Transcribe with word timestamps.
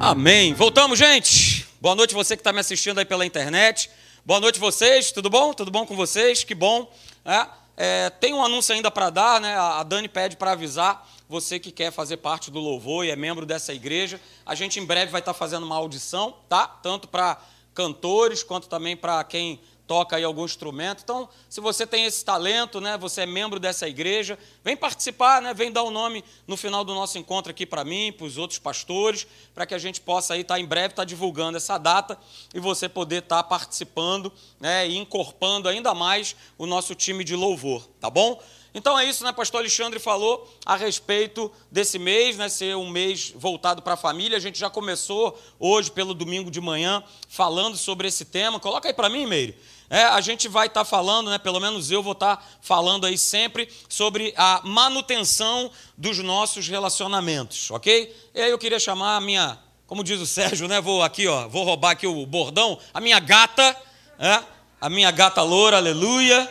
Amém. 0.00 0.52
Voltamos, 0.52 0.98
gente. 0.98 1.66
Boa 1.80 1.94
noite 1.94 2.14
você 2.14 2.36
que 2.36 2.40
está 2.40 2.52
me 2.52 2.60
assistindo 2.60 2.98
aí 2.98 3.04
pela 3.04 3.24
internet. 3.24 3.90
Boa 4.26 4.38
noite 4.38 4.60
vocês. 4.60 5.10
Tudo 5.10 5.30
bom? 5.30 5.54
Tudo 5.54 5.70
bom 5.70 5.86
com 5.86 5.96
vocês? 5.96 6.44
Que 6.44 6.54
bom. 6.54 6.92
É, 7.24 7.46
é, 7.76 8.10
tem 8.10 8.34
um 8.34 8.44
anúncio 8.44 8.74
ainda 8.74 8.90
para 8.90 9.08
dar, 9.08 9.40
né? 9.40 9.56
A 9.56 9.82
Dani 9.82 10.06
pede 10.06 10.36
para 10.36 10.52
avisar 10.52 11.08
você 11.26 11.58
que 11.58 11.72
quer 11.72 11.90
fazer 11.90 12.18
parte 12.18 12.50
do 12.50 12.60
louvor 12.60 13.06
e 13.06 13.10
é 13.10 13.16
membro 13.16 13.46
dessa 13.46 13.72
igreja. 13.72 14.20
A 14.44 14.54
gente 14.54 14.78
em 14.78 14.84
breve 14.84 15.10
vai 15.10 15.22
estar 15.22 15.32
tá 15.32 15.38
fazendo 15.38 15.64
uma 15.64 15.76
audição, 15.76 16.36
tá? 16.46 16.66
Tanto 16.68 17.08
para 17.08 17.40
cantores 17.74 18.42
quanto 18.42 18.68
também 18.68 18.96
para 18.96 19.24
quem 19.24 19.58
toca 19.86 20.16
aí 20.16 20.24
algum 20.24 20.44
instrumento. 20.44 21.02
Então, 21.02 21.28
se 21.48 21.60
você 21.60 21.86
tem 21.86 22.04
esse 22.04 22.24
talento, 22.24 22.80
né, 22.80 22.98
você 22.98 23.22
é 23.22 23.26
membro 23.26 23.60
dessa 23.60 23.88
igreja, 23.88 24.38
vem 24.64 24.76
participar, 24.76 25.40
né, 25.40 25.54
vem 25.54 25.70
dar 25.70 25.82
o 25.82 25.88
um 25.88 25.90
nome 25.90 26.24
no 26.46 26.56
final 26.56 26.84
do 26.84 26.94
nosso 26.94 27.18
encontro 27.18 27.50
aqui 27.50 27.64
para 27.64 27.84
mim, 27.84 28.12
para 28.12 28.26
os 28.26 28.36
outros 28.36 28.58
pastores, 28.58 29.26
para 29.54 29.64
que 29.64 29.74
a 29.74 29.78
gente 29.78 30.00
possa 30.00 30.34
aí 30.34 30.40
estar 30.40 30.54
tá, 30.54 30.60
em 30.60 30.66
breve 30.66 30.88
estar 30.88 31.02
tá 31.02 31.04
divulgando 31.04 31.56
essa 31.56 31.78
data 31.78 32.18
e 32.52 32.60
você 32.60 32.88
poder 32.88 33.22
estar 33.22 33.42
tá 33.42 33.44
participando, 33.44 34.32
né, 34.60 34.88
e 34.88 34.96
encorpando 34.96 35.68
ainda 35.68 35.94
mais 35.94 36.34
o 36.58 36.66
nosso 36.66 36.94
time 36.94 37.22
de 37.22 37.36
louvor, 37.36 37.86
tá 38.00 38.10
bom? 38.10 38.40
Então 38.76 38.98
é 38.98 39.08
isso, 39.08 39.24
né? 39.24 39.32
Pastor 39.32 39.60
Alexandre 39.60 39.98
falou 39.98 40.46
a 40.66 40.76
respeito 40.76 41.50
desse 41.72 41.98
mês, 41.98 42.36
né? 42.36 42.46
Ser 42.46 42.76
um 42.76 42.90
mês 42.90 43.32
voltado 43.34 43.80
para 43.80 43.94
a 43.94 43.96
família. 43.96 44.36
A 44.36 44.40
gente 44.40 44.58
já 44.58 44.68
começou 44.68 45.34
hoje, 45.58 45.90
pelo 45.90 46.12
domingo 46.12 46.50
de 46.50 46.60
manhã, 46.60 47.02
falando 47.26 47.74
sobre 47.78 48.06
esse 48.06 48.26
tema. 48.26 48.60
Coloca 48.60 48.86
aí 48.86 48.92
para 48.92 49.08
mim, 49.08 49.24
Meire. 49.24 49.56
É, 49.88 50.02
a 50.04 50.20
gente 50.20 50.48
vai 50.48 50.66
estar 50.66 50.80
tá 50.80 50.84
falando, 50.84 51.30
né, 51.30 51.38
pelo 51.38 51.60
menos 51.60 51.90
eu 51.90 52.02
vou 52.02 52.12
estar 52.12 52.36
tá 52.36 52.42
falando 52.60 53.06
aí 53.06 53.16
sempre 53.16 53.68
sobre 53.88 54.34
a 54.36 54.60
manutenção 54.64 55.70
dos 55.96 56.18
nossos 56.18 56.66
relacionamentos, 56.66 57.70
ok? 57.70 58.14
E 58.34 58.40
aí 58.40 58.50
eu 58.50 58.58
queria 58.58 58.80
chamar 58.80 59.16
a 59.16 59.20
minha, 59.20 59.58
como 59.86 60.02
diz 60.02 60.20
o 60.20 60.26
Sérgio, 60.26 60.66
né, 60.66 60.80
vou 60.80 61.02
aqui, 61.02 61.28
ó, 61.28 61.46
vou 61.46 61.64
roubar 61.64 61.92
aqui 61.92 62.06
o 62.06 62.26
bordão, 62.26 62.78
a 62.92 63.00
minha 63.00 63.20
gata, 63.20 63.76
é, 64.18 64.42
a 64.80 64.90
minha 64.90 65.10
gata 65.10 65.42
loura, 65.42 65.76
aleluia. 65.76 66.50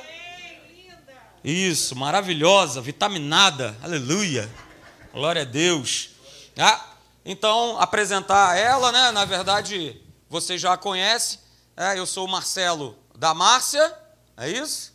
Isso, 1.43 1.95
maravilhosa, 1.95 2.81
vitaminada, 2.81 3.77
aleluia, 3.83 4.49
glória 5.13 5.41
a 5.41 5.45
Deus. 5.45 6.09
Ah, 6.57 6.83
então, 7.25 7.79
apresentar 7.79 8.57
ela, 8.57 8.91
né, 8.93 9.11
na 9.11 9.25
verdade, 9.25 10.01
você 10.29 10.57
já 10.57 10.73
a 10.73 10.77
conhece, 10.77 11.39
é, 11.75 11.99
eu 11.99 12.05
sou 12.05 12.25
o 12.25 12.31
Marcelo 12.31 12.97
da 13.17 13.33
Márcia, 13.33 13.93
é 14.37 14.49
isso? 14.49 14.93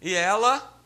E 0.00 0.14
ela. 0.14 0.78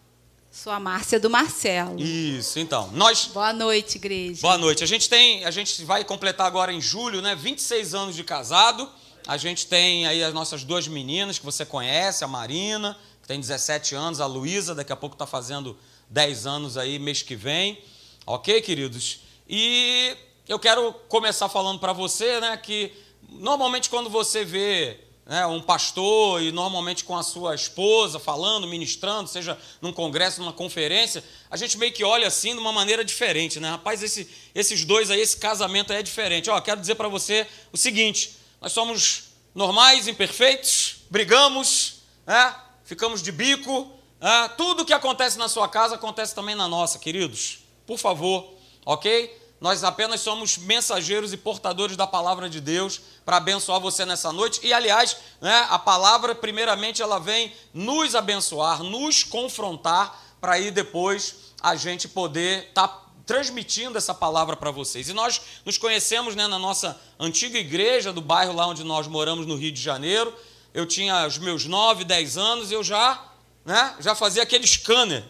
Sou 0.50 0.72
a 0.72 0.78
Márcia 0.78 1.18
do 1.18 1.28
Marcelo. 1.28 2.00
Isso, 2.00 2.60
então. 2.60 2.90
Nós. 2.92 3.26
Boa 3.26 3.52
noite, 3.52 3.96
igreja. 3.96 4.40
Boa 4.40 4.56
noite. 4.56 4.84
A 4.84 4.86
gente 4.86 5.08
tem, 5.08 5.44
a 5.44 5.50
gente 5.50 5.84
vai 5.84 6.04
completar 6.04 6.46
agora 6.46 6.72
em 6.72 6.80
julho, 6.80 7.20
né, 7.20 7.34
26 7.34 7.94
anos 7.94 8.14
de 8.14 8.22
casado. 8.22 8.88
A 9.26 9.36
gente 9.36 9.66
tem 9.66 10.06
aí 10.06 10.22
as 10.22 10.32
nossas 10.32 10.62
duas 10.62 10.86
meninas 10.86 11.38
que 11.38 11.44
você 11.44 11.64
conhece, 11.64 12.22
a 12.22 12.28
Marina, 12.28 12.96
que 13.20 13.26
tem 13.26 13.40
17 13.40 13.94
anos, 13.94 14.20
a 14.20 14.26
Luísa, 14.26 14.74
daqui 14.74 14.92
a 14.92 14.96
pouco 14.96 15.14
está 15.14 15.26
fazendo 15.26 15.76
10 16.10 16.46
anos 16.46 16.76
aí 16.76 16.98
mês 16.98 17.22
que 17.22 17.34
vem. 17.34 17.82
OK, 18.26 18.60
queridos? 18.60 19.20
E 19.48 20.16
eu 20.48 20.58
quero 20.58 20.92
começar 21.08 21.48
falando 21.48 21.80
para 21.80 21.92
você, 21.92 22.38
né, 22.40 22.56
que 22.56 22.92
normalmente 23.28 23.90
quando 23.90 24.08
você 24.08 24.44
vê 24.44 25.03
né, 25.26 25.46
um 25.46 25.60
pastor 25.60 26.42
e 26.42 26.52
normalmente 26.52 27.04
com 27.04 27.16
a 27.16 27.22
sua 27.22 27.54
esposa 27.54 28.18
falando, 28.18 28.66
ministrando, 28.66 29.28
seja 29.28 29.58
num 29.80 29.92
congresso, 29.92 30.40
numa 30.40 30.52
conferência, 30.52 31.24
a 31.50 31.56
gente 31.56 31.78
meio 31.78 31.92
que 31.92 32.04
olha 32.04 32.26
assim 32.26 32.52
de 32.52 32.58
uma 32.58 32.72
maneira 32.72 33.04
diferente, 33.04 33.58
né? 33.58 33.70
Rapaz, 33.70 34.02
esse, 34.02 34.28
esses 34.54 34.84
dois 34.84 35.10
aí, 35.10 35.20
esse 35.20 35.36
casamento 35.36 35.92
aí 35.92 36.00
é 36.00 36.02
diferente. 36.02 36.50
Ó, 36.50 36.60
quero 36.60 36.80
dizer 36.80 36.94
para 36.96 37.08
você 37.08 37.46
o 37.72 37.76
seguinte: 37.76 38.36
nós 38.60 38.72
somos 38.72 39.24
normais, 39.54 40.08
imperfeitos, 40.08 40.96
brigamos, 41.08 42.02
né? 42.26 42.54
ficamos 42.84 43.22
de 43.22 43.32
bico. 43.32 43.90
Né? 44.20 44.50
Tudo 44.56 44.84
que 44.84 44.92
acontece 44.92 45.38
na 45.38 45.48
sua 45.48 45.68
casa 45.68 45.94
acontece 45.94 46.34
também 46.34 46.54
na 46.54 46.68
nossa, 46.68 46.98
queridos. 46.98 47.60
Por 47.86 47.98
favor, 47.98 48.52
ok? 48.84 49.43
Nós 49.64 49.82
apenas 49.82 50.20
somos 50.20 50.58
mensageiros 50.58 51.32
e 51.32 51.38
portadores 51.38 51.96
da 51.96 52.06
palavra 52.06 52.50
de 52.50 52.60
Deus 52.60 53.00
para 53.24 53.38
abençoar 53.38 53.80
você 53.80 54.04
nessa 54.04 54.30
noite. 54.30 54.60
E, 54.62 54.74
aliás, 54.74 55.16
né, 55.40 55.66
a 55.70 55.78
palavra, 55.78 56.34
primeiramente, 56.34 57.00
ela 57.00 57.18
vem 57.18 57.50
nos 57.72 58.14
abençoar, 58.14 58.82
nos 58.82 59.24
confrontar, 59.24 60.22
para 60.38 60.52
aí 60.52 60.70
depois 60.70 61.54
a 61.62 61.76
gente 61.76 62.06
poder 62.06 62.68
estar 62.68 62.88
tá 62.88 63.06
transmitindo 63.24 63.96
essa 63.96 64.12
palavra 64.12 64.54
para 64.54 64.70
vocês. 64.70 65.08
E 65.08 65.14
nós 65.14 65.40
nos 65.64 65.78
conhecemos 65.78 66.36
né, 66.36 66.46
na 66.46 66.58
nossa 66.58 67.00
antiga 67.18 67.58
igreja 67.58 68.12
do 68.12 68.20
bairro 68.20 68.52
lá 68.52 68.66
onde 68.66 68.84
nós 68.84 69.06
moramos, 69.06 69.46
no 69.46 69.56
Rio 69.56 69.72
de 69.72 69.80
Janeiro. 69.80 70.30
Eu 70.74 70.84
tinha 70.84 71.26
os 71.26 71.38
meus 71.38 71.64
9, 71.64 72.04
10 72.04 72.36
anos, 72.36 72.70
eu 72.70 72.84
já, 72.84 73.32
né, 73.64 73.96
já 73.98 74.14
fazia 74.14 74.42
aquele 74.42 74.66
scanner. 74.66 75.24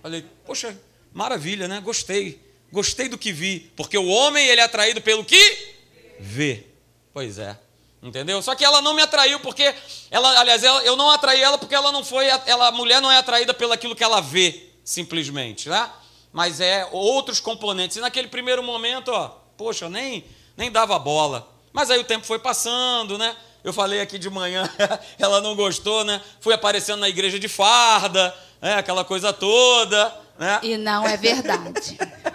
Falei, 0.00 0.24
poxa, 0.46 0.80
maravilha, 1.12 1.66
né? 1.66 1.80
Gostei. 1.80 2.48
Gostei 2.72 3.08
do 3.08 3.18
que 3.18 3.32
vi, 3.32 3.70
porque 3.76 3.98
o 3.98 4.06
homem 4.06 4.46
ele 4.46 4.60
é 4.60 4.64
atraído 4.64 5.00
pelo 5.00 5.24
que 5.24 5.74
vê. 6.18 6.66
Pois 7.12 7.38
é. 7.38 7.58
Entendeu? 8.02 8.40
Só 8.40 8.54
que 8.54 8.64
ela 8.64 8.80
não 8.80 8.94
me 8.94 9.02
atraiu 9.02 9.40
porque 9.40 9.74
ela, 10.10 10.40
aliás, 10.40 10.64
ela, 10.64 10.82
eu 10.82 10.96
não 10.96 11.10
atraí 11.10 11.42
ela 11.42 11.58
porque 11.58 11.74
ela 11.74 11.92
não 11.92 12.02
foi, 12.02 12.26
ela, 12.26 12.68
a 12.68 12.72
mulher 12.72 13.02
não 13.02 13.10
é 13.10 13.18
atraída 13.18 13.52
pelo 13.52 13.72
aquilo 13.72 13.94
que 13.94 14.04
ela 14.04 14.20
vê, 14.20 14.70
simplesmente, 14.82 15.68
né? 15.68 15.90
Mas 16.32 16.60
é 16.60 16.88
outros 16.92 17.40
componentes. 17.40 17.96
E 17.96 18.00
naquele 18.00 18.28
primeiro 18.28 18.62
momento, 18.62 19.10
ó, 19.10 19.28
poxa, 19.56 19.88
nem 19.88 20.24
nem 20.56 20.70
dava 20.70 20.98
bola. 20.98 21.48
Mas 21.72 21.90
aí 21.90 21.98
o 21.98 22.04
tempo 22.04 22.26
foi 22.26 22.38
passando, 22.38 23.16
né? 23.16 23.34
Eu 23.64 23.72
falei 23.72 24.00
aqui 24.00 24.18
de 24.18 24.28
manhã, 24.30 24.68
ela 25.18 25.40
não 25.40 25.54
gostou, 25.54 26.04
né? 26.04 26.20
Fui 26.40 26.52
aparecendo 26.54 27.00
na 27.00 27.08
igreja 27.08 27.38
de 27.38 27.48
farda, 27.48 28.34
né? 28.60 28.74
aquela 28.74 29.04
coisa 29.04 29.32
toda, 29.32 30.14
né? 30.38 30.60
E 30.62 30.76
não 30.76 31.06
é 31.06 31.16
verdade. 31.16 31.98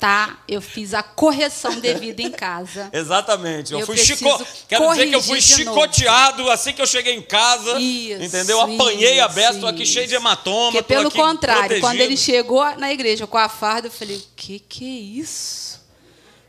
tá? 0.00 0.38
Eu 0.48 0.62
fiz 0.62 0.94
a 0.94 1.02
correção 1.02 1.78
devida 1.78 2.22
em 2.22 2.30
casa. 2.30 2.88
Exatamente. 2.90 3.74
Eu, 3.74 3.80
eu 3.80 3.86
fui 3.86 3.98
chico... 3.98 4.24
Quero 4.66 4.88
dizer 4.88 5.08
que 5.08 5.14
eu 5.14 5.22
fui 5.22 5.40
chicoteado 5.42 6.50
assim 6.50 6.72
que 6.72 6.80
eu 6.80 6.86
cheguei 6.86 7.14
em 7.14 7.22
casa. 7.22 7.78
Isso, 7.78 8.24
entendeu? 8.24 8.58
Apanhei 8.62 9.20
isso, 9.20 9.38
a 9.38 9.50
estou 9.50 9.68
aqui 9.68 9.84
cheio 9.84 10.08
de 10.08 10.14
hematoma. 10.14 10.72
Porque 10.72 10.82
pelo 10.82 11.10
contrário, 11.10 11.60
protegido. 11.60 11.86
quando 11.86 12.00
ele 12.00 12.16
chegou 12.16 12.64
na 12.76 12.90
igreja 12.90 13.26
com 13.26 13.36
a 13.36 13.48
farda, 13.48 13.88
eu 13.88 13.92
falei: 13.92 14.16
o 14.16 14.22
que, 14.34 14.58
que 14.58 14.84
é 14.84 15.20
isso? 15.20 15.80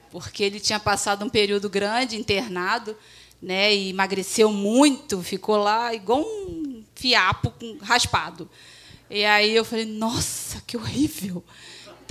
Porque 0.10 0.44
ele 0.44 0.60
tinha 0.60 0.80
passado 0.80 1.26
um 1.26 1.30
período 1.30 1.70
grande 1.70 2.16
internado, 2.16 2.96
né? 3.42 3.76
E 3.76 3.90
emagreceu 3.90 4.52
muito, 4.52 5.22
ficou 5.22 5.58
lá 5.58 5.94
igual 5.94 6.22
um 6.22 6.84
fiapo 6.96 7.54
raspado. 7.82 8.50
E 9.10 9.26
aí 9.26 9.54
eu 9.54 9.66
falei: 9.66 9.86
nossa, 9.86 10.64
que 10.66 10.78
horrível. 10.78 11.44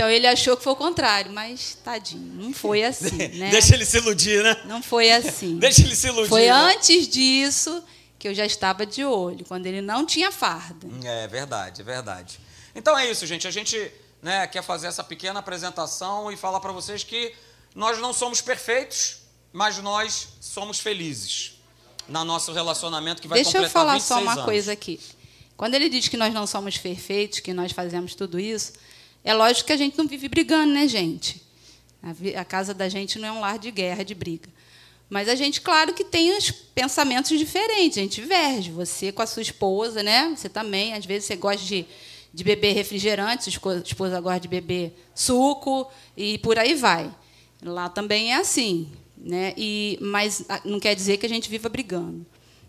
Então 0.00 0.08
ele 0.08 0.26
achou 0.26 0.56
que 0.56 0.64
foi 0.64 0.72
o 0.72 0.76
contrário, 0.76 1.30
mas 1.30 1.76
tadinho, 1.84 2.32
não 2.42 2.54
foi 2.54 2.82
assim, 2.84 3.18
né? 3.36 3.50
Deixa 3.50 3.74
ele 3.74 3.84
se 3.84 3.98
iludir, 3.98 4.42
né? 4.42 4.56
Não 4.64 4.82
foi 4.82 5.12
assim. 5.12 5.56
Deixa 5.60 5.82
ele 5.82 5.94
se 5.94 6.06
iludir. 6.06 6.30
Foi 6.30 6.46
né? 6.46 6.50
antes 6.50 7.06
disso 7.06 7.84
que 8.18 8.26
eu 8.26 8.34
já 8.34 8.46
estava 8.46 8.86
de 8.86 9.04
olho, 9.04 9.44
quando 9.44 9.66
ele 9.66 9.82
não 9.82 10.06
tinha 10.06 10.32
farda. 10.32 10.88
É 11.04 11.28
verdade, 11.28 11.82
é 11.82 11.84
verdade. 11.84 12.40
Então 12.74 12.98
é 12.98 13.10
isso, 13.10 13.26
gente. 13.26 13.46
A 13.46 13.50
gente 13.50 13.92
né, 14.22 14.46
quer 14.46 14.62
fazer 14.62 14.86
essa 14.86 15.04
pequena 15.04 15.40
apresentação 15.40 16.32
e 16.32 16.36
falar 16.36 16.60
para 16.60 16.72
vocês 16.72 17.04
que 17.04 17.34
nós 17.74 17.98
não 17.98 18.14
somos 18.14 18.40
perfeitos, 18.40 19.18
mas 19.52 19.76
nós 19.78 20.28
somos 20.40 20.80
felizes 20.80 21.60
no 22.08 22.24
nosso 22.24 22.52
relacionamento 22.52 23.20
que 23.20 23.28
vai 23.28 23.42
Deixa 23.42 23.58
completar 23.58 23.68
Deixa 23.68 23.78
eu 23.78 23.82
falar 23.82 24.00
só 24.00 24.22
uma 24.22 24.32
anos. 24.32 24.44
coisa 24.46 24.72
aqui. 24.72 24.98
Quando 25.58 25.74
ele 25.74 25.90
diz 25.90 26.08
que 26.08 26.16
nós 26.16 26.32
não 26.32 26.46
somos 26.46 26.78
perfeitos, 26.78 27.40
que 27.40 27.52
nós 27.52 27.70
fazemos 27.72 28.14
tudo 28.14 28.40
isso, 28.40 28.72
é 29.22 29.34
lógico 29.34 29.66
que 29.66 29.72
a 29.72 29.76
gente 29.76 29.98
não 29.98 30.06
vive 30.06 30.28
brigando, 30.28 30.72
né, 30.72 30.88
gente? 30.88 31.42
A, 32.36 32.44
casa 32.44 32.72
da 32.72 32.88
gente 32.88 33.18
não 33.18 33.28
é 33.28 33.32
um 33.32 33.40
lar 33.40 33.58
de 33.58 33.70
guerra, 33.70 34.02
de 34.02 34.14
briga. 34.14 34.48
Mas 35.08 35.28
a 35.28 35.34
gente, 35.34 35.60
claro 35.60 35.92
que 35.92 36.04
tem 36.04 36.36
os 36.36 36.50
pensamentos 36.50 37.36
diferentes, 37.38 37.98
a 37.98 38.00
gente 38.00 38.20
diverge. 38.20 38.70
Você 38.70 39.12
com 39.12 39.20
a 39.20 39.26
sua 39.26 39.42
esposa, 39.42 40.02
né? 40.02 40.34
Você 40.34 40.48
também, 40.48 40.94
às 40.94 41.04
vezes 41.04 41.26
você 41.26 41.36
gosta 41.36 41.66
de, 41.66 41.84
de 42.32 42.44
beber 42.44 42.72
refrigerante, 42.72 43.50
sua 43.50 43.82
esposa 43.84 44.20
gosta 44.20 44.40
de 44.40 44.48
beber 44.48 44.96
suco 45.14 45.90
e 46.16 46.38
por 46.38 46.58
aí 46.58 46.74
vai. 46.74 47.14
Lá 47.62 47.90
também 47.90 48.32
é 48.32 48.36
assim, 48.36 48.90
né? 49.16 49.52
E 49.56 49.98
mas 50.00 50.44
não 50.64 50.80
quer 50.80 50.94
dizer 50.94 51.18
que 51.18 51.26
a 51.26 51.28
gente 51.28 51.50
viva 51.50 51.68
brigando. 51.68 52.24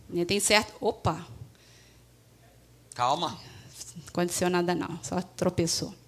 Né? 0.09 0.25
Tem 0.25 0.39
certo. 0.39 0.73
Opa. 0.81 1.25
Calma. 2.93 3.39
Não 3.95 4.07
aconteceu 4.07 4.49
nada 4.49 4.75
não, 4.75 4.99
só 5.03 5.21
tropeçou 5.21 6.00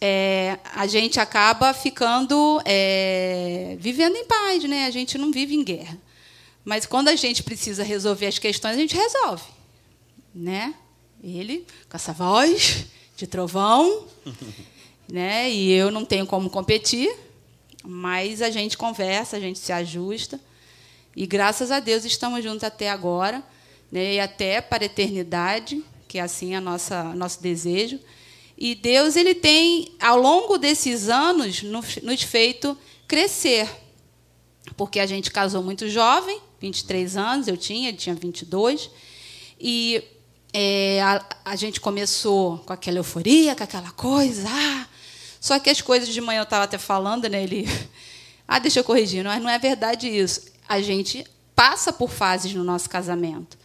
é, 0.00 0.58
a 0.74 0.86
gente 0.86 1.20
acaba 1.20 1.74
ficando 1.74 2.60
é, 2.64 3.76
vivendo 3.78 4.16
em 4.16 4.24
paz, 4.24 4.64
né? 4.64 4.86
A 4.86 4.90
gente 4.90 5.18
não 5.18 5.30
vive 5.30 5.54
em 5.54 5.62
guerra. 5.62 5.98
Mas 6.64 6.86
quando 6.86 7.08
a 7.08 7.16
gente 7.16 7.42
precisa 7.42 7.82
resolver 7.82 8.26
as 8.26 8.38
questões, 8.38 8.76
a 8.76 8.78
gente 8.78 8.96
resolve, 8.96 9.44
né? 10.34 10.74
Ele 11.22 11.66
com 11.88 11.96
essa 11.96 12.12
voz 12.12 12.86
de 13.16 13.26
trovão, 13.26 14.06
né? 15.10 15.50
E 15.50 15.72
eu 15.72 15.90
não 15.90 16.04
tenho 16.04 16.26
como 16.26 16.48
competir, 16.48 17.14
Mas 17.84 18.42
a 18.42 18.50
gente 18.50 18.76
conversa, 18.76 19.36
a 19.36 19.40
gente 19.40 19.58
se 19.58 19.72
ajusta. 19.72 20.40
E 21.14 21.26
graças 21.26 21.70
a 21.70 21.80
Deus 21.80 22.04
estamos 22.04 22.42
juntos 22.42 22.64
até 22.64 22.90
agora, 22.90 23.42
né, 23.90 24.14
e 24.14 24.20
até 24.20 24.60
para 24.60 24.84
a 24.84 24.86
eternidade, 24.86 25.82
que 26.06 26.18
é 26.18 26.20
assim 26.20 26.54
a 26.54 26.60
nossa 26.60 27.02
nosso 27.14 27.42
desejo. 27.42 27.98
E 28.60 28.74
Deus 28.74 29.14
ele 29.14 29.36
tem 29.36 29.92
ao 30.00 30.18
longo 30.20 30.58
desses 30.58 31.08
anos 31.08 31.62
nos 31.62 32.22
feito 32.22 32.76
crescer. 33.06 33.70
Porque 34.76 34.98
a 34.98 35.06
gente 35.06 35.30
casou 35.30 35.62
muito 35.62 35.88
jovem, 35.88 36.40
23 36.60 37.16
anos 37.16 37.46
eu 37.46 37.56
tinha, 37.56 37.88
ele 37.88 37.96
tinha 37.96 38.16
22. 38.16 38.90
E 39.60 40.02
é, 40.52 41.00
a, 41.00 41.24
a, 41.44 41.56
gente 41.56 41.80
começou 41.80 42.58
com 42.58 42.72
aquela 42.72 42.98
euforia, 42.98 43.54
com 43.54 43.62
aquela 43.62 43.92
coisa. 43.92 44.48
Ah, 44.50 44.88
só 45.40 45.60
que 45.60 45.70
as 45.70 45.80
coisas 45.80 46.08
de 46.08 46.20
manhã 46.20 46.40
eu 46.40 46.42
estava 46.44 46.64
até 46.64 46.78
falando, 46.78 47.28
né? 47.28 47.42
Ele. 47.42 47.66
Ah, 48.50 48.58
deixa 48.58 48.80
eu 48.80 48.84
corrigir, 48.84 49.22
mas 49.22 49.42
não 49.42 49.50
é 49.50 49.58
verdade 49.58 50.08
isso. 50.08 50.40
A 50.66 50.80
gente 50.80 51.22
passa 51.54 51.92
por 51.92 52.08
fases 52.08 52.54
no 52.54 52.64
nosso 52.64 52.88
casamento. 52.88 53.58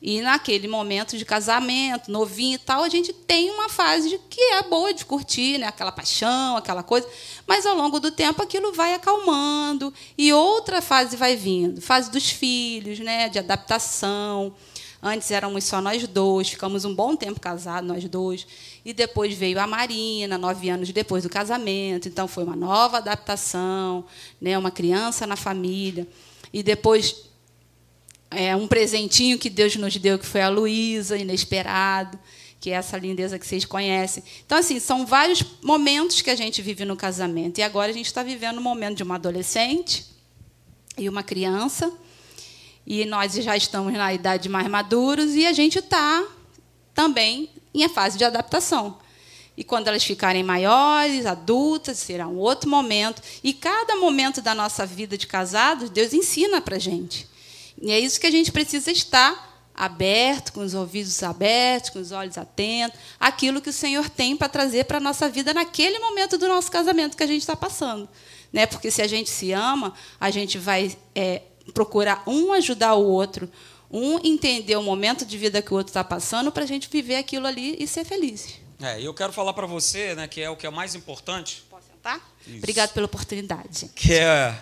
E 0.00 0.20
naquele 0.20 0.68
momento 0.68 1.18
de 1.18 1.24
casamento, 1.24 2.10
novinho 2.10 2.54
e 2.54 2.58
tal, 2.58 2.84
a 2.84 2.88
gente 2.88 3.12
tem 3.12 3.50
uma 3.50 3.68
fase 3.68 4.08
de, 4.08 4.18
que 4.30 4.40
é 4.52 4.62
boa 4.62 4.94
de 4.94 5.04
curtir, 5.04 5.58
né? 5.58 5.66
aquela 5.66 5.90
paixão, 5.90 6.56
aquela 6.56 6.84
coisa. 6.84 7.08
Mas 7.46 7.66
ao 7.66 7.74
longo 7.74 7.98
do 7.98 8.12
tempo 8.12 8.40
aquilo 8.40 8.72
vai 8.72 8.94
acalmando 8.94 9.92
e 10.16 10.32
outra 10.32 10.80
fase 10.80 11.16
vai 11.16 11.34
vindo 11.34 11.80
fase 11.80 12.10
dos 12.12 12.30
filhos, 12.30 13.00
né? 13.00 13.28
de 13.28 13.40
adaptação. 13.40 14.54
Antes 15.02 15.30
éramos 15.30 15.64
só 15.64 15.80
nós 15.80 16.06
dois, 16.06 16.48
ficamos 16.48 16.84
um 16.84 16.92
bom 16.94 17.14
tempo 17.16 17.40
casados, 17.40 17.88
nós 17.88 18.04
dois. 18.04 18.46
E 18.84 18.92
depois 18.92 19.34
veio 19.34 19.60
a 19.60 19.66
Marina, 19.66 20.38
nove 20.38 20.68
anos 20.68 20.92
depois 20.92 21.24
do 21.24 21.28
casamento. 21.28 22.08
Então 22.08 22.28
foi 22.28 22.44
uma 22.44 22.56
nova 22.56 22.98
adaptação, 22.98 24.04
né? 24.40 24.56
uma 24.56 24.70
criança 24.70 25.26
na 25.26 25.36
família. 25.36 26.06
E 26.52 26.62
depois 26.62 27.27
é, 28.30 28.54
um 28.54 28.66
presentinho 28.66 29.38
que 29.38 29.48
Deus 29.48 29.74
nos 29.76 29.96
deu, 29.96 30.18
que 30.18 30.26
foi 30.26 30.42
a 30.42 30.48
Luísa, 30.48 31.16
inesperado, 31.16 32.18
que 32.60 32.70
é 32.70 32.74
essa 32.74 32.98
lindeza 32.98 33.38
que 33.38 33.46
vocês 33.46 33.64
conhecem. 33.64 34.22
Então, 34.44 34.58
assim, 34.58 34.80
são 34.80 35.06
vários 35.06 35.44
momentos 35.62 36.20
que 36.20 36.30
a 36.30 36.34
gente 36.34 36.60
vive 36.60 36.84
no 36.84 36.96
casamento. 36.96 37.58
E 37.58 37.62
agora 37.62 37.90
a 37.90 37.94
gente 37.94 38.06
está 38.06 38.22
vivendo 38.22 38.58
um 38.58 38.62
momento 38.62 38.96
de 38.96 39.02
uma 39.02 39.14
adolescente 39.14 40.04
e 40.96 41.08
uma 41.08 41.22
criança. 41.22 41.92
E 42.86 43.04
nós 43.04 43.34
já 43.34 43.56
estamos 43.56 43.92
na 43.92 44.12
idade 44.12 44.48
mais 44.48 44.66
maduros 44.66 45.34
e 45.34 45.46
a 45.46 45.52
gente 45.52 45.78
está 45.78 46.26
também 46.94 47.48
em 47.72 47.88
fase 47.88 48.18
de 48.18 48.24
adaptação. 48.24 48.98
E 49.56 49.64
quando 49.64 49.88
elas 49.88 50.04
ficarem 50.04 50.42
maiores, 50.42 51.26
adultas, 51.26 51.98
será 51.98 52.28
um 52.28 52.38
outro 52.38 52.70
momento. 52.70 53.20
E 53.42 53.52
cada 53.52 53.96
momento 53.96 54.40
da 54.40 54.54
nossa 54.54 54.86
vida 54.86 55.18
de 55.18 55.26
casados, 55.26 55.90
Deus 55.90 56.12
ensina 56.12 56.60
para 56.60 56.76
a 56.76 56.78
gente. 56.78 57.28
E 57.80 57.92
é 57.92 57.98
isso 57.98 58.20
que 58.20 58.26
a 58.26 58.30
gente 58.30 58.50
precisa 58.50 58.90
estar 58.90 59.48
aberto, 59.78 60.52
com 60.52 60.60
os 60.60 60.74
ouvidos 60.74 61.22
abertos, 61.22 61.90
com 61.90 62.00
os 62.00 62.10
olhos 62.10 62.36
atentos, 62.36 62.98
aquilo 63.18 63.60
que 63.60 63.70
o 63.70 63.72
Senhor 63.72 64.10
tem 64.10 64.36
para 64.36 64.48
trazer 64.48 64.84
para 64.84 64.96
a 64.96 65.00
nossa 65.00 65.28
vida 65.28 65.54
naquele 65.54 66.00
momento 66.00 66.36
do 66.36 66.48
nosso 66.48 66.68
casamento 66.68 67.16
que 67.16 67.22
a 67.22 67.26
gente 67.26 67.42
está 67.42 67.54
passando. 67.54 68.08
Né? 68.52 68.66
Porque 68.66 68.90
se 68.90 69.00
a 69.00 69.06
gente 69.06 69.30
se 69.30 69.52
ama, 69.52 69.94
a 70.18 70.30
gente 70.30 70.58
vai 70.58 70.96
é, 71.14 71.42
procurar 71.72 72.24
um 72.26 72.52
ajudar 72.52 72.94
o 72.94 73.04
outro, 73.04 73.48
um 73.88 74.18
entender 74.26 74.76
o 74.76 74.82
momento 74.82 75.24
de 75.24 75.38
vida 75.38 75.62
que 75.62 75.72
o 75.72 75.76
outro 75.76 75.90
está 75.90 76.02
passando 76.02 76.50
para 76.50 76.64
a 76.64 76.66
gente 76.66 76.88
viver 76.90 77.16
aquilo 77.16 77.46
ali 77.46 77.76
e 77.78 77.86
ser 77.86 78.04
feliz. 78.04 78.54
É, 78.82 79.00
eu 79.00 79.14
quero 79.14 79.32
falar 79.32 79.52
para 79.52 79.66
você, 79.66 80.14
né, 80.14 80.26
que 80.26 80.40
é 80.40 80.50
o 80.50 80.56
que 80.56 80.66
é 80.66 80.70
mais 80.70 80.96
importante. 80.96 81.64
Posso 81.70 81.86
sentar? 81.86 82.20
Obrigado 82.56 82.92
pela 82.92 83.06
oportunidade. 83.06 83.90
Que 83.94 84.14
é, 84.14 84.58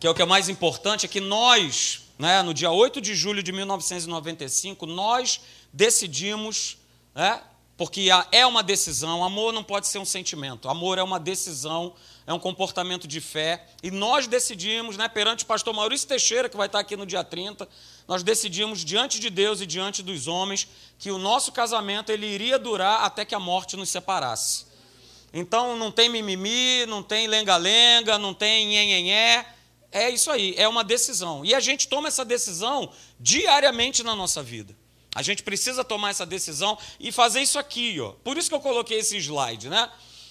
que 0.00 0.06
é 0.06 0.10
o 0.10 0.14
que 0.14 0.22
é 0.22 0.26
mais 0.26 0.48
importante, 0.48 1.04
é 1.04 1.08
que 1.08 1.20
nós 1.20 2.03
né, 2.18 2.42
no 2.42 2.54
dia 2.54 2.70
8 2.70 3.00
de 3.00 3.14
julho 3.14 3.42
de 3.42 3.52
1995, 3.52 4.86
nós 4.86 5.40
decidimos, 5.72 6.78
né, 7.14 7.40
porque 7.76 8.08
é 8.30 8.46
uma 8.46 8.62
decisão, 8.62 9.24
amor 9.24 9.52
não 9.52 9.64
pode 9.64 9.88
ser 9.88 9.98
um 9.98 10.04
sentimento, 10.04 10.68
amor 10.68 10.96
é 10.98 11.02
uma 11.02 11.18
decisão, 11.18 11.94
é 12.26 12.32
um 12.32 12.38
comportamento 12.38 13.08
de 13.08 13.20
fé, 13.20 13.66
e 13.82 13.90
nós 13.90 14.26
decidimos, 14.26 14.96
né, 14.96 15.08
perante 15.08 15.44
o 15.44 15.46
pastor 15.46 15.74
Maurício 15.74 16.06
Teixeira, 16.06 16.48
que 16.48 16.56
vai 16.56 16.66
estar 16.66 16.78
aqui 16.78 16.96
no 16.96 17.04
dia 17.04 17.24
30, 17.24 17.68
nós 18.06 18.22
decidimos 18.22 18.84
diante 18.84 19.18
de 19.18 19.28
Deus 19.28 19.60
e 19.60 19.66
diante 19.66 20.02
dos 20.02 20.28
homens 20.28 20.68
que 20.98 21.10
o 21.10 21.18
nosso 21.18 21.50
casamento 21.50 22.10
ele 22.10 22.26
iria 22.26 22.58
durar 22.58 23.02
até 23.02 23.24
que 23.24 23.34
a 23.34 23.40
morte 23.40 23.76
nos 23.76 23.88
separasse. 23.88 24.66
Então 25.32 25.76
não 25.76 25.90
tem 25.90 26.08
mimimi, 26.08 26.86
não 26.86 27.02
tem 27.02 27.26
lenga-lenga, 27.26 28.18
não 28.18 28.32
tem 28.32 28.66
nhenhenhé, 28.66 29.44
é 29.94 30.10
isso 30.10 30.28
aí, 30.28 30.54
é 30.58 30.66
uma 30.66 30.82
decisão. 30.82 31.44
E 31.44 31.54
a 31.54 31.60
gente 31.60 31.86
toma 31.86 32.08
essa 32.08 32.24
decisão 32.24 32.92
diariamente 33.18 34.02
na 34.02 34.16
nossa 34.16 34.42
vida. 34.42 34.76
A 35.14 35.22
gente 35.22 35.44
precisa 35.44 35.84
tomar 35.84 36.10
essa 36.10 36.26
decisão 36.26 36.76
e 36.98 37.12
fazer 37.12 37.40
isso 37.40 37.56
aqui, 37.60 38.00
ó. 38.00 38.10
Por 38.24 38.36
isso 38.36 38.48
que 38.48 38.54
eu 38.54 38.60
coloquei 38.60 38.98
esse 38.98 39.16
slide, 39.16 39.68
né? 39.68 39.88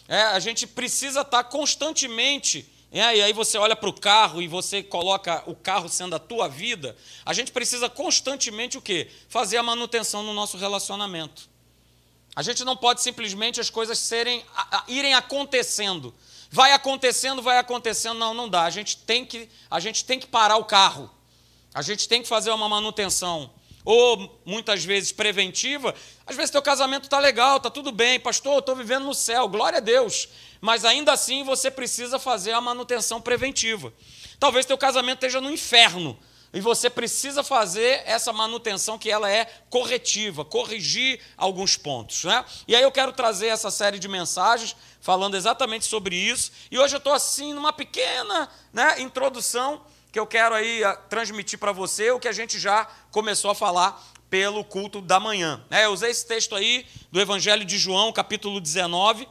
É, 0.10 0.22
a 0.24 0.40
gente 0.40 0.68
precisa 0.68 1.22
estar 1.22 1.46
constantemente. 1.46 2.70
É, 2.92 3.16
e 3.16 3.22
aí 3.22 3.32
você 3.32 3.58
olha 3.58 3.76
para 3.76 3.90
o 3.90 3.94
carro 3.94 4.42
e 4.42 4.48
você 4.50 4.84
coloca 4.84 5.42
o 5.48 5.56
carro 5.56 5.88
sendo 5.88 6.14
a 6.14 6.20
tua 6.20 6.50
vida. 6.50 6.98
A 7.26 7.34
gente 7.34 7.54
precisa 7.54 7.90
constantemente 7.90 8.78
o 8.78 8.82
quê? 8.82 9.10
Fazer 9.30 9.56
a 9.56 9.64
manutenção 9.64 10.24
no 10.24 10.34
nosso 10.34 10.58
relacionamento. 10.58 11.50
A 12.36 12.44
gente 12.44 12.66
não 12.66 12.76
pode 12.76 13.02
simplesmente 13.02 13.62
as 13.62 13.70
coisas 13.70 13.98
serem, 13.98 14.44
a, 14.54 14.80
a, 14.80 14.84
irem 14.90 15.14
acontecendo. 15.14 16.14
Vai 16.56 16.72
acontecendo, 16.72 17.42
vai 17.42 17.58
acontecendo, 17.58 18.20
não, 18.20 18.32
não 18.32 18.48
dá. 18.48 18.62
A 18.62 18.70
gente 18.70 18.96
tem 18.96 19.26
que, 19.26 19.50
a 19.72 19.80
gente 19.80 20.06
tem 20.06 20.20
que 20.20 20.28
parar 20.28 20.58
o 20.58 20.66
carro. 20.66 21.10
A 21.74 21.82
gente 21.82 22.08
tem 22.08 22.22
que 22.22 22.28
fazer 22.28 22.52
uma 22.52 22.70
manutenção 22.70 23.50
ou 23.84 24.40
muitas 24.46 24.86
vezes 24.86 25.12
preventiva. 25.12 25.96
Às 26.28 26.36
vezes 26.36 26.52
teu 26.52 26.62
casamento 26.62 27.06
está 27.06 27.18
legal, 27.18 27.58
está 27.58 27.72
tudo 27.72 27.92
bem, 27.92 28.20
pastor, 28.20 28.54
eu 28.54 28.60
estou 28.60 28.76
vivendo 28.76 29.04
no 29.04 29.16
céu, 29.16 29.48
glória 29.48 29.78
a 29.78 29.82
Deus. 29.82 30.30
Mas 30.62 30.86
ainda 30.86 31.12
assim 31.12 31.44
você 31.44 31.72
precisa 31.72 32.20
fazer 32.20 32.52
a 32.52 32.62
manutenção 32.62 33.20
preventiva. 33.20 33.92
Talvez 34.40 34.64
teu 34.64 34.78
casamento 34.78 35.26
esteja 35.26 35.42
no 35.42 35.50
inferno, 35.50 36.16
e 36.54 36.62
você 36.62 36.88
precisa 36.88 37.44
fazer 37.44 38.04
essa 38.06 38.32
manutenção 38.32 38.98
que 38.98 39.10
ela 39.10 39.30
é 39.30 39.46
corretiva, 39.72 40.46
corrigir 40.46 41.20
alguns 41.36 41.76
pontos. 41.76 42.24
Né? 42.26 42.46
E 42.68 42.76
aí 42.76 42.84
eu 42.84 42.92
quero 42.92 43.12
trazer 43.12 43.48
essa 43.48 43.72
série 43.72 43.98
de 43.98 44.08
mensagens 44.08 44.76
falando 45.02 45.36
exatamente 45.36 45.86
sobre 45.86 46.16
isso. 46.16 46.52
E 46.70 46.78
hoje 46.78 46.94
eu 46.94 47.00
estou 47.00 47.12
assim 47.12 47.54
numa 47.54 47.74
pequena 47.74 48.48
né, 48.72 49.02
introdução 49.02 49.82
que 50.12 50.20
eu 50.20 50.28
quero 50.28 50.54
aí 50.54 50.84
ah, 50.84 50.96
transmitir 50.96 51.58
para 51.58 51.72
você 51.72 52.12
o 52.12 52.20
que 52.20 52.28
a 52.28 52.32
gente 52.32 52.60
já 52.60 52.86
começou 53.10 53.50
a 53.50 53.56
falar 53.56 54.00
pelo 54.30 54.64
culto 54.64 55.02
da 55.02 55.20
manhã. 55.20 55.66
É, 55.72 55.86
eu 55.86 55.92
usei 55.92 56.12
esse 56.12 56.28
texto 56.28 56.56
aí 56.56 56.86
do 57.12 57.20
Evangelho 57.20 57.66
de 57.66 57.80
João, 57.80 58.14
capítulo 58.14 58.62
19, 58.62 59.28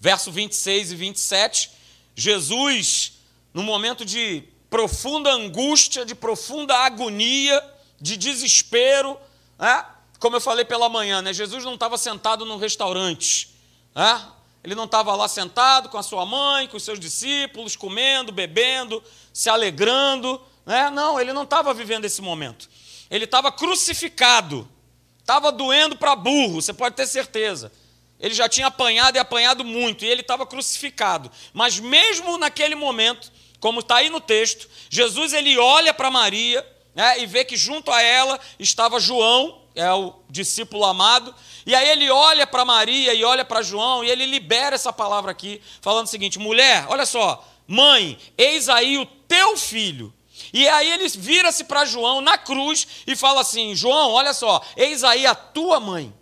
verso 0.00 0.32
26 0.32 0.92
e 0.92 0.96
27. 0.96 1.70
Jesus, 2.16 3.18
no 3.52 3.62
momento 3.62 4.06
de 4.06 4.44
profunda 4.74 5.30
angústia, 5.30 6.04
de 6.04 6.16
profunda 6.16 6.76
agonia, 6.78 7.62
de 8.00 8.16
desespero. 8.16 9.16
Né? 9.56 9.84
Como 10.18 10.34
eu 10.34 10.40
falei 10.40 10.64
pela 10.64 10.88
manhã, 10.88 11.22
né? 11.22 11.32
Jesus 11.32 11.62
não 11.62 11.74
estava 11.74 11.96
sentado 11.96 12.44
num 12.44 12.56
restaurante. 12.56 13.54
Né? 13.94 14.26
Ele 14.64 14.74
não 14.74 14.86
estava 14.86 15.14
lá 15.14 15.28
sentado 15.28 15.88
com 15.88 15.96
a 15.96 16.02
sua 16.02 16.26
mãe, 16.26 16.66
com 16.66 16.76
os 16.76 16.82
seus 16.82 16.98
discípulos, 16.98 17.76
comendo, 17.76 18.32
bebendo, 18.32 19.00
se 19.32 19.48
alegrando. 19.48 20.42
Né? 20.66 20.90
Não, 20.90 21.20
ele 21.20 21.32
não 21.32 21.44
estava 21.44 21.72
vivendo 21.72 22.04
esse 22.04 22.20
momento. 22.20 22.68
Ele 23.08 23.26
estava 23.26 23.52
crucificado. 23.52 24.68
Estava 25.20 25.52
doendo 25.52 25.96
para 25.96 26.16
burro, 26.16 26.60
você 26.60 26.72
pode 26.72 26.96
ter 26.96 27.06
certeza. 27.06 27.70
Ele 28.18 28.34
já 28.34 28.48
tinha 28.48 28.66
apanhado 28.66 29.14
e 29.14 29.20
apanhado 29.20 29.64
muito, 29.64 30.04
e 30.04 30.08
ele 30.08 30.22
estava 30.22 30.44
crucificado. 30.44 31.30
Mas 31.52 31.78
mesmo 31.78 32.36
naquele 32.38 32.74
momento, 32.74 33.30
como 33.64 33.80
está 33.80 33.96
aí 33.96 34.10
no 34.10 34.20
texto, 34.20 34.68
Jesus 34.90 35.32
ele 35.32 35.56
olha 35.56 35.94
para 35.94 36.10
Maria 36.10 36.62
né, 36.94 37.18
e 37.20 37.24
vê 37.24 37.46
que 37.46 37.56
junto 37.56 37.90
a 37.90 38.02
ela 38.02 38.38
estava 38.58 39.00
João, 39.00 39.62
é 39.74 39.90
o 39.90 40.12
discípulo 40.28 40.84
amado, 40.84 41.34
e 41.64 41.74
aí 41.74 41.88
ele 41.88 42.10
olha 42.10 42.46
para 42.46 42.62
Maria 42.62 43.14
e 43.14 43.24
olha 43.24 43.42
para 43.42 43.62
João 43.62 44.04
e 44.04 44.10
ele 44.10 44.26
libera 44.26 44.74
essa 44.74 44.92
palavra 44.92 45.30
aqui, 45.30 45.62
falando 45.80 46.04
o 46.04 46.10
seguinte: 46.10 46.38
mulher, 46.38 46.84
olha 46.90 47.06
só, 47.06 47.42
mãe, 47.66 48.18
eis 48.36 48.68
aí 48.68 48.98
o 48.98 49.06
teu 49.06 49.56
filho. 49.56 50.12
E 50.52 50.68
aí 50.68 50.92
ele 50.92 51.08
vira-se 51.08 51.64
para 51.64 51.86
João 51.86 52.20
na 52.20 52.36
cruz 52.36 52.86
e 53.06 53.16
fala 53.16 53.40
assim: 53.40 53.74
João, 53.74 54.10
olha 54.10 54.34
só, 54.34 54.62
eis 54.76 55.02
aí 55.02 55.24
a 55.24 55.34
tua 55.34 55.80
mãe. 55.80 56.12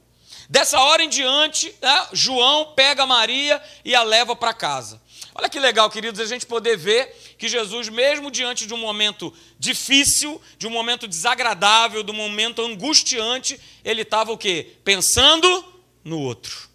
Dessa 0.49 0.79
hora 0.81 1.03
em 1.03 1.09
diante, 1.09 1.75
né, 1.83 2.07
João 2.13 2.73
pega 2.77 3.05
Maria 3.05 3.61
e 3.85 3.97
a 3.97 4.05
leva 4.05 4.37
para 4.37 4.55
casa. 4.55 5.03
Olha 5.35 5.49
que 5.49 5.59
legal, 5.59 5.89
queridos, 5.89 6.21
a 6.21 6.27
gente 6.27 6.45
poder 6.45 6.77
ver 6.77 7.35
que 7.39 7.49
Jesus, 7.49 7.89
mesmo 7.89 8.31
diante 8.31 8.67
de 8.67 8.75
um 8.75 8.79
momento 8.79 9.33
difícil, 9.59 10.41
de 10.59 10.67
um 10.67 10.71
momento 10.71 11.09
desagradável, 11.09 12.03
de 12.03 12.11
um 12.11 12.15
momento 12.15 12.61
angustiante, 12.63 13.59
ele 13.83 14.03
estava 14.03 14.31
o 14.31 14.37
quê? 14.37 14.75
Pensando 14.85 15.65
no 16.05 16.21
outro. 16.21 16.69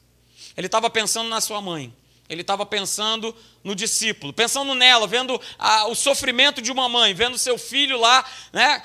Ele 0.55 0.65
estava 0.65 0.89
pensando 0.89 1.29
na 1.29 1.39
sua 1.39 1.61
mãe. 1.61 1.93
Ele 2.27 2.41
estava 2.41 2.65
pensando 2.65 3.33
no 3.63 3.75
discípulo, 3.75 4.33
pensando 4.33 4.73
nela, 4.73 5.07
vendo 5.07 5.39
a, 5.57 5.87
o 5.87 5.95
sofrimento 5.95 6.61
de 6.61 6.71
uma 6.71 6.89
mãe, 6.89 7.13
vendo 7.13 7.37
seu 7.37 7.57
filho 7.57 7.97
lá, 7.97 8.25
né, 8.51 8.83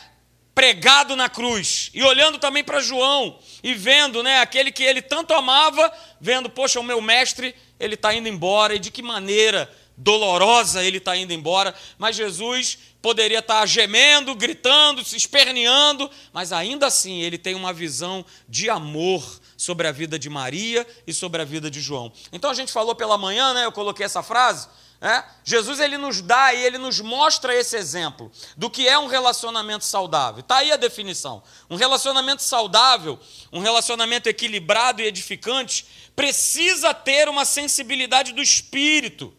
pregado 0.54 1.16
na 1.16 1.28
cruz, 1.28 1.90
e 1.94 2.02
olhando 2.02 2.38
também 2.38 2.62
para 2.62 2.80
João 2.80 3.38
e 3.62 3.74
vendo, 3.74 4.22
né, 4.22 4.40
aquele 4.40 4.70
que 4.70 4.82
ele 4.82 5.00
tanto 5.00 5.32
amava, 5.32 5.90
vendo, 6.20 6.50
poxa, 6.50 6.78
o 6.78 6.84
meu 6.84 7.00
mestre, 7.00 7.54
ele 7.82 7.94
está 7.94 8.14
indo 8.14 8.28
embora, 8.28 8.74
e 8.74 8.78
de 8.78 8.90
que 8.90 9.02
maneira 9.02 9.68
dolorosa 9.96 10.82
ele 10.82 10.98
está 10.98 11.16
indo 11.16 11.32
embora, 11.32 11.74
mas 11.98 12.16
Jesus 12.16 12.78
poderia 13.02 13.40
estar 13.40 13.60
tá 13.60 13.66
gemendo, 13.66 14.34
gritando, 14.34 15.04
se 15.04 15.16
esperneando, 15.16 16.08
mas 16.32 16.52
ainda 16.52 16.86
assim 16.86 17.20
ele 17.20 17.36
tem 17.36 17.54
uma 17.54 17.72
visão 17.72 18.24
de 18.48 18.70
amor 18.70 19.40
sobre 19.56 19.86
a 19.88 19.92
vida 19.92 20.18
de 20.18 20.30
Maria 20.30 20.86
e 21.06 21.12
sobre 21.12 21.42
a 21.42 21.44
vida 21.44 21.70
de 21.70 21.80
João. 21.80 22.12
Então 22.32 22.50
a 22.50 22.54
gente 22.54 22.72
falou 22.72 22.94
pela 22.94 23.18
manhã, 23.18 23.52
né? 23.52 23.64
Eu 23.64 23.72
coloquei 23.72 24.06
essa 24.06 24.22
frase. 24.22 24.68
É? 25.04 25.24
Jesus 25.42 25.80
ele 25.80 25.98
nos 25.98 26.20
dá 26.20 26.54
e 26.54 26.64
ele 26.64 26.78
nos 26.78 27.00
mostra 27.00 27.52
esse 27.52 27.76
exemplo 27.76 28.30
do 28.56 28.70
que 28.70 28.86
é 28.86 28.96
um 28.96 29.08
relacionamento 29.08 29.84
saudável. 29.84 30.42
Está 30.42 30.58
aí 30.58 30.70
a 30.70 30.76
definição. 30.76 31.42
Um 31.68 31.74
relacionamento 31.74 32.40
saudável, 32.40 33.18
um 33.52 33.58
relacionamento 33.58 34.28
equilibrado 34.28 35.02
e 35.02 35.04
edificante, 35.04 35.84
precisa 36.14 36.94
ter 36.94 37.28
uma 37.28 37.44
sensibilidade 37.44 38.32
do 38.32 38.40
espírito 38.40 39.34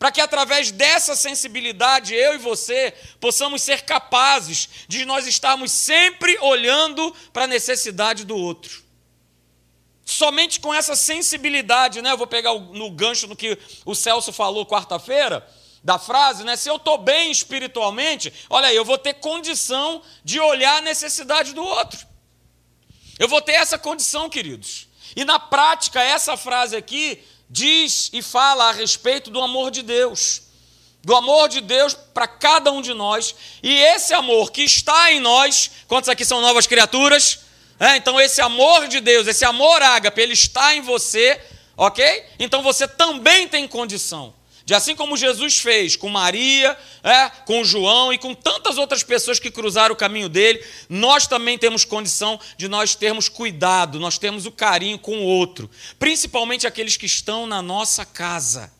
para 0.00 0.10
que 0.10 0.20
através 0.20 0.72
dessa 0.72 1.14
sensibilidade 1.14 2.12
eu 2.12 2.34
e 2.34 2.38
você 2.38 2.92
possamos 3.20 3.62
ser 3.62 3.82
capazes 3.82 4.68
de 4.88 5.04
nós 5.04 5.28
estarmos 5.28 5.70
sempre 5.70 6.36
olhando 6.40 7.14
para 7.32 7.44
a 7.44 7.46
necessidade 7.46 8.24
do 8.24 8.36
outro. 8.36 8.83
Somente 10.04 10.60
com 10.60 10.72
essa 10.72 10.94
sensibilidade, 10.94 12.02
né? 12.02 12.12
Eu 12.12 12.18
vou 12.18 12.26
pegar 12.26 12.52
no 12.54 12.90
gancho 12.90 13.26
no 13.26 13.34
que 13.34 13.58
o 13.84 13.94
Celso 13.94 14.32
falou 14.32 14.66
quarta-feira, 14.66 15.46
da 15.84 15.98
frase, 15.98 16.44
né? 16.44 16.56
Se 16.56 16.68
eu 16.68 16.76
estou 16.76 16.96
bem 16.96 17.30
espiritualmente, 17.30 18.32
olha 18.48 18.68
aí, 18.68 18.76
eu 18.76 18.86
vou 18.86 18.96
ter 18.96 19.14
condição 19.14 20.02
de 20.24 20.40
olhar 20.40 20.78
a 20.78 20.80
necessidade 20.80 21.52
do 21.52 21.62
outro. 21.62 22.06
Eu 23.18 23.28
vou 23.28 23.42
ter 23.42 23.52
essa 23.52 23.78
condição, 23.78 24.30
queridos. 24.30 24.88
E 25.14 25.24
na 25.24 25.38
prática, 25.38 26.02
essa 26.02 26.38
frase 26.38 26.74
aqui 26.74 27.22
diz 27.50 28.10
e 28.12 28.22
fala 28.22 28.70
a 28.70 28.72
respeito 28.72 29.30
do 29.30 29.40
amor 29.40 29.70
de 29.70 29.82
Deus. 29.82 30.42
Do 31.02 31.14
amor 31.14 31.50
de 31.50 31.60
Deus 31.60 31.92
para 31.92 32.26
cada 32.26 32.72
um 32.72 32.80
de 32.80 32.94
nós. 32.94 33.34
E 33.62 33.70
esse 33.70 34.14
amor 34.14 34.50
que 34.50 34.62
está 34.62 35.12
em 35.12 35.20
nós, 35.20 35.70
quantos 35.86 36.08
aqui 36.08 36.24
são 36.24 36.40
novas 36.40 36.66
criaturas? 36.66 37.40
É, 37.78 37.96
então, 37.96 38.20
esse 38.20 38.40
amor 38.40 38.86
de 38.88 39.00
Deus, 39.00 39.26
esse 39.26 39.44
amor 39.44 39.82
ágape, 39.82 40.20
ele 40.20 40.32
está 40.32 40.74
em 40.74 40.80
você, 40.80 41.40
ok? 41.76 42.24
Então 42.38 42.62
você 42.62 42.86
também 42.86 43.48
tem 43.48 43.66
condição 43.66 44.34
de 44.64 44.74
assim 44.74 44.96
como 44.96 45.16
Jesus 45.16 45.58
fez 45.58 45.94
com 45.94 46.08
Maria, 46.08 46.76
é, 47.02 47.28
com 47.44 47.62
João 47.62 48.12
e 48.12 48.18
com 48.18 48.34
tantas 48.34 48.78
outras 48.78 49.02
pessoas 49.02 49.38
que 49.38 49.50
cruzaram 49.50 49.94
o 49.94 49.98
caminho 49.98 50.28
dele, 50.28 50.64
nós 50.88 51.26
também 51.26 51.58
temos 51.58 51.84
condição 51.84 52.40
de 52.56 52.66
nós 52.66 52.94
termos 52.94 53.28
cuidado, 53.28 54.00
nós 54.00 54.16
temos 54.16 54.46
o 54.46 54.52
carinho 54.52 54.98
com 54.98 55.18
o 55.18 55.24
outro, 55.24 55.70
principalmente 55.98 56.66
aqueles 56.66 56.96
que 56.96 57.06
estão 57.06 57.46
na 57.46 57.60
nossa 57.60 58.06
casa 58.06 58.72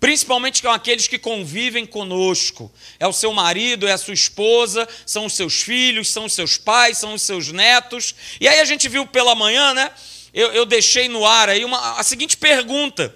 principalmente 0.00 0.62
com 0.62 0.70
aqueles 0.70 1.06
que 1.06 1.18
convivem 1.18 1.84
conosco. 1.84 2.72
É 2.98 3.06
o 3.06 3.12
seu 3.12 3.32
marido, 3.34 3.86
é 3.86 3.92
a 3.92 3.98
sua 3.98 4.14
esposa, 4.14 4.88
são 5.04 5.26
os 5.26 5.34
seus 5.34 5.60
filhos, 5.60 6.08
são 6.08 6.24
os 6.24 6.32
seus 6.32 6.56
pais, 6.56 6.96
são 6.96 7.12
os 7.12 7.20
seus 7.20 7.52
netos. 7.52 8.14
E 8.40 8.48
aí 8.48 8.58
a 8.58 8.64
gente 8.64 8.88
viu 8.88 9.06
pela 9.06 9.34
manhã, 9.34 9.74
né? 9.74 9.90
Eu, 10.32 10.52
eu 10.52 10.64
deixei 10.64 11.06
no 11.06 11.26
ar 11.26 11.50
aí 11.50 11.64
uma, 11.64 11.98
a 12.00 12.02
seguinte 12.02 12.38
pergunta. 12.38 13.14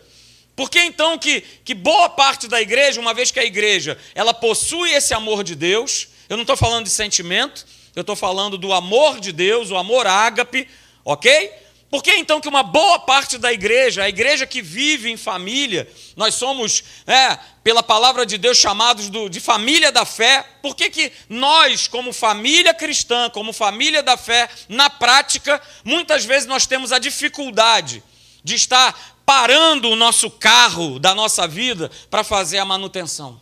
Por 0.55 0.71
que 0.71 0.79
então 0.79 1.19
que, 1.19 1.41
que 1.65 1.75
boa 1.75 2.11
parte 2.11 2.47
da 2.47 2.61
igreja, 2.61 3.01
uma 3.01 3.15
vez 3.15 3.31
que 3.31 3.41
a 3.41 3.45
igreja 3.45 3.99
ela 4.15 4.35
possui 4.35 4.93
esse 4.93 5.15
amor 5.15 5.43
de 5.43 5.55
Deus, 5.55 6.09
eu 6.29 6.37
não 6.37 6.43
estou 6.43 6.57
falando 6.57 6.85
de 6.85 6.91
sentimento, 6.91 7.67
eu 7.97 8.03
estou 8.03 8.15
falando 8.15 8.59
do 8.59 8.73
amor 8.73 9.21
de 9.21 9.33
Deus, 9.33 9.71
o 9.71 9.77
amor 9.77 10.07
ágape, 10.07 10.69
ok? 11.05 11.51
Por 11.95 12.03
que 12.03 12.13
então 12.17 12.41
que 12.41 12.49
uma 12.49 12.65
boa 12.65 12.99
parte 12.99 13.39
da 13.39 13.53
igreja, 13.53 14.03
a 14.03 14.09
igreja 14.09 14.49
que 14.49 14.61
vive 14.61 15.13
em 15.13 15.17
família, 15.17 15.89
nós 16.17 16.35
somos, 16.35 16.83
é, 17.07 17.39
pela 17.63 17.85
palavra 17.85 18.27
de 18.27 18.37
Deus, 18.37 18.59
chamados 18.59 19.09
do, 19.09 19.29
de 19.29 19.39
família 19.39 19.93
da 19.93 20.05
fé, 20.05 20.45
por 20.61 20.75
que, 20.75 20.91
que 20.91 21.13
nós, 21.29 21.87
como 21.87 22.13
família 22.13 22.75
cristã, 22.75 23.31
como 23.31 23.53
família 23.53 24.03
da 24.03 24.17
fé, 24.17 24.51
na 24.69 24.91
prática, 24.91 25.63
muitas 25.85 26.25
vezes 26.25 26.49
nós 26.49 26.67
temos 26.67 26.91
a 26.91 26.99
dificuldade 26.99 28.03
de 28.43 28.57
estar 28.57 29.17
parando 29.25 29.89
o 29.89 29.95
nosso 29.95 30.29
carro 30.29 30.99
da 30.99 31.15
nossa 31.15 31.47
vida 31.47 31.89
para 32.11 32.25
fazer 32.25 32.59
a 32.59 32.65
manutenção? 32.65 33.41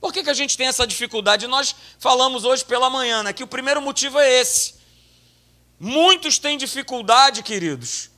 Por 0.00 0.12
que, 0.12 0.22
que 0.22 0.30
a 0.30 0.34
gente 0.34 0.56
tem 0.56 0.68
essa 0.68 0.86
dificuldade? 0.86 1.48
Nós 1.48 1.74
falamos 1.98 2.44
hoje 2.44 2.64
pela 2.64 2.88
manhã 2.88 3.24
né, 3.24 3.32
que 3.32 3.42
o 3.42 3.48
primeiro 3.48 3.82
motivo 3.82 4.20
é 4.20 4.40
esse. 4.40 4.77
Muitos 5.80 6.38
têm 6.38 6.58
dificuldade, 6.58 7.42
queridos, 7.42 8.10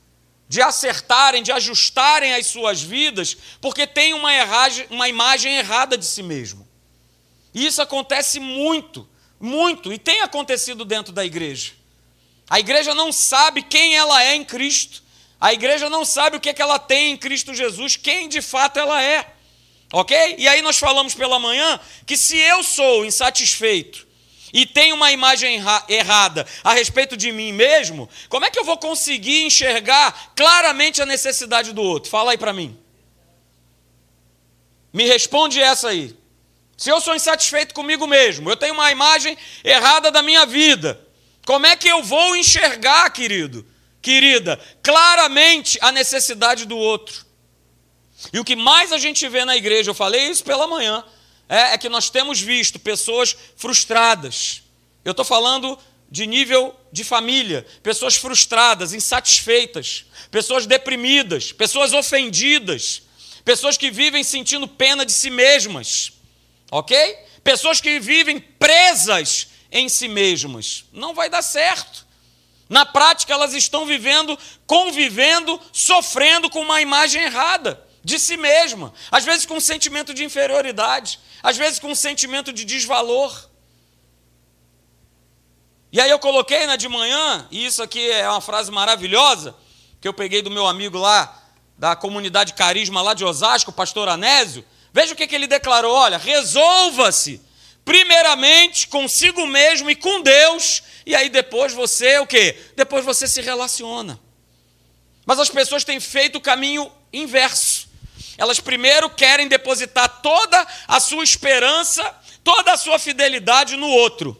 de 0.49 0.62
acertarem, 0.62 1.43
de 1.43 1.52
ajustarem 1.52 2.35
as 2.35 2.47
suas 2.47 2.83
vidas, 2.83 3.37
porque 3.61 3.87
têm 3.87 4.14
uma, 4.14 4.33
erragem, 4.35 4.87
uma 4.90 5.09
imagem 5.09 5.57
errada 5.57 5.97
de 5.97 6.05
si 6.05 6.23
mesmo. 6.23 6.67
E 7.55 7.67
isso 7.67 7.83
acontece 7.83 8.40
muito, 8.40 9.09
muito, 9.38 9.93
e 9.93 9.99
tem 9.99 10.23
acontecido 10.23 10.85
dentro 10.85 11.12
da 11.12 11.25
igreja. 11.25 11.73
A 12.49 12.59
igreja 12.59 12.95
não 12.95 13.12
sabe 13.12 13.62
quem 13.62 13.95
ela 13.95 14.23
é 14.25 14.35
em 14.35 14.45
Cristo. 14.45 15.02
A 15.40 15.52
igreja 15.52 15.88
não 15.88 16.05
sabe 16.05 16.37
o 16.37 16.40
que, 16.40 16.49
é 16.49 16.52
que 16.52 16.61
ela 16.61 16.79
tem 16.79 17.12
em 17.12 17.17
Cristo 17.17 17.55
Jesus, 17.55 17.97
quem 17.97 18.29
de 18.29 18.43
fato 18.43 18.79
ela 18.79 19.00
é. 19.02 19.35
Ok? 19.93 20.37
E 20.38 20.49
aí 20.49 20.62
nós 20.62 20.79
falamos 20.79 21.14
pela 21.14 21.38
manhã 21.38 21.79
que 22.07 22.17
se 22.17 22.37
eu 22.37 22.62
sou 22.62 23.05
insatisfeito 23.05 24.07
e 24.52 24.66
tenho 24.66 24.97
uma 24.97 25.12
imagem 25.12 25.62
errada 25.88 26.47
a 26.64 26.73
respeito 26.73 27.16
de 27.16 27.30
mim 27.30 27.52
mesmo, 27.52 28.09
como 28.28 28.45
é 28.45 28.50
que 28.50 28.59
eu 28.59 28.64
vou 28.64 28.76
conseguir 28.76 29.45
enxergar 29.45 30.33
claramente 30.35 31.00
a 31.00 31.07
necessidade 31.07 31.73
do 31.73 31.83
outro? 31.83 32.11
Fala 32.11 32.33
aí 32.33 32.38
para 32.38 32.52
mim. 32.52 32.76
Me 34.92 35.07
responde 35.07 35.61
essa 35.61 35.88
aí. 35.88 36.16
Se 36.76 36.90
eu 36.90 37.00
sou 37.00 37.14
insatisfeito 37.14 37.75
comigo 37.75 38.07
mesmo, 38.07 38.50
eu 38.50 38.57
tenho 38.57 38.75
uma 38.75 38.90
imagem 38.90 39.37
errada 39.62 40.11
da 40.11 40.23
minha 40.23 40.47
vida, 40.47 41.00
como 41.47 41.66
é 41.66 41.76
que 41.76 41.88
eu 41.88 42.02
vou 42.02 42.35
enxergar, 42.35 43.11
querido, 43.11 43.66
querida, 44.00 44.59
claramente 44.83 45.78
a 45.83 45.92
necessidade 45.92 46.64
do 46.64 46.76
outro? 46.76 47.26
E 48.33 48.40
o 48.40 48.45
que 48.45 48.57
mais 48.57 48.92
a 48.92 48.99
gente 48.99 49.28
vê 49.28 49.45
na 49.45 49.57
igreja, 49.57 49.90
eu 49.90 49.95
falei 49.95 50.28
isso 50.28 50.45
pela 50.45 50.66
manhã, 50.66 51.04
é, 51.50 51.75
é 51.75 51.78
que 51.78 51.88
nós 51.88 52.09
temos 52.09 52.40
visto 52.40 52.78
pessoas 52.78 53.37
frustradas. 53.57 54.62
Eu 55.04 55.11
estou 55.11 55.25
falando 55.25 55.76
de 56.09 56.25
nível 56.25 56.75
de 56.92 57.02
família, 57.02 57.66
pessoas 57.83 58.14
frustradas, 58.14 58.92
insatisfeitas, 58.92 60.04
pessoas 60.30 60.64
deprimidas, 60.64 61.50
pessoas 61.50 61.92
ofendidas, 61.92 63.02
pessoas 63.45 63.76
que 63.76 63.90
vivem 63.90 64.23
sentindo 64.23 64.69
pena 64.69 65.04
de 65.04 65.12
si 65.12 65.28
mesmas, 65.28 66.12
ok? 66.71 67.19
Pessoas 67.42 67.80
que 67.80 67.99
vivem 67.99 68.38
presas 68.38 69.49
em 69.73 69.88
si 69.88 70.07
mesmas. 70.07 70.85
Não 70.92 71.14
vai 71.14 71.28
dar 71.28 71.42
certo. 71.42 72.07
Na 72.69 72.87
prática, 72.87 73.33
elas 73.33 73.54
estão 73.54 73.85
vivendo, 73.87 74.38
convivendo, 74.69 75.61
sofrendo 75.73 76.49
com 76.49 76.61
uma 76.61 76.80
imagem 76.80 77.23
errada 77.23 77.89
de 78.02 78.19
si 78.19 78.37
mesma, 78.37 78.92
às 79.11 79.25
vezes 79.25 79.45
com 79.45 79.57
um 79.57 79.61
sentimento 79.61 80.14
de 80.14 80.25
inferioridade, 80.25 81.21
às 81.42 81.57
vezes 81.57 81.78
com 81.78 81.88
um 81.88 81.95
sentimento 81.95 82.52
de 82.52 82.64
desvalor. 82.64 83.49
E 85.92 86.00
aí 86.00 86.11
eu 86.11 86.19
coloquei 86.19 86.61
na 86.61 86.73
né, 86.73 86.76
de 86.76 86.88
manhã, 86.88 87.47
e 87.50 87.66
isso 87.66 87.83
aqui 87.83 88.11
é 88.11 88.28
uma 88.28 88.40
frase 88.40 88.71
maravilhosa, 88.71 89.54
que 90.00 90.07
eu 90.07 90.14
peguei 90.14 90.40
do 90.40 90.50
meu 90.50 90.66
amigo 90.66 90.97
lá, 90.97 91.37
da 91.76 91.97
comunidade 91.97 92.54
Carisma 92.54 93.02
lá 93.02 93.12
de 93.12 93.25
Osasco, 93.25 93.71
o 93.71 93.75
pastor 93.75 94.09
Anésio. 94.09 94.64
Veja 94.92 95.12
o 95.12 95.16
que, 95.16 95.26
que 95.26 95.35
ele 95.35 95.47
declarou: 95.47 95.92
olha, 95.92 96.19
resolva-se 96.19 97.40
primeiramente 97.85 98.87
consigo 98.87 99.47
mesmo 99.47 99.90
e 99.90 99.97
com 99.97 100.21
Deus, 100.21 100.83
e 101.04 101.14
aí 101.14 101.28
depois 101.28 101.73
você 101.73 102.19
o 102.19 102.26
quê? 102.26 102.57
Depois 102.76 103.04
você 103.04 103.26
se 103.26 103.40
relaciona. 103.40 104.21
Mas 105.26 105.38
as 105.38 105.50
pessoas 105.50 105.85
têm 105.85 105.99
feito 105.99 106.37
o 106.37 106.40
caminho 106.40 106.90
inverso. 107.12 107.70
Elas 108.40 108.59
primeiro 108.59 109.11
querem 109.11 109.47
depositar 109.49 110.23
toda 110.23 110.66
a 110.88 110.99
sua 110.99 111.23
esperança, 111.23 112.02
toda 112.42 112.73
a 112.73 112.76
sua 112.78 112.99
fidelidade 112.99 113.76
no 113.76 113.87
outro. 113.87 114.35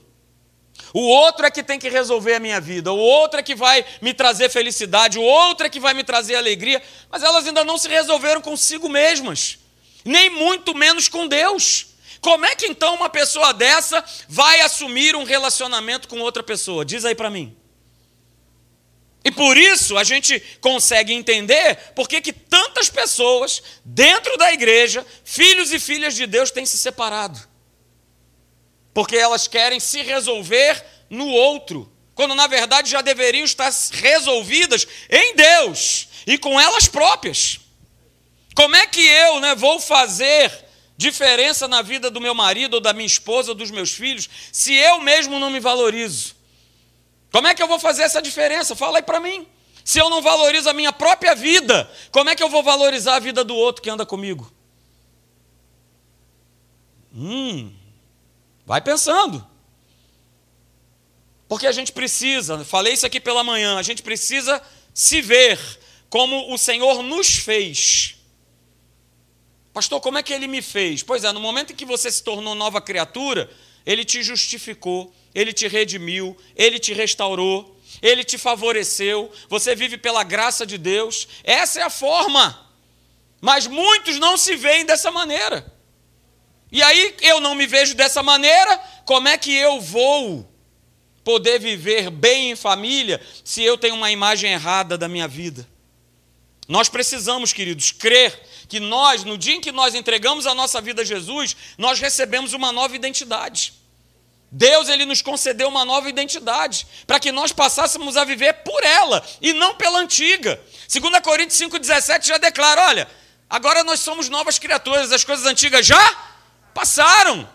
O 0.95 1.03
outro 1.03 1.45
é 1.45 1.51
que 1.51 1.63
tem 1.63 1.79
que 1.79 1.91
resolver 1.91 2.33
a 2.33 2.41
minha 2.41 2.59
vida, 2.63 2.91
o 2.91 2.97
outro 2.97 3.41
é 3.41 3.43
que 3.43 3.55
vai 3.55 3.85
me 4.01 4.15
trazer 4.15 4.49
felicidade, 4.49 5.19
o 5.19 5.23
outro 5.23 5.67
é 5.67 5.69
que 5.69 5.79
vai 5.79 5.93
me 5.93 6.03
trazer 6.03 6.35
alegria, 6.35 6.83
mas 7.11 7.23
elas 7.23 7.47
ainda 7.47 7.63
não 7.63 7.77
se 7.77 7.89
resolveram 7.89 8.41
consigo 8.41 8.89
mesmas, 8.89 9.59
nem 10.03 10.31
muito 10.31 10.75
menos 10.75 11.07
com 11.07 11.29
Deus. 11.29 11.89
Como 12.23 12.47
é 12.47 12.57
que 12.57 12.67
então 12.67 12.95
uma 12.95 13.11
pessoa 13.11 13.53
dessa 13.53 14.03
vai 14.31 14.63
assumir 14.63 15.15
um 15.15 15.25
relacionamento 15.25 16.09
com 16.09 16.21
outra 16.21 16.43
pessoa? 16.43 16.87
Diz 16.87 17.05
aí 17.05 17.15
para 17.15 17.29
mim. 17.29 17.55
E 19.23 19.31
por 19.31 19.57
isso 19.57 19.99
a 19.99 20.05
gente 20.05 20.41
consegue 20.61 21.13
entender 21.13 21.77
por 21.95 22.09
que, 22.09 22.21
que 22.21 22.33
tantas 22.33 22.89
pessoas 22.89 23.63
dentro 23.85 24.37
da 24.39 24.53
igreja, 24.53 25.07
filhos 25.25 25.73
e 25.73 25.79
filhas 25.79 26.15
de 26.15 26.27
Deus, 26.27 26.51
têm 26.51 26.65
se 26.65 26.79
separado. 26.79 27.39
Porque 28.95 29.17
elas 29.17 29.47
querem 29.47 29.79
se 29.79 30.03
resolver 30.03 30.83
no 31.11 31.29
outro, 31.29 31.91
quando 32.15 32.35
na 32.35 32.47
verdade 32.47 32.91
já 32.91 33.03
deveriam 33.03 33.45
estar 33.45 33.71
resolvidas 33.93 34.87
em 35.11 35.35
Deus 35.35 36.09
e 36.27 36.39
com 36.39 36.59
elas 36.59 36.89
próprias. 36.89 37.61
Como 38.55 38.75
é 38.75 38.87
que 38.87 39.07
eu 39.07 39.41
né, 39.41 39.55
vou 39.55 39.79
fazer 39.79 40.53
diferença 40.97 41.69
na 41.69 41.83
vida 41.83 42.11
do 42.11 42.21
meu 42.21 42.35
marido, 42.35 42.75
ou 42.75 42.81
da 42.81 42.93
minha 42.93 43.07
esposa, 43.07 43.51
ou 43.51 43.55
dos 43.55 43.71
meus 43.71 43.93
filhos, 43.93 44.29
se 44.53 44.75
eu 44.75 45.01
mesmo 45.01 45.39
não 45.39 45.51
me 45.51 45.61
valorizo? 45.61 46.40
Como 47.33 47.47
é 47.47 47.55
que 47.55 47.63
eu 47.63 47.69
vou 47.69 47.79
fazer 47.79 48.03
essa 48.03 48.21
diferença? 48.21 48.75
Fala 48.75 48.99
aí 48.99 49.03
para 49.03 49.21
mim. 49.21 49.47
Se 49.85 49.99
eu 49.99 50.11
não 50.11 50.21
valorizo 50.21 50.69
a 50.69 50.73
minha 50.73 50.93
própria 50.93 51.35
vida, 51.35 51.91
como 52.11 52.31
é 52.31 52.37
que 52.37 52.43
eu 52.43 52.49
vou 52.49 52.63
valorizar 52.63 53.17
a 53.17 53.21
vida 53.21 53.43
do 53.43 53.55
outro 53.55 53.83
que 53.83 53.91
anda 53.91 54.05
comigo? 54.05 54.53
Hum, 57.15 57.73
vai 58.65 58.81
pensando. 58.81 59.47
Porque 61.49 61.67
a 61.67 61.73
gente 61.73 61.93
precisa, 61.93 62.65
falei 62.65 62.93
isso 62.93 63.07
aqui 63.07 63.19
pela 63.21 63.43
manhã, 63.43 63.77
a 63.77 63.83
gente 63.83 64.03
precisa 64.03 64.63
se 64.95 65.21
ver 65.21 65.59
como 66.09 66.53
o 66.53 66.59
Senhor 66.59 67.03
nos 67.03 67.29
fez. 67.37 68.17
Pastor, 69.73 70.01
como 70.01 70.19
é 70.19 70.23
que 70.23 70.33
ele 70.33 70.47
me 70.47 70.63
fez? 70.63 71.03
Pois 71.03 71.25
é, 71.25 71.33
no 71.33 71.41
momento 71.41 71.73
em 71.73 71.77
que 71.77 71.85
você 71.85 72.11
se 72.11 72.23
tornou 72.23 72.55
nova 72.55 72.81
criatura, 72.81 73.51
ele 73.87 74.05
te 74.05 74.23
justificou, 74.23 75.13
ele 75.35 75.53
te 75.53 75.69
redimiu, 75.69 76.37
ele 76.57 76.79
te 76.79 76.93
restaurou, 76.93 77.79
ele 78.03 78.25
te 78.25 78.39
favoreceu, 78.39 79.31
você 79.49 79.75
vive 79.75 79.99
pela 79.99 80.23
graça 80.23 80.65
de 80.65 80.79
Deus. 80.79 81.29
Essa 81.45 81.81
é 81.81 81.83
a 81.83 81.91
forma. 81.91 82.69
Mas 83.41 83.67
muitos 83.67 84.19
não 84.19 84.37
se 84.37 84.57
veem 84.57 84.85
dessa 84.85 85.11
maneira. 85.11 85.73
E 86.73 86.83
aí 86.83 87.17
eu 87.23 87.41
não 87.41 87.55
me 87.55 87.67
vejo 87.67 87.95
dessa 87.95 88.23
maneira, 88.23 88.79
como 89.05 89.29
é 89.29 89.37
que 89.37 89.53
eu 89.55 89.81
vou 89.81 90.49
poder 91.25 91.59
viver 91.59 92.11
bem 92.11 92.53
em 92.53 92.57
família 92.57 93.21
se 93.45 93.63
eu 93.63 93.77
tenho 93.77 93.95
uma 93.95 94.11
imagem 94.11 94.53
errada 94.53 94.97
da 94.97 95.09
minha 95.09 95.27
vida? 95.27 95.67
Nós 96.69 96.89
precisamos, 96.89 97.53
queridos, 97.53 97.91
crer 97.91 98.41
que 98.69 98.79
nós, 98.79 99.25
no 99.25 99.37
dia 99.37 99.57
em 99.57 99.61
que 99.61 99.73
nós 99.73 99.95
entregamos 99.97 100.47
a 100.47 100.55
nossa 100.55 100.81
vida 100.81 101.03
a 101.03 101.05
Jesus, 101.05 101.57
nós 101.77 101.99
recebemos 101.99 102.53
uma 102.53 102.71
nova 102.71 102.95
identidade. 102.95 103.80
Deus 104.53 104.89
ele 104.89 105.05
nos 105.05 105.23
concedeu 105.23 105.69
uma 105.69 105.85
nova 105.85 106.09
identidade, 106.09 106.87
para 107.07 107.21
que 107.21 107.31
nós 107.31 107.53
passássemos 107.53 108.17
a 108.17 108.25
viver 108.25 108.53
por 108.65 108.83
ela 108.83 109.25
e 109.41 109.53
não 109.53 109.75
pela 109.77 110.01
antiga. 110.01 110.61
2 110.89 111.21
Coríntios 111.21 111.61
5,17 111.61 112.27
já 112.27 112.39
declara: 112.39 112.89
olha, 112.89 113.09
agora 113.49 113.85
nós 113.85 114.01
somos 114.01 114.29
novas 114.29 114.59
criaturas, 114.59 115.13
as 115.13 115.25
coisas 115.25 115.47
antigas 115.47 115.87
já 115.87 116.17
passaram. 116.75 117.49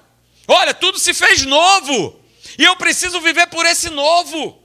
Olha, 0.47 0.73
tudo 0.73 0.99
se 0.99 1.13
fez 1.13 1.43
novo. 1.43 2.19
E 2.57 2.63
eu 2.63 2.75
preciso 2.75 3.19
viver 3.19 3.47
por 3.47 3.65
esse 3.65 3.89
novo. 3.89 4.61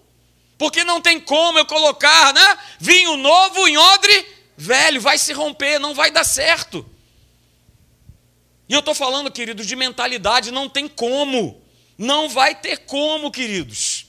Porque 0.57 0.85
não 0.85 1.01
tem 1.01 1.19
como 1.19 1.59
eu 1.59 1.65
colocar, 1.65 2.35
né, 2.35 2.59
vinho 2.79 3.17
novo 3.17 3.67
em 3.67 3.79
odre 3.79 4.41
velho, 4.61 5.01
vai 5.01 5.17
se 5.17 5.33
romper, 5.33 5.79
não 5.79 5.95
vai 5.95 6.11
dar 6.11 6.23
certo. 6.23 6.85
E 8.69 8.75
eu 8.75 8.81
estou 8.81 8.95
falando, 8.95 9.31
queridos, 9.31 9.67
de 9.67 9.75
mentalidade, 9.75 10.51
não 10.51 10.69
tem 10.69 10.87
como. 10.87 11.61
Não 12.01 12.31
vai 12.31 12.55
ter 12.55 12.79
como, 12.79 13.31
queridos. 13.31 14.07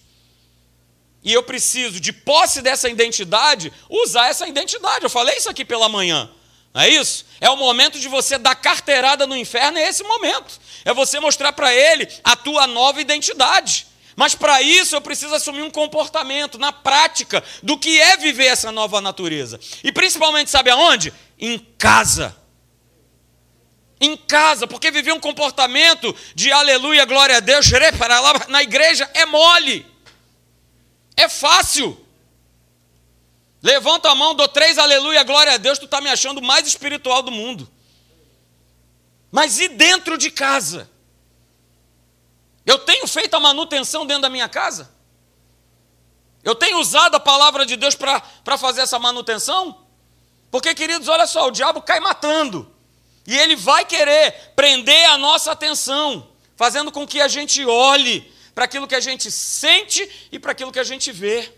E 1.22 1.34
eu 1.34 1.44
preciso, 1.44 2.00
de 2.00 2.14
posse 2.14 2.62
dessa 2.62 2.90
identidade, 2.90 3.70
usar 3.90 4.30
essa 4.30 4.48
identidade. 4.48 5.04
Eu 5.04 5.10
falei 5.10 5.36
isso 5.36 5.50
aqui 5.50 5.66
pela 5.66 5.90
manhã. 5.90 6.32
Não 6.74 6.84
é 6.84 6.88
isso? 6.88 7.26
É 7.42 7.50
o 7.50 7.58
momento 7.58 8.00
de 8.00 8.08
você 8.08 8.38
dar 8.38 8.56
carteirada 8.56 9.28
no 9.28 9.36
inferno, 9.36 9.78
é 9.78 9.90
esse 9.90 10.04
momento. 10.04 10.58
É 10.86 10.94
você 10.94 11.20
mostrar 11.20 11.52
para 11.52 11.76
ele 11.76 12.08
a 12.24 12.34
tua 12.34 12.66
nova 12.66 13.02
identidade. 13.02 13.88
Mas 14.16 14.36
para 14.36 14.62
isso 14.62 14.96
eu 14.96 15.02
preciso 15.02 15.36
assumir 15.36 15.62
um 15.62 15.70
comportamento 15.70 16.58
na 16.58 16.72
prática 16.72 17.44
do 17.62 17.78
que 17.78 18.00
é 18.00 18.16
viver 18.16 18.46
essa 18.46 18.72
nova 18.72 19.02
natureza. 19.02 19.60
E 19.84 19.92
principalmente, 19.92 20.50
sabe 20.50 20.70
aonde? 20.70 21.12
Em 21.38 21.60
casa 21.78 22.41
em 24.02 24.18
casa, 24.18 24.66
porque 24.66 24.90
viver 24.90 25.14
um 25.14 25.20
comportamento 25.20 26.14
de 26.34 26.52
aleluia, 26.52 27.06
glória 27.06 27.38
a 27.38 27.40
Deus, 27.40 27.68
na 28.48 28.64
igreja 28.64 29.08
é 29.14 29.28
mole, 29.28 29.86
é 31.16 31.30
fácil. 31.30 32.04
Levanta 33.62 34.10
a 34.10 34.16
mão, 34.16 34.34
dou 34.34 34.48
três 34.48 34.80
aleluia, 34.80 35.24
glória 35.24 35.54
a 35.54 35.58
Deus, 35.58 35.78
tu 35.78 35.86
está 35.86 36.02
me 36.02 36.10
achando 36.10 36.42
mais 36.42 36.66
espiritual 36.66 37.22
do 37.22 37.30
mundo. 37.30 37.70
Mas 39.32 39.60
e 39.60 39.70
dentro 39.70 40.18
de 40.18 40.32
casa? 40.32 40.90
Eu 42.66 42.80
tenho 42.80 43.06
feito 43.06 43.36
a 43.36 43.40
manutenção 43.40 44.04
dentro 44.04 44.24
da 44.24 44.30
minha 44.32 44.50
casa? 44.50 44.92
Eu 46.44 46.56
tenho 46.56 46.80
usado 46.80 47.14
a 47.14 47.20
palavra 47.20 47.68
de 47.68 47.76
Deus 47.76 47.94
para 47.94 48.58
fazer 48.58 48.82
essa 48.82 48.98
manutenção? 48.98 49.86
Porque, 50.50 50.74
queridos, 50.74 51.08
olha 51.08 51.28
só, 51.28 51.48
o 51.48 51.52
diabo 51.52 51.84
cai 51.84 52.00
matando. 52.00 52.71
E 53.32 53.38
ele 53.38 53.56
vai 53.56 53.86
querer 53.86 54.52
prender 54.58 55.10
a 55.10 55.18
nossa 55.18 55.54
atenção, 55.54 56.28
fazendo 56.58 56.92
com 56.92 57.08
que 57.08 57.22
a 57.22 57.30
gente 57.30 57.66
olhe 57.66 58.30
para 58.54 58.66
aquilo 58.66 58.86
que 58.86 58.94
a 58.94 59.00
gente 59.00 59.32
sente 59.32 60.28
e 60.34 60.38
para 60.38 60.52
aquilo 60.52 60.70
que 60.70 60.80
a 60.80 60.84
gente 60.84 61.14
vê. 61.14 61.50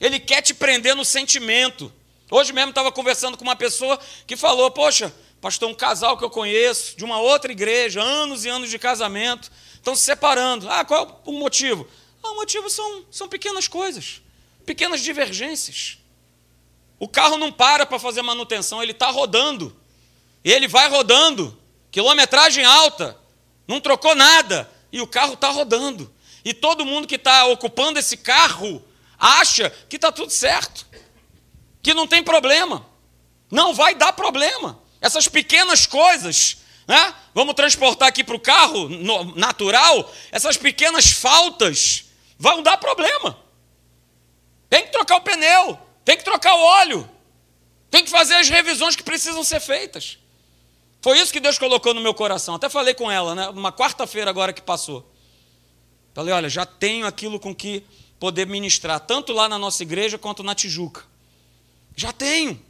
Ele 0.00 0.18
quer 0.18 0.42
te 0.42 0.52
prender 0.52 0.96
no 0.96 1.04
sentimento. 1.04 1.92
Hoje 2.28 2.52
mesmo 2.52 2.70
estava 2.70 2.90
conversando 2.90 3.36
com 3.36 3.44
uma 3.44 3.54
pessoa 3.54 3.96
que 4.26 4.36
falou: 4.36 4.72
Poxa, 4.72 5.14
pastor, 5.40 5.70
um 5.70 5.74
casal 5.74 6.18
que 6.18 6.24
eu 6.24 6.30
conheço, 6.30 6.96
de 6.96 7.04
uma 7.04 7.20
outra 7.20 7.52
igreja, 7.52 8.02
anos 8.02 8.44
e 8.44 8.48
anos 8.48 8.68
de 8.68 8.76
casamento, 8.76 9.52
estão 9.74 9.94
se 9.94 10.02
separando. 10.02 10.68
Ah, 10.68 10.84
qual 10.84 11.22
é 11.24 11.30
o 11.30 11.32
motivo? 11.34 11.86
Ah, 12.24 12.32
o 12.32 12.34
motivo 12.34 12.68
são, 12.68 13.04
são 13.08 13.28
pequenas 13.28 13.68
coisas, 13.68 14.20
pequenas 14.66 15.00
divergências. 15.00 15.96
O 16.98 17.06
carro 17.06 17.38
não 17.38 17.52
para 17.52 17.86
para 17.86 18.00
fazer 18.00 18.20
manutenção, 18.22 18.82
ele 18.82 18.90
está 18.90 19.10
rodando. 19.10 19.77
E 20.48 20.50
ele 20.50 20.66
vai 20.66 20.88
rodando, 20.88 21.54
quilometragem 21.90 22.64
alta, 22.64 23.20
não 23.66 23.82
trocou 23.82 24.14
nada, 24.14 24.66
e 24.90 24.98
o 24.98 25.06
carro 25.06 25.34
está 25.34 25.50
rodando. 25.50 26.10
E 26.42 26.54
todo 26.54 26.86
mundo 26.86 27.06
que 27.06 27.16
está 27.16 27.44
ocupando 27.44 27.98
esse 27.98 28.16
carro 28.16 28.82
acha 29.18 29.68
que 29.90 29.96
está 29.96 30.10
tudo 30.10 30.30
certo, 30.30 30.86
que 31.82 31.92
não 31.92 32.06
tem 32.06 32.22
problema. 32.22 32.86
Não 33.50 33.74
vai 33.74 33.94
dar 33.94 34.14
problema. 34.14 34.80
Essas 35.02 35.28
pequenas 35.28 35.84
coisas, 35.84 36.56
né? 36.86 37.14
vamos 37.34 37.52
transportar 37.52 38.08
aqui 38.08 38.24
para 38.24 38.36
o 38.36 38.40
carro 38.40 38.88
natural, 39.36 40.10
essas 40.32 40.56
pequenas 40.56 41.10
faltas 41.10 42.06
vão 42.38 42.62
dar 42.62 42.78
problema. 42.78 43.38
Tem 44.70 44.86
que 44.86 44.92
trocar 44.92 45.16
o 45.16 45.20
pneu, 45.20 45.78
tem 46.06 46.16
que 46.16 46.24
trocar 46.24 46.54
o 46.54 46.62
óleo, 46.62 47.10
tem 47.90 48.02
que 48.02 48.10
fazer 48.10 48.36
as 48.36 48.48
revisões 48.48 48.96
que 48.96 49.02
precisam 49.02 49.44
ser 49.44 49.60
feitas. 49.60 50.16
Foi 51.00 51.18
isso 51.18 51.32
que 51.32 51.40
Deus 51.40 51.58
colocou 51.58 51.94
no 51.94 52.00
meu 52.00 52.12
coração. 52.12 52.54
Até 52.54 52.68
falei 52.68 52.94
com 52.94 53.10
ela, 53.10 53.34
né? 53.34 53.48
Uma 53.48 53.72
quarta-feira 53.72 54.30
agora 54.30 54.52
que 54.52 54.62
passou. 54.62 55.08
Falei, 56.14 56.34
olha, 56.34 56.48
já 56.48 56.66
tenho 56.66 57.06
aquilo 57.06 57.38
com 57.38 57.54
que 57.54 57.84
poder 58.18 58.46
ministrar, 58.46 58.98
tanto 58.98 59.32
lá 59.32 59.48
na 59.48 59.58
nossa 59.58 59.82
igreja 59.82 60.18
quanto 60.18 60.42
na 60.42 60.54
Tijuca. 60.54 61.04
Já 61.94 62.12
tenho. 62.12 62.60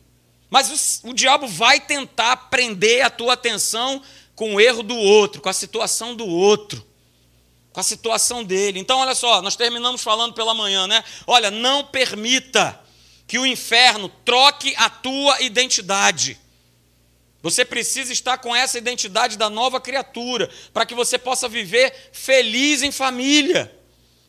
Mas 0.50 1.00
o, 1.02 1.10
o 1.10 1.14
diabo 1.14 1.46
vai 1.46 1.80
tentar 1.80 2.36
prender 2.50 3.04
a 3.04 3.10
tua 3.10 3.34
atenção 3.34 4.02
com 4.34 4.54
o 4.54 4.60
erro 4.60 4.82
do 4.82 4.96
outro, 4.96 5.40
com 5.40 5.48
a 5.48 5.52
situação 5.52 6.14
do 6.14 6.26
outro, 6.26 6.86
com 7.72 7.80
a 7.80 7.82
situação 7.82 8.44
dele. 8.44 8.78
Então, 8.78 8.98
olha 8.98 9.14
só, 9.14 9.42
nós 9.42 9.56
terminamos 9.56 10.02
falando 10.02 10.34
pela 10.34 10.54
manhã, 10.54 10.86
né? 10.86 11.02
Olha, 11.26 11.50
não 11.50 11.84
permita 11.84 12.78
que 13.26 13.38
o 13.38 13.46
inferno 13.46 14.08
troque 14.24 14.74
a 14.76 14.88
tua 14.88 15.42
identidade. 15.42 16.38
Você 17.42 17.64
precisa 17.64 18.12
estar 18.12 18.38
com 18.38 18.54
essa 18.54 18.78
identidade 18.78 19.38
da 19.38 19.48
nova 19.48 19.80
criatura, 19.80 20.50
para 20.72 20.84
que 20.84 20.94
você 20.94 21.16
possa 21.16 21.48
viver 21.48 22.10
feliz 22.12 22.82
em 22.82 22.90
família, 22.90 23.72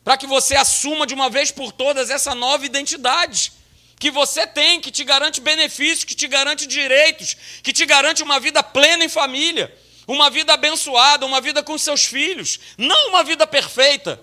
para 0.04 0.16
que 0.16 0.26
você 0.26 0.54
assuma 0.54 1.06
de 1.06 1.14
uma 1.14 1.28
vez 1.28 1.50
por 1.50 1.72
todas 1.72 2.08
essa 2.08 2.34
nova 2.34 2.64
identidade 2.64 3.52
que 4.00 4.10
você 4.10 4.46
tem, 4.46 4.80
que 4.80 4.90
te 4.90 5.04
garante 5.04 5.42
benefícios, 5.42 6.04
que 6.04 6.14
te 6.14 6.26
garante 6.26 6.66
direitos, 6.66 7.36
que 7.62 7.70
te 7.70 7.84
garante 7.84 8.22
uma 8.22 8.40
vida 8.40 8.62
plena 8.62 9.04
em 9.04 9.10
família, 9.10 9.76
uma 10.06 10.30
vida 10.30 10.54
abençoada, 10.54 11.26
uma 11.26 11.38
vida 11.38 11.62
com 11.62 11.76
seus 11.76 12.06
filhos, 12.06 12.58
não 12.78 13.10
uma 13.10 13.22
vida 13.22 13.46
perfeita. 13.46 14.18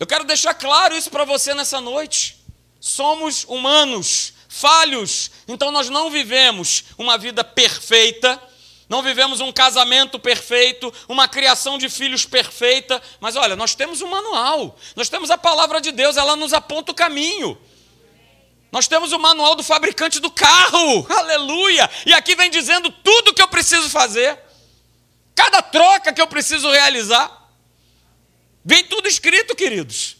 Eu 0.00 0.06
quero 0.06 0.24
deixar 0.24 0.54
claro 0.54 0.96
isso 0.96 1.10
para 1.10 1.24
você 1.24 1.52
nessa 1.52 1.78
noite. 1.78 2.38
Somos 2.80 3.44
humanos, 3.44 4.32
falhos. 4.48 5.30
Então 5.46 5.70
nós 5.70 5.88
não 5.90 6.10
vivemos 6.10 6.84
uma 6.96 7.18
vida 7.18 7.44
perfeita, 7.44 8.40
não 8.88 9.02
vivemos 9.02 9.40
um 9.40 9.52
casamento 9.52 10.18
perfeito, 10.18 10.92
uma 11.06 11.28
criação 11.28 11.76
de 11.76 11.90
filhos 11.90 12.24
perfeita, 12.24 13.00
mas 13.20 13.36
olha, 13.36 13.54
nós 13.54 13.74
temos 13.74 14.00
um 14.00 14.08
manual, 14.08 14.76
nós 14.96 15.10
temos 15.10 15.30
a 15.30 15.36
palavra 15.36 15.80
de 15.80 15.92
Deus, 15.92 16.16
ela 16.16 16.34
nos 16.34 16.54
aponta 16.54 16.90
o 16.90 16.94
caminho. 16.94 17.56
Nós 18.72 18.86
temos 18.86 19.12
o 19.12 19.18
manual 19.18 19.54
do 19.54 19.62
fabricante 19.62 20.20
do 20.20 20.30
carro, 20.30 21.06
aleluia! 21.12 21.88
E 22.06 22.12
aqui 22.14 22.34
vem 22.34 22.50
dizendo 22.50 22.90
tudo 22.90 23.34
que 23.34 23.42
eu 23.42 23.48
preciso 23.48 23.88
fazer, 23.90 24.38
cada 25.34 25.62
troca 25.62 26.12
que 26.12 26.20
eu 26.20 26.26
preciso 26.26 26.70
realizar. 26.70 27.36
Vem 28.64 28.84
tudo 28.84 29.08
escrito, 29.08 29.54
queridos. 29.54 30.17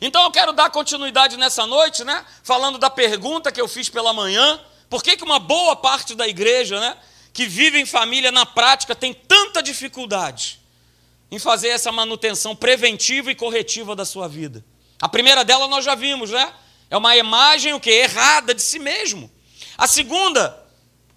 Então 0.00 0.22
eu 0.22 0.30
quero 0.30 0.52
dar 0.52 0.70
continuidade 0.70 1.36
nessa 1.36 1.66
noite, 1.66 2.04
né? 2.04 2.24
Falando 2.42 2.78
da 2.78 2.90
pergunta 2.90 3.52
que 3.52 3.60
eu 3.60 3.68
fiz 3.68 3.88
pela 3.88 4.12
manhã. 4.12 4.60
Por 4.88 5.02
que, 5.02 5.16
que 5.16 5.24
uma 5.24 5.38
boa 5.38 5.76
parte 5.76 6.14
da 6.14 6.26
igreja, 6.26 6.80
né? 6.80 6.96
Que 7.32 7.46
vive 7.46 7.78
em 7.78 7.86
família 7.86 8.32
na 8.32 8.44
prática 8.44 8.94
tem 8.94 9.14
tanta 9.14 9.62
dificuldade 9.62 10.60
em 11.30 11.38
fazer 11.38 11.68
essa 11.68 11.92
manutenção 11.92 12.56
preventiva 12.56 13.30
e 13.30 13.34
corretiva 13.34 13.94
da 13.94 14.04
sua 14.04 14.28
vida? 14.28 14.64
A 15.00 15.08
primeira 15.08 15.44
dela 15.44 15.68
nós 15.68 15.84
já 15.84 15.94
vimos, 15.94 16.30
né? 16.30 16.52
É 16.90 16.96
uma 16.96 17.16
imagem 17.16 17.72
o 17.72 17.80
que 17.80 17.90
errada 17.90 18.52
de 18.52 18.60
si 18.60 18.78
mesmo. 18.78 19.30
A 19.78 19.86
segunda, 19.86 20.62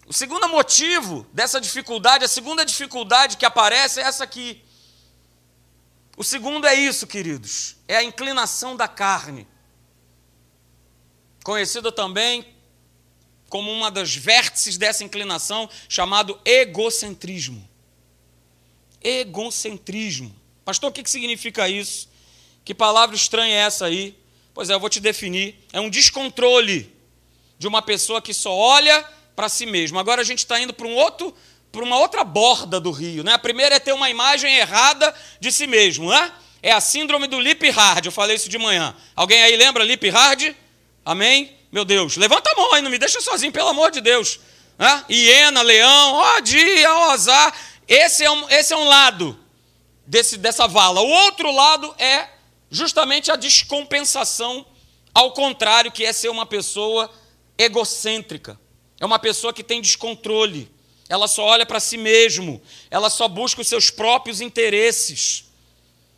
o 0.06 0.14
segundo 0.14 0.48
motivo 0.48 1.26
dessa 1.34 1.60
dificuldade, 1.60 2.24
a 2.24 2.28
segunda 2.28 2.64
dificuldade 2.64 3.38
que 3.38 3.46
aparece 3.46 4.00
é 4.00 4.04
essa 4.04 4.24
aqui. 4.24 4.64
O 6.16 6.24
segundo 6.24 6.68
é 6.68 6.76
isso, 6.76 7.08
queridos, 7.08 7.76
é 7.88 7.98
a 7.98 8.04
inclinação 8.04 8.76
da 8.76 8.88
carne. 8.88 9.48
Conhecida 11.44 11.92
também 11.92 12.54
como 13.50 13.72
uma 13.72 13.92
das 13.92 14.16
vértices 14.16 14.78
dessa 14.78 15.04
inclinação, 15.04 15.70
chamado 15.88 16.40
egocentrismo. 16.44 17.70
Egocentrismo. 19.00 20.36
Pastor, 20.66 20.90
o 20.90 20.94
que 20.94 21.08
significa 21.08 21.70
isso? 21.70 22.10
Que 22.66 22.74
palavra 22.74 23.16
estranha 23.16 23.54
é 23.54 23.60
essa 23.60 23.86
aí? 23.86 24.18
Pois 24.56 24.72
é, 24.72 24.74
eu 24.74 24.80
vou 24.80 24.90
te 24.90 25.00
definir. 25.00 25.56
É 25.72 25.80
um 25.80 25.88
descontrole 25.88 26.92
de 27.60 27.68
uma 27.68 27.82
pessoa 27.82 28.22
que 28.22 28.34
só 28.34 28.52
olha 28.56 29.04
para 29.36 29.50
si 29.50 29.66
mesmo. 29.66 30.00
Agora 30.00 30.22
a 30.22 30.26
gente 30.26 30.40
está 30.40 30.60
indo 30.60 30.74
para 30.74 30.88
um 30.88 30.96
outro, 30.96 31.32
para 31.74 31.84
uma 31.84 31.98
outra 31.98 32.24
borda 32.24 32.80
do 32.80 32.92
rio. 32.92 33.24
Né? 33.24 33.34
A 33.34 33.40
primeira 33.40 33.76
é 33.76 33.80
ter 33.80 33.94
uma 33.94 34.08
imagem 34.08 34.56
errada 34.56 35.12
de 35.40 35.52
si 35.52 35.66
mesmo. 35.66 36.08
Né? 36.12 36.32
É 36.62 36.72
a 36.72 36.80
síndrome 36.80 37.26
do 37.26 37.40
Lip 37.40 37.68
Hard. 37.72 38.06
Eu 38.06 38.12
falei 38.12 38.36
isso 38.36 38.48
de 38.48 38.60
manhã. 38.60 38.96
Alguém 39.16 39.42
aí 39.42 39.56
lembra 39.56 39.84
Lip 39.84 40.08
Hard? 40.08 40.56
Amém? 41.04 41.58
Meu 41.72 41.84
Deus, 41.84 42.16
levanta 42.16 42.52
a 42.52 42.56
mão 42.56 42.76
aí, 42.76 42.84
não 42.84 42.92
me 42.92 43.00
deixa 43.00 43.20
sozinho, 43.20 43.52
pelo 43.52 43.70
amor 43.70 43.90
de 43.90 44.02
Deus. 44.02 44.40
Né? 44.78 45.04
Hiena, 45.10 45.64
leão, 45.64 46.14
ó 46.14 46.40
dia, 46.42 46.94
ó 46.94 47.10
azar. 47.10 47.52
Esse 47.88 48.24
é 48.24 48.30
um, 48.30 48.48
esse 48.50 48.72
é 48.72 48.78
um 48.78 48.86
lado 48.86 49.38
desse, 50.06 50.38
dessa 50.38 50.68
vala. 50.68 51.02
O 51.02 51.10
outro 51.10 51.52
lado 51.52 51.94
é 51.98 52.30
justamente 52.70 53.32
a 53.32 53.36
descompensação 53.36 54.64
ao 55.12 55.32
contrário, 55.32 55.92
que 55.92 56.06
é 56.06 56.14
ser 56.14 56.30
uma 56.30 56.46
pessoa 56.46 57.12
egocêntrica. 57.58 58.60
É 59.00 59.06
uma 59.06 59.18
pessoa 59.18 59.52
que 59.52 59.64
tem 59.64 59.82
descontrole. 59.82 60.72
Ela 61.10 61.28
só 61.28 61.44
olha 61.44 61.66
para 61.66 61.80
si 61.80 61.98
mesmo, 61.98 62.62
ela 62.90 63.10
só 63.10 63.28
busca 63.28 63.62
os 63.62 63.68
seus 63.68 63.90
próprios 63.90 64.42
interesses. 64.42 65.46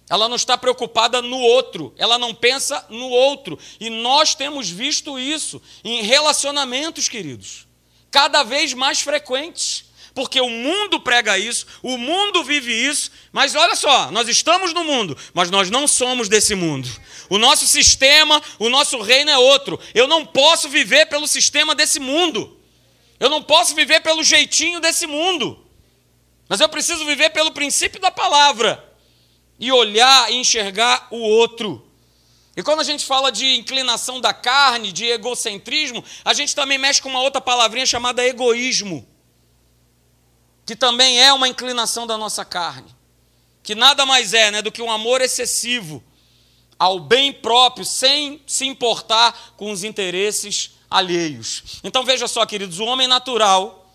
Ela 0.09 0.29
não 0.29 0.35
está 0.35 0.57
preocupada 0.57 1.21
no 1.21 1.39
outro, 1.39 1.93
ela 1.97 2.19
não 2.19 2.33
pensa 2.33 2.85
no 2.89 3.09
outro. 3.09 3.57
E 3.79 3.89
nós 3.89 4.35
temos 4.35 4.69
visto 4.69 5.17
isso 5.17 5.61
em 5.83 6.03
relacionamentos, 6.03 7.09
queridos, 7.09 7.67
cada 8.11 8.43
vez 8.43 8.73
mais 8.73 9.01
frequentes 9.01 9.85
porque 10.15 10.39
o 10.39 10.49
mundo 10.49 11.01
prega 11.01 11.37
isso, 11.37 11.67
o 11.83 11.97
mundo 11.97 12.41
vive 12.41 12.71
isso, 12.71 13.11
mas 13.33 13.53
olha 13.53 13.75
só, 13.75 14.09
nós 14.11 14.29
estamos 14.29 14.73
no 14.73 14.81
mundo, 14.81 15.15
mas 15.33 15.51
nós 15.51 15.69
não 15.69 15.85
somos 15.89 16.29
desse 16.29 16.55
mundo. 16.55 16.89
O 17.29 17.37
nosso 17.37 17.67
sistema, 17.67 18.41
o 18.57 18.69
nosso 18.69 19.01
reino 19.01 19.29
é 19.29 19.37
outro. 19.37 19.77
Eu 19.93 20.07
não 20.07 20.25
posso 20.25 20.69
viver 20.69 21.07
pelo 21.07 21.27
sistema 21.27 21.75
desse 21.75 21.99
mundo. 21.99 22.57
Eu 23.19 23.29
não 23.29 23.41
posso 23.41 23.73
viver 23.75 24.01
pelo 24.01 24.23
jeitinho 24.23 24.79
desse 24.79 25.07
mundo. 25.07 25.65
Mas 26.47 26.59
eu 26.59 26.69
preciso 26.69 27.05
viver 27.05 27.31
pelo 27.31 27.51
princípio 27.51 27.99
da 27.99 28.11
palavra 28.11 28.83
e 29.59 29.71
olhar 29.71 30.31
e 30.31 30.35
enxergar 30.35 31.07
o 31.09 31.17
outro. 31.17 31.85
E 32.55 32.63
quando 32.63 32.81
a 32.81 32.83
gente 32.83 33.05
fala 33.05 33.31
de 33.31 33.55
inclinação 33.55 34.21
da 34.21 34.33
carne, 34.33 34.91
de 34.91 35.05
egocentrismo, 35.05 36.03
a 36.23 36.33
gente 36.33 36.55
também 36.55 36.77
mexe 36.77 37.01
com 37.01 37.09
uma 37.09 37.21
outra 37.21 37.41
palavrinha 37.41 37.85
chamada 37.85 38.25
egoísmo 38.25 39.07
que 40.65 40.75
também 40.75 41.21
é 41.21 41.31
uma 41.31 41.47
inclinação 41.47 42.07
da 42.07 42.17
nossa 42.17 42.43
carne, 42.43 42.93
que 43.61 43.75
nada 43.75 44.05
mais 44.05 44.33
é 44.33 44.49
né, 44.49 44.61
do 44.61 44.71
que 44.71 44.81
um 44.81 44.91
amor 44.91 45.21
excessivo 45.21 46.03
ao 46.77 46.99
bem 46.99 47.31
próprio, 47.31 47.85
sem 47.85 48.41
se 48.47 48.65
importar 48.65 49.53
com 49.55 49.71
os 49.71 49.83
interesses 49.83 50.71
alheios. 50.89 51.79
Então 51.83 52.03
veja 52.03 52.27
só, 52.27 52.45
queridos, 52.45 52.79
o 52.79 52.85
homem 52.85 53.07
natural, 53.07 53.91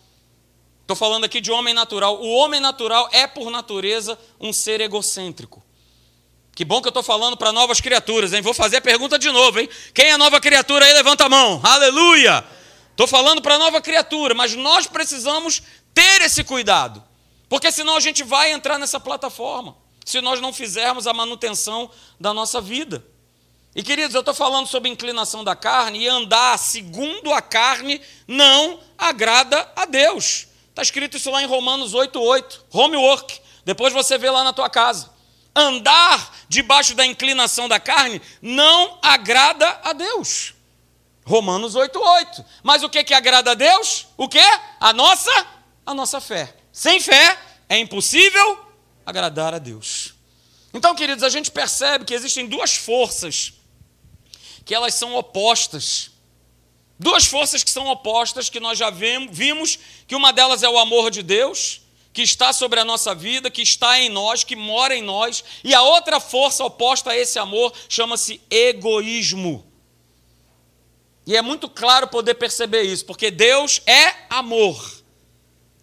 estou 0.83 0.96
falando 0.96 1.24
aqui 1.24 1.40
de 1.40 1.50
homem 1.50 1.74
natural, 1.74 2.20
o 2.20 2.29
homem 2.35 2.61
natural 2.61 3.09
é, 3.12 3.26
por 3.26 3.50
natureza, 3.50 4.18
um 4.40 4.53
ser 4.53 4.81
egocêntrico. 4.81 5.62
Que 6.55 6.64
bom 6.64 6.83
que 6.83 6.88
eu 6.88 6.90
estou 6.90 7.03
falando 7.03 7.37
para 7.37 7.53
novas 7.53 7.81
criaturas, 7.81 8.33
hein? 8.33 8.42
Vou 8.42 8.53
fazer 8.53 8.79
a 8.79 8.81
pergunta 8.83 9.18
de 9.18 9.31
novo, 9.31 9.61
hein? 9.61 9.68
Quem 9.94 10.11
é 10.11 10.16
nova 10.16 10.40
criatura 10.40 10.85
aí, 10.85 10.92
levanta 10.92 11.24
a 11.24 11.29
mão. 11.29 11.61
Aleluia! 11.62 12.44
Estou 12.90 13.07
falando 13.07 13.40
para 13.40 13.57
nova 13.57 13.81
criatura, 13.81 14.35
mas 14.35 14.55
nós 14.55 14.87
precisamos 14.87 15.62
ter 15.94 16.20
esse 16.20 16.44
cuidado, 16.44 17.03
porque 17.48 17.72
senão 17.72 17.96
a 17.96 18.00
gente 18.00 18.22
vai 18.22 18.53
entrar 18.53 18.79
nessa 18.79 19.00
plataforma, 19.00 19.74
se 20.05 20.20
nós 20.20 20.38
não 20.40 20.53
fizermos 20.53 21.07
a 21.07 21.14
manutenção 21.14 21.90
da 22.20 22.35
nossa 22.35 22.61
vida. 22.61 23.03
E 23.74 23.83
queridos, 23.83 24.14
eu 24.14 24.20
estou 24.20 24.35
falando 24.35 24.66
sobre 24.66 24.88
inclinação 24.88 25.44
da 25.44 25.54
carne 25.54 26.00
e 26.00 26.09
andar 26.09 26.59
segundo 26.59 27.33
a 27.33 27.40
carne 27.40 28.00
não 28.26 28.80
agrada 28.98 29.70
a 29.76 29.85
Deus. 29.85 30.48
Está 30.70 30.83
escrito 30.83 31.16
isso 31.16 31.30
lá 31.30 31.42
em 31.42 31.46
Romanos 31.46 31.94
8,8. 31.94 32.61
Homework. 32.72 33.40
Depois 33.64 33.92
você 33.92 34.18
vê 34.18 34.28
lá 34.28 34.42
na 34.42 34.52
tua 34.52 34.68
casa. 34.68 35.11
Andar 35.54 36.37
debaixo 36.48 36.94
da 36.94 37.06
inclinação 37.06 37.68
da 37.68 37.78
carne 37.78 38.20
não 38.42 38.98
agrada 39.02 39.80
a 39.85 39.92
Deus. 39.92 40.54
Romanos 41.24 41.76
8,8. 41.76 42.44
Mas 42.64 42.83
o 42.83 42.88
que, 42.88 43.04
que 43.04 43.14
agrada 43.14 43.52
a 43.52 43.54
Deus? 43.54 44.09
O 44.16 44.28
que? 44.28 44.42
A 44.80 44.92
nossa 44.92 45.30
a 45.87 45.94
nossa 45.94 46.20
fé. 46.20 46.54
Sem 46.72 47.00
fé 47.00 47.38
é 47.68 47.78
impossível 47.78 48.64
agradar 49.06 49.54
a 49.54 49.59
Deus. 49.59 50.14
Então, 50.72 50.94
queridos, 50.94 51.24
a 51.24 51.28
gente 51.28 51.50
percebe 51.50 52.04
que 52.04 52.14
existem 52.14 52.46
duas 52.46 52.76
forças 52.76 53.60
que 54.64 54.75
elas 54.75 54.94
são 54.94 55.14
opostas. 55.14 56.11
Duas 56.99 57.25
forças 57.25 57.64
que 57.64 57.70
são 57.70 57.87
opostas 57.87 58.51
que 58.51 58.61
nós 58.61 58.79
já 58.79 58.90
vimos 58.90 59.79
que 60.07 60.14
uma 60.14 60.33
delas 60.33 60.62
é 60.62 60.68
o 60.68 60.79
amor 60.79 61.11
de 61.11 61.23
Deus, 61.23 61.81
que 62.12 62.23
está 62.23 62.53
sobre 62.53 62.81
a 62.81 62.85
nossa 62.85 63.14
vida, 63.14 63.51
que 63.51 63.62
está 63.62 63.99
em 63.99 64.09
nós, 64.09 64.44
que 64.44 64.57
mora 64.57 64.94
em 64.94 65.03
nós, 65.03 65.42
e 65.62 65.75
a 65.75 65.83
outra 65.83 66.20
força 66.20 66.64
oposta 66.64 67.11
a 67.11 67.16
esse 67.16 67.38
amor 67.38 67.73
chama-se 67.88 68.40
egoísmo. 68.51 69.64
E 71.27 71.37
é 71.37 71.42
muito 71.42 71.68
claro 71.68 72.09
poder 72.09 72.35
perceber 72.35 72.83
isso, 72.83 73.07
porque 73.07 73.31
Deus 73.31 73.81
é 73.87 74.14
amor. 74.29 75.01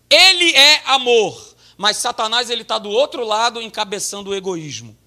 Ele 0.10 0.54
é 0.56 0.82
amor, 0.86 1.56
mas 1.78 1.98
Satanás 1.98 2.50
ele 2.50 2.62
está 2.62 2.78
do 2.78 2.90
outro 2.90 3.26
lado 3.26 3.62
encabeçando 3.62 4.30
o 4.30 4.36
egoísmo, 4.36 4.98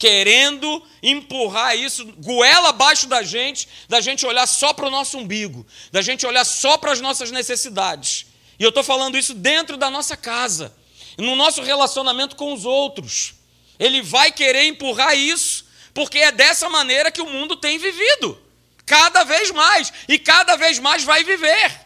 querendo 0.00 0.82
empurrar 1.02 1.76
isso 1.76 2.06
goela 2.16 2.70
abaixo 2.70 3.06
da 3.06 3.22
gente, 3.22 3.68
da 3.86 4.00
gente 4.00 4.24
olhar 4.24 4.46
só 4.46 4.72
para 4.72 4.86
o 4.86 4.90
nosso 4.90 5.18
umbigo, 5.18 5.66
da 5.92 6.00
gente 6.00 6.26
olhar 6.26 6.44
só 6.44 6.78
para 6.78 6.90
as 6.90 7.02
nossas 7.02 7.30
necessidades. 7.30 8.24
E 8.58 8.62
eu 8.62 8.70
estou 8.70 8.82
falando 8.82 9.18
isso 9.18 9.34
dentro 9.34 9.76
da 9.76 9.90
nossa 9.90 10.16
casa, 10.16 10.74
no 11.18 11.36
nosso 11.36 11.60
relacionamento 11.60 12.34
com 12.34 12.54
os 12.54 12.64
outros. 12.64 13.34
Ele 13.78 14.00
vai 14.00 14.32
querer 14.32 14.64
empurrar 14.64 15.14
isso, 15.14 15.66
porque 15.92 16.18
é 16.18 16.32
dessa 16.32 16.70
maneira 16.70 17.10
que 17.12 17.20
o 17.20 17.28
mundo 17.28 17.54
tem 17.54 17.78
vivido, 17.78 18.40
cada 18.86 19.22
vez 19.22 19.50
mais, 19.50 19.92
e 20.08 20.18
cada 20.18 20.56
vez 20.56 20.78
mais 20.78 21.04
vai 21.04 21.22
viver 21.22 21.78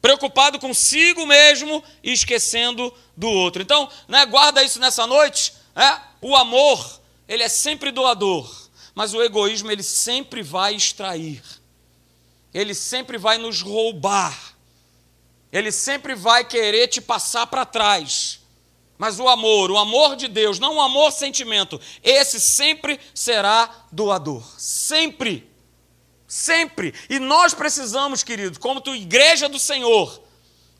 preocupado 0.00 0.58
consigo 0.58 1.26
mesmo 1.26 1.84
e 2.02 2.12
esquecendo 2.12 2.94
do 3.14 3.28
outro. 3.28 3.60
Então, 3.60 3.86
né, 4.08 4.24
guarda 4.24 4.62
isso 4.62 4.80
nessa 4.80 5.06
noite. 5.06 5.52
Né? 5.74 6.00
O 6.22 6.34
amor, 6.34 6.99
ele 7.30 7.44
é 7.44 7.48
sempre 7.48 7.92
doador, 7.92 8.52
mas 8.92 9.14
o 9.14 9.22
egoísmo, 9.22 9.70
ele 9.70 9.84
sempre 9.84 10.42
vai 10.42 10.74
extrair. 10.74 11.40
Ele 12.52 12.74
sempre 12.74 13.16
vai 13.16 13.38
nos 13.38 13.60
roubar. 13.60 14.36
Ele 15.52 15.70
sempre 15.70 16.16
vai 16.16 16.44
querer 16.44 16.88
te 16.88 17.00
passar 17.00 17.46
para 17.46 17.64
trás. 17.64 18.40
Mas 18.98 19.20
o 19.20 19.28
amor, 19.28 19.70
o 19.70 19.78
amor 19.78 20.16
de 20.16 20.26
Deus, 20.26 20.58
não 20.58 20.74
o 20.74 20.80
amor 20.80 21.12
sentimento, 21.12 21.80
esse 22.02 22.40
sempre 22.40 22.98
será 23.14 23.86
doador. 23.92 24.44
Sempre. 24.58 25.48
Sempre. 26.26 26.92
E 27.08 27.20
nós 27.20 27.54
precisamos, 27.54 28.24
querido, 28.24 28.58
como 28.58 28.80
tu, 28.80 28.92
igreja 28.92 29.48
do 29.48 29.60
Senhor, 29.60 30.20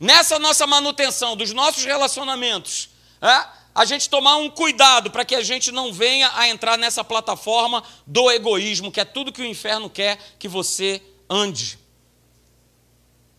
nessa 0.00 0.36
nossa 0.36 0.66
manutenção 0.66 1.36
dos 1.36 1.52
nossos 1.52 1.84
relacionamentos, 1.84 2.90
é, 3.22 3.59
a 3.74 3.84
gente 3.84 4.10
tomar 4.10 4.36
um 4.36 4.50
cuidado 4.50 5.10
para 5.10 5.24
que 5.24 5.34
a 5.34 5.42
gente 5.42 5.70
não 5.70 5.92
venha 5.92 6.30
a 6.34 6.48
entrar 6.48 6.76
nessa 6.76 7.04
plataforma 7.04 7.82
do 8.06 8.30
egoísmo, 8.30 8.90
que 8.90 9.00
é 9.00 9.04
tudo 9.04 9.32
que 9.32 9.42
o 9.42 9.46
inferno 9.46 9.88
quer 9.88 10.18
que 10.38 10.48
você 10.48 11.00
ande. 11.28 11.78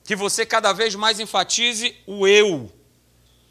Que 0.06 0.16
você 0.16 0.46
cada 0.46 0.74
vez 0.74 0.96
mais 0.96 1.20
enfatize 1.20 1.96
o 2.08 2.26
eu. 2.26 2.72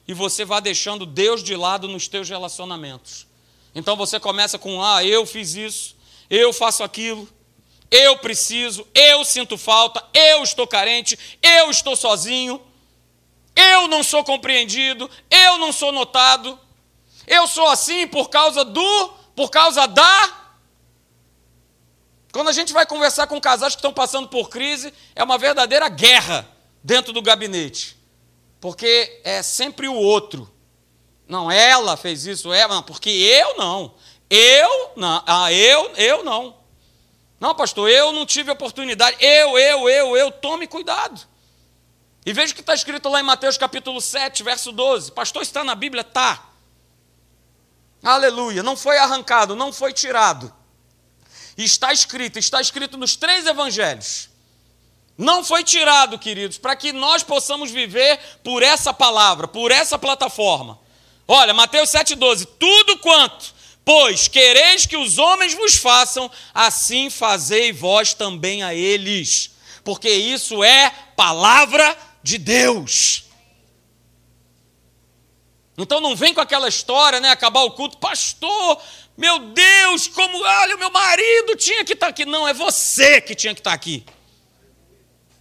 E 0.09 0.15
você 0.15 0.45
vá 0.45 0.59
deixando 0.59 1.07
Deus 1.07 1.43
de 1.43 1.55
lado 1.55 1.87
nos 1.87 2.09
teus 2.09 2.29
relacionamentos. 2.29 3.27
Então 3.75 3.95
você 3.95 4.19
começa 4.19 4.59
com: 4.59 4.83
ah, 4.83 5.05
eu 5.05 5.25
fiz 5.25 5.55
isso, 5.55 5.97
eu 6.29 6.53
faço 6.53 6.83
aquilo, 6.83 7.29
eu 7.91 8.19
preciso, 8.19 8.87
eu 8.95 9.25
sinto 9.25 9.57
falta, 9.57 10.05
eu 10.15 10.43
estou 10.43 10.67
carente, 10.67 11.19
eu 11.43 11.71
estou 11.71 11.95
sozinho, 11.95 12.61
eu 13.55 13.89
não 13.89 14.03
sou 14.03 14.25
compreendido, 14.25 15.09
eu 15.31 15.59
não 15.59 15.73
sou 15.73 15.93
notado, 15.93 16.59
eu 17.31 17.47
sou 17.47 17.69
assim 17.69 18.09
por 18.09 18.29
causa 18.29 18.65
do, 18.65 19.09
por 19.37 19.51
causa 19.51 19.87
da. 19.87 20.37
Quando 22.33 22.49
a 22.49 22.53
gente 22.53 22.73
vai 22.73 22.85
conversar 22.85 23.29
com 23.29 23.41
casais 23.41 23.75
que 23.75 23.79
estão 23.79 23.93
passando 23.93 24.29
por 24.29 24.51
crise, 24.51 24.93
é 25.15 25.23
uma 25.23 25.39
verdadeira 25.39 25.89
guerra 25.89 26.47
dentro 26.83 27.13
do 27.13 27.23
gabinete, 27.23 27.97
porque 28.61 29.21
é 29.23 29.43
sempre 29.43 29.87
o 29.87 29.95
outro. 29.95 30.53
Não, 31.29 31.49
ela 31.49 31.97
fez 31.97 32.27
isso, 32.27 32.53
ela, 32.53 32.83
porque 32.83 33.09
eu 33.09 33.57
não. 33.57 33.95
Eu 34.29 34.93
não. 34.97 35.23
Ah, 35.25 35.53
eu, 35.53 35.93
eu 35.97 36.25
não. 36.25 36.57
Não, 37.39 37.55
pastor, 37.55 37.89
eu 37.89 38.13
não 38.13 38.27
tive 38.27 38.51
oportunidade. 38.51 39.17
Eu, 39.21 39.57
eu, 39.57 39.89
eu, 39.89 40.17
eu. 40.17 40.33
Tome 40.33 40.67
cuidado. 40.67 41.21
E 42.27 42.33
veja 42.33 42.53
o 42.53 42.57
que 42.57 42.61
está 42.61 42.75
escrito 42.75 43.09
lá 43.09 43.21
em 43.21 43.25
Mateus 43.25 43.57
capítulo 43.57 44.01
7, 44.01 44.43
verso 44.43 44.73
12. 44.73 45.13
Pastor, 45.13 45.43
está 45.43 45.63
na 45.63 45.77
Bíblia? 45.77 46.03
Tá. 46.03 46.50
Aleluia. 48.03 48.63
Não 48.63 48.77
foi 48.77 48.99
arrancado, 48.99 49.55
não 49.55 49.73
foi 49.73 49.93
tirado. 49.93 50.53
Está 51.57 51.93
escrito, 51.93 52.39
está 52.39 52.61
escrito 52.61 52.97
nos 52.97 53.17
três 53.17 53.47
evangelhos. 53.47 54.31
Não 55.17 55.45
foi 55.45 55.63
tirado, 55.63 56.19
queridos, 56.19 56.57
para 56.57 56.75
que 56.75 56.93
nós 56.93 57.23
possamos 57.23 57.71
viver 57.71 58.19
por 58.43 58.63
essa 58.63 58.93
palavra, 58.93 59.47
por 59.47 59.71
essa 59.71 59.99
plataforma. 59.99 60.79
Olha, 61.29 61.53
Mateus 61.53 61.91
7,12: 61.91 62.49
Tudo 62.59 62.97
quanto, 62.99 63.55
pois, 63.85 64.29
quereis 64.29 64.87
que 64.87 64.97
os 64.97 65.19
homens 65.19 65.53
vos 65.53 65.77
façam, 65.77 66.31
assim 66.55 67.11
fazei 67.11 67.71
vós 67.71 68.15
também 68.15 68.63
a 68.63 68.75
eles, 68.75 69.51
porque 69.85 70.09
isso 70.09 70.65
é 70.65 70.91
palavra 71.15 71.97
de 72.23 72.39
Deus. 72.39 73.25
Então 75.83 76.01
não 76.01 76.17
vem 76.17 76.35
com 76.35 76.41
aquela 76.41 76.69
história, 76.69 77.21
né? 77.21 77.31
Acabar 77.31 77.63
o 77.63 77.71
culto, 77.73 77.99
pastor, 77.99 78.81
meu 79.17 79.39
Deus, 79.39 80.09
como, 80.09 80.43
olha, 80.43 80.77
meu 80.77 80.91
marido 80.91 81.55
tinha 81.57 81.85
que 81.85 81.93
estar 81.93 82.09
aqui. 82.09 82.25
Não, 82.25 82.49
é 82.49 82.55
você 82.55 83.21
que 83.21 83.35
tinha 83.35 83.55
que 83.55 83.61
estar 83.61 83.73
aqui. 83.73 84.05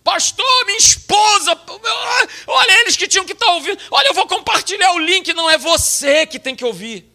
Pastor, 0.03 0.65
minha 0.65 0.77
esposa, 0.77 1.57
olha 2.47 2.81
eles 2.81 2.97
que 2.97 3.07
tinham 3.07 3.25
que 3.25 3.33
estar 3.33 3.51
ouvindo. 3.53 3.79
Olha, 3.91 4.07
eu 4.07 4.13
vou 4.13 4.27
compartilhar 4.27 4.91
o 4.93 4.99
link, 4.99 5.31
não 5.33 5.49
é 5.49 5.57
você 5.57 6.25
que 6.25 6.39
tem 6.39 6.55
que 6.55 6.65
ouvir. 6.65 7.09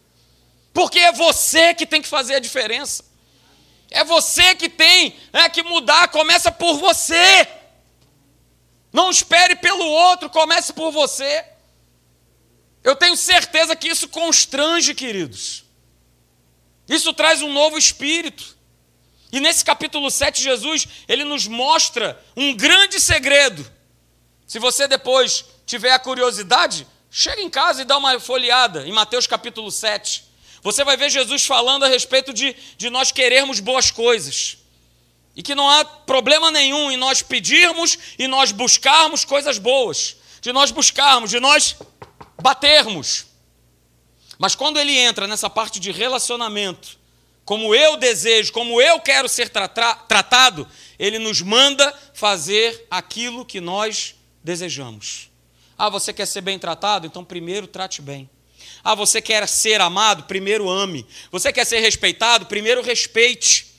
Porque 0.73 0.99
é 0.99 1.13
você 1.13 1.75
que 1.75 1.87
tem 1.87 2.01
que 2.01 2.09
fazer 2.09 2.37
a 2.37 2.39
diferença. 2.39 3.05
É 3.91 4.03
você 4.03 4.55
que 4.55 4.69
tem 4.69 5.17
né, 5.33 5.49
que 5.49 5.63
mudar, 5.63 6.09
começa 6.09 6.51
por 6.51 6.79
você. 6.79 7.47
Não 8.93 9.11
espere 9.11 9.57
pelo 9.57 9.85
outro, 9.85 10.31
comece 10.31 10.73
por 10.73 10.91
você. 10.91 11.45
Eu 12.85 12.95
tenho 12.95 13.17
certeza 13.17 13.75
que 13.75 13.89
isso 13.89 14.07
constrange, 14.09 14.95
queridos. 14.95 15.65
Isso 16.87 17.15
traz 17.15 17.41
um 17.41 17.51
novo 17.51 17.79
espírito. 17.79 18.55
E 19.33 19.41
nesse 19.41 19.65
capítulo 19.65 20.11
7, 20.11 20.43
Jesus, 20.43 20.87
ele 21.09 21.25
nos 21.25 21.47
mostra 21.47 22.23
um 22.37 22.55
grande 22.55 23.01
segredo. 23.01 23.67
Se 24.47 24.59
você 24.59 24.87
depois 24.87 25.47
tiver 25.65 25.93
a 25.93 25.99
curiosidade, 25.99 26.87
chega 27.11 27.41
em 27.41 27.49
casa 27.49 27.81
e 27.81 27.85
dá 27.87 27.97
uma 27.97 28.21
folheada 28.21 28.87
em 28.87 28.93
Mateus 28.93 29.27
capítulo 29.27 29.71
7. 29.71 30.23
Você 30.63 30.85
vai 30.85 30.97
ver 30.97 31.11
Jesus 31.11 31.45
falando 31.47 31.85
a 31.85 31.89
respeito 31.89 32.35
de, 32.35 32.55
de 32.77 32.91
nós 32.91 33.11
querermos 33.11 33.61
boas 33.61 33.91
coisas. 33.91 34.59
E 35.35 35.43
que 35.43 35.55
não 35.55 35.69
há 35.69 35.85
problema 35.85 36.51
nenhum 36.51 36.91
em 36.91 36.97
nós 36.97 37.23
pedirmos 37.23 37.99
e 38.19 38.29
nós 38.29 38.53
buscarmos 38.53 39.25
coisas 39.25 39.59
boas. 39.59 40.17
De 40.43 40.53
nós 40.53 40.71
buscarmos, 40.71 41.31
de 41.31 41.41
nós 41.41 41.77
batermos. 42.41 43.27
Mas 44.39 44.55
quando 44.55 44.79
ele 44.79 44.97
entra 44.97 45.27
nessa 45.27 45.49
parte 45.49 45.79
de 45.79 45.91
relacionamento, 45.91 46.99
como 47.45 47.75
eu 47.75 47.97
desejo, 47.97 48.53
como 48.53 48.81
eu 48.81 49.01
quero 49.01 49.29
ser 49.29 49.49
tra 49.49 49.69
tratado, 49.69 50.67
ele 50.99 51.19
nos 51.19 51.43
manda 51.43 51.93
fazer 52.15 52.87
aquilo 52.91 53.45
que 53.45 53.61
nós 53.61 54.15
desejamos. 54.43 55.31
Ah, 55.77 55.91
você 55.91 56.13
quer 56.13 56.27
ser 56.27 56.41
bem 56.41 56.59
tratado? 56.59 57.07
Então 57.07 57.25
primeiro 57.25 57.67
trate 57.67 58.01
bem. 58.01 58.29
Ah, 58.83 58.95
você 58.95 59.21
quer 59.21 59.47
ser 59.49 59.81
amado? 59.81 60.25
Primeiro 60.25 60.69
ame. 60.69 61.07
Você 61.31 61.53
quer 61.53 61.65
ser 61.65 61.81
respeitado? 61.81 62.47
Primeiro 62.47 62.83
respeite. 62.83 63.75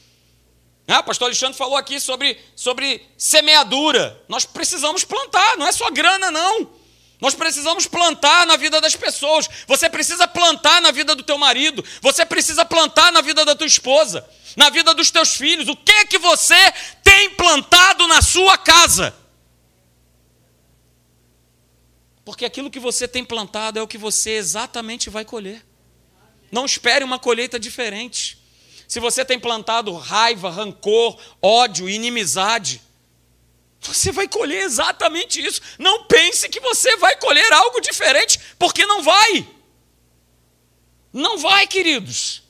Ah, 0.87 0.99
o 0.99 1.03
pastor 1.03 1.27
Alexandre 1.27 1.57
falou 1.57 1.75
aqui 1.75 1.99
sobre, 1.99 2.37
sobre 2.55 3.03
semeadura. 3.17 4.21
Nós 4.27 4.45
precisamos 4.45 5.03
plantar, 5.03 5.57
não 5.57 5.65
é 5.65 5.71
só 5.71 5.89
grana, 5.89 6.29
não. 6.29 6.69
Nós 7.19 7.33
precisamos 7.33 7.87
plantar 7.87 8.45
na 8.45 8.57
vida 8.57 8.81
das 8.81 8.95
pessoas. 8.95 9.49
Você 9.67 9.89
precisa 9.89 10.27
plantar 10.27 10.81
na 10.81 10.91
vida 10.91 11.15
do 11.15 11.23
teu 11.23 11.37
marido. 11.37 11.83
Você 12.01 12.25
precisa 12.25 12.65
plantar 12.65 13.11
na 13.11 13.21
vida 13.21 13.45
da 13.45 13.55
tua 13.55 13.67
esposa, 13.67 14.27
na 14.55 14.69
vida 14.69 14.93
dos 14.93 15.11
teus 15.11 15.35
filhos. 15.35 15.67
O 15.67 15.75
que 15.75 15.91
é 15.91 16.05
que 16.05 16.17
você 16.17 16.55
tem 17.03 17.29
plantado 17.31 18.07
na 18.07 18.21
sua 18.21 18.57
casa? 18.57 19.15
Porque 22.25 22.43
aquilo 22.43 22.71
que 22.71 22.79
você 22.79 23.07
tem 23.07 23.23
plantado 23.23 23.79
é 23.79 23.81
o 23.81 23.87
que 23.87 23.97
você 23.97 24.31
exatamente 24.31 25.09
vai 25.09 25.23
colher. 25.23 25.65
Não 26.51 26.65
espere 26.65 27.05
uma 27.05 27.19
colheita 27.19 27.59
diferente. 27.59 28.37
Se 28.87 28.99
você 28.99 29.23
tem 29.23 29.39
plantado 29.39 29.93
raiva, 29.95 30.49
rancor, 30.49 31.17
ódio, 31.41 31.89
inimizade, 31.89 32.81
você 33.87 34.11
vai 34.11 34.27
colher 34.27 34.63
exatamente 34.63 35.43
isso. 35.43 35.61
Não 35.77 36.05
pense 36.05 36.49
que 36.49 36.59
você 36.59 36.95
vai 36.97 37.15
colher 37.17 37.51
algo 37.53 37.79
diferente, 37.81 38.39
porque 38.57 38.85
não 38.85 39.03
vai. 39.03 39.47
Não 41.11 41.37
vai, 41.37 41.67
queridos. 41.67 42.43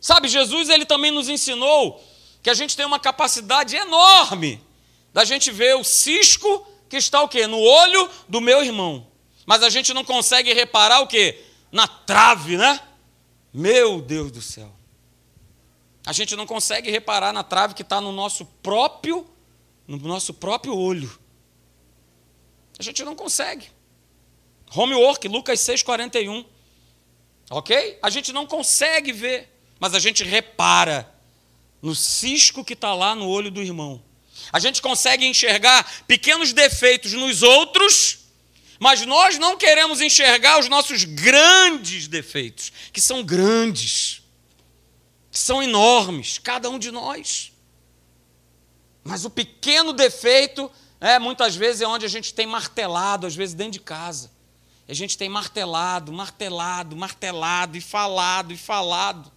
Sabe, 0.00 0.28
Jesus 0.28 0.68
ele 0.68 0.84
também 0.84 1.10
nos 1.10 1.28
ensinou 1.28 2.02
que 2.42 2.50
a 2.50 2.54
gente 2.54 2.76
tem 2.76 2.84
uma 2.84 3.00
capacidade 3.00 3.74
enorme 3.74 4.62
da 5.14 5.24
gente 5.24 5.50
ver 5.50 5.76
o 5.76 5.84
cisco 5.84 6.66
que 6.90 6.96
está 6.96 7.22
o 7.22 7.28
quê? 7.28 7.46
No 7.46 7.58
olho 7.58 8.10
do 8.28 8.40
meu 8.40 8.62
irmão. 8.62 9.06
Mas 9.46 9.62
a 9.62 9.70
gente 9.70 9.94
não 9.94 10.04
consegue 10.04 10.52
reparar 10.52 11.00
o 11.00 11.06
quê? 11.06 11.42
Na 11.72 11.88
trave, 11.88 12.56
né? 12.56 12.80
Meu 13.52 14.00
Deus 14.00 14.30
do 14.30 14.42
céu. 14.42 14.70
A 16.06 16.12
gente 16.12 16.36
não 16.36 16.46
consegue 16.46 16.90
reparar 16.90 17.32
na 17.32 17.42
trave 17.42 17.72
que 17.72 17.82
está 17.82 18.00
no 18.00 18.12
nosso 18.12 18.44
próprio 18.62 19.26
no 19.86 19.96
nosso 19.98 20.34
próprio 20.34 20.76
olho. 20.76 21.10
A 22.78 22.82
gente 22.82 23.04
não 23.04 23.14
consegue. 23.14 23.66
Homework, 24.74 25.26
Lucas 25.28 25.60
6,41. 25.60 26.44
Ok? 27.50 27.98
A 28.02 28.10
gente 28.10 28.32
não 28.32 28.46
consegue 28.46 29.12
ver, 29.12 29.48
mas 29.78 29.94
a 29.94 29.98
gente 29.98 30.24
repara 30.24 31.12
no 31.80 31.94
cisco 31.94 32.64
que 32.64 32.72
está 32.72 32.94
lá 32.94 33.14
no 33.14 33.28
olho 33.28 33.50
do 33.50 33.62
irmão. 33.62 34.02
A 34.52 34.58
gente 34.58 34.82
consegue 34.82 35.26
enxergar 35.26 36.04
pequenos 36.06 36.52
defeitos 36.52 37.12
nos 37.12 37.42
outros, 37.42 38.20
mas 38.78 39.04
nós 39.06 39.38
não 39.38 39.56
queremos 39.56 40.00
enxergar 40.00 40.58
os 40.58 40.68
nossos 40.68 41.04
grandes 41.04 42.08
defeitos, 42.08 42.72
que 42.92 43.00
são 43.00 43.22
grandes, 43.22 44.22
que 45.30 45.38
são 45.38 45.62
enormes, 45.62 46.38
cada 46.38 46.68
um 46.68 46.78
de 46.78 46.90
nós. 46.90 47.53
Mas 49.04 49.26
o 49.26 49.30
pequeno 49.30 49.92
defeito, 49.92 50.70
é, 50.98 51.18
muitas 51.18 51.54
vezes, 51.54 51.82
é 51.82 51.86
onde 51.86 52.06
a 52.06 52.08
gente 52.08 52.32
tem 52.32 52.46
martelado, 52.46 53.26
às 53.26 53.36
vezes 53.36 53.54
dentro 53.54 53.74
de 53.74 53.80
casa. 53.80 54.32
A 54.88 54.94
gente 54.94 55.16
tem 55.16 55.28
martelado, 55.28 56.10
martelado, 56.12 56.96
martelado, 56.96 57.76
e 57.76 57.80
falado, 57.80 58.52
e 58.52 58.56
falado. 58.56 59.30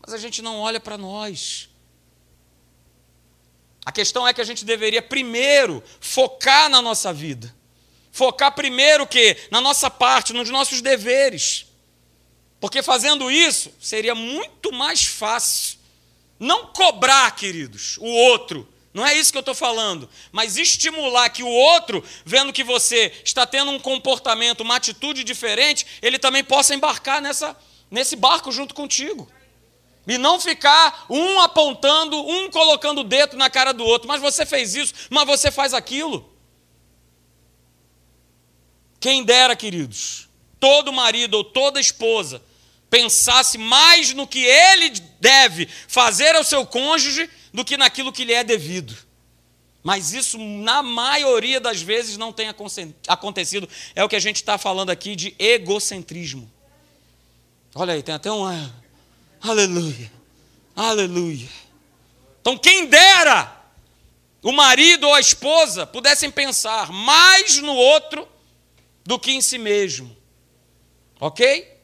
Mas 0.00 0.14
a 0.14 0.18
gente 0.18 0.40
não 0.40 0.58
olha 0.60 0.80
para 0.80 0.96
nós. 0.96 1.68
A 3.84 3.92
questão 3.92 4.26
é 4.26 4.32
que 4.32 4.40
a 4.40 4.44
gente 4.44 4.64
deveria 4.64 5.02
primeiro 5.02 5.82
focar 6.00 6.68
na 6.68 6.80
nossa 6.80 7.12
vida. 7.12 7.54
Focar 8.12 8.54
primeiro 8.54 9.04
o 9.04 9.06
quê? 9.06 9.36
Na 9.50 9.60
nossa 9.60 9.90
parte, 9.90 10.32
nos 10.32 10.50
nossos 10.50 10.80
deveres. 10.80 11.66
Porque 12.60 12.82
fazendo 12.82 13.30
isso, 13.30 13.72
seria 13.80 14.14
muito 14.14 14.72
mais 14.72 15.04
fácil 15.04 15.78
não 16.38 16.66
cobrar, 16.66 17.30
queridos, 17.34 17.96
o 17.98 18.06
outro, 18.06 18.68
não 18.92 19.06
é 19.06 19.14
isso 19.14 19.30
que 19.30 19.38
eu 19.38 19.40
estou 19.40 19.54
falando, 19.54 20.08
mas 20.32 20.56
estimular 20.56 21.28
que 21.30 21.42
o 21.42 21.48
outro, 21.48 22.02
vendo 22.24 22.52
que 22.52 22.64
você 22.64 23.12
está 23.24 23.46
tendo 23.46 23.70
um 23.70 23.78
comportamento, 23.78 24.62
uma 24.62 24.76
atitude 24.76 25.22
diferente, 25.22 25.86
ele 26.00 26.18
também 26.18 26.42
possa 26.42 26.74
embarcar 26.74 27.20
nessa, 27.20 27.56
nesse 27.90 28.16
barco 28.16 28.50
junto 28.50 28.74
contigo. 28.74 29.30
E 30.06 30.16
não 30.16 30.40
ficar 30.40 31.04
um 31.10 31.38
apontando, 31.38 32.16
um 32.18 32.50
colocando 32.50 33.02
o 33.02 33.04
dedo 33.04 33.36
na 33.36 33.50
cara 33.50 33.74
do 33.74 33.84
outro. 33.84 34.08
Mas 34.08 34.22
você 34.22 34.46
fez 34.46 34.74
isso, 34.74 34.94
mas 35.10 35.26
você 35.26 35.50
faz 35.50 35.74
aquilo. 35.74 36.32
Quem 38.98 39.22
dera, 39.22 39.54
queridos, 39.54 40.26
todo 40.58 40.90
marido 40.94 41.34
ou 41.34 41.44
toda 41.44 41.78
esposa 41.78 42.42
pensasse 42.90 43.58
mais 43.58 44.12
no 44.12 44.26
que 44.26 44.44
ele 44.44 44.90
deve 45.20 45.68
fazer 45.86 46.34
ao 46.34 46.44
seu 46.44 46.64
cônjuge 46.66 47.28
do 47.52 47.64
que 47.64 47.76
naquilo 47.76 48.12
que 48.12 48.24
lhe 48.24 48.32
é 48.32 48.42
devido. 48.42 48.96
Mas 49.82 50.12
isso, 50.12 50.38
na 50.38 50.82
maioria 50.82 51.60
das 51.60 51.80
vezes, 51.80 52.16
não 52.16 52.32
tem 52.32 52.48
acontecido. 53.06 53.68
É 53.94 54.04
o 54.04 54.08
que 54.08 54.16
a 54.16 54.20
gente 54.20 54.36
está 54.36 54.58
falando 54.58 54.90
aqui 54.90 55.14
de 55.14 55.34
egocentrismo. 55.38 56.50
Olha 57.74 57.94
aí, 57.94 58.02
tem 58.02 58.14
até 58.14 58.30
um. 58.30 58.44
Aleluia. 59.40 60.12
Aleluia. 60.74 61.48
Então, 62.40 62.58
quem 62.58 62.86
dera 62.86 63.56
o 64.42 64.52
marido 64.52 65.06
ou 65.06 65.14
a 65.14 65.20
esposa 65.20 65.86
pudessem 65.86 66.30
pensar 66.30 66.92
mais 66.92 67.58
no 67.58 67.74
outro 67.74 68.28
do 69.04 69.18
que 69.18 69.32
em 69.32 69.40
si 69.40 69.58
mesmo. 69.58 70.16
Ok? 71.20 71.77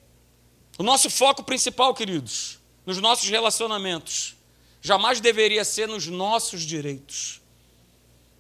O 0.79 0.83
nosso 0.83 1.09
foco 1.09 1.43
principal, 1.43 1.95
queridos, 1.95 2.59
nos 2.85 2.99
nossos 2.99 3.29
relacionamentos, 3.29 4.35
jamais 4.81 5.21
deveria 5.21 5.65
ser 5.65 5.89
nos 5.89 6.07
nossos 6.07 6.63
direitos. 6.63 7.41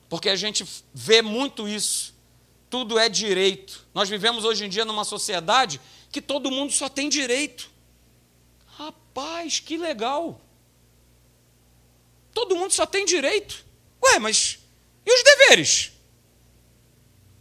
Porque 0.08 0.28
a 0.28 0.36
gente 0.36 0.66
vê 0.92 1.22
muito 1.22 1.68
isso. 1.68 2.14
Tudo 2.68 2.98
é 2.98 3.08
direito. 3.08 3.86
Nós 3.94 4.08
vivemos 4.08 4.44
hoje 4.44 4.64
em 4.64 4.68
dia 4.68 4.84
numa 4.84 5.04
sociedade 5.04 5.80
que 6.10 6.20
todo 6.20 6.50
mundo 6.50 6.72
só 6.72 6.88
tem 6.88 7.08
direito. 7.08 7.70
Rapaz, 8.66 9.60
que 9.60 9.76
legal. 9.76 10.40
Todo 12.32 12.56
mundo 12.56 12.72
só 12.72 12.84
tem 12.84 13.04
direito. 13.04 13.64
Ué, 14.02 14.18
mas 14.18 14.58
e 15.06 15.12
os 15.12 15.22
deveres? 15.22 15.92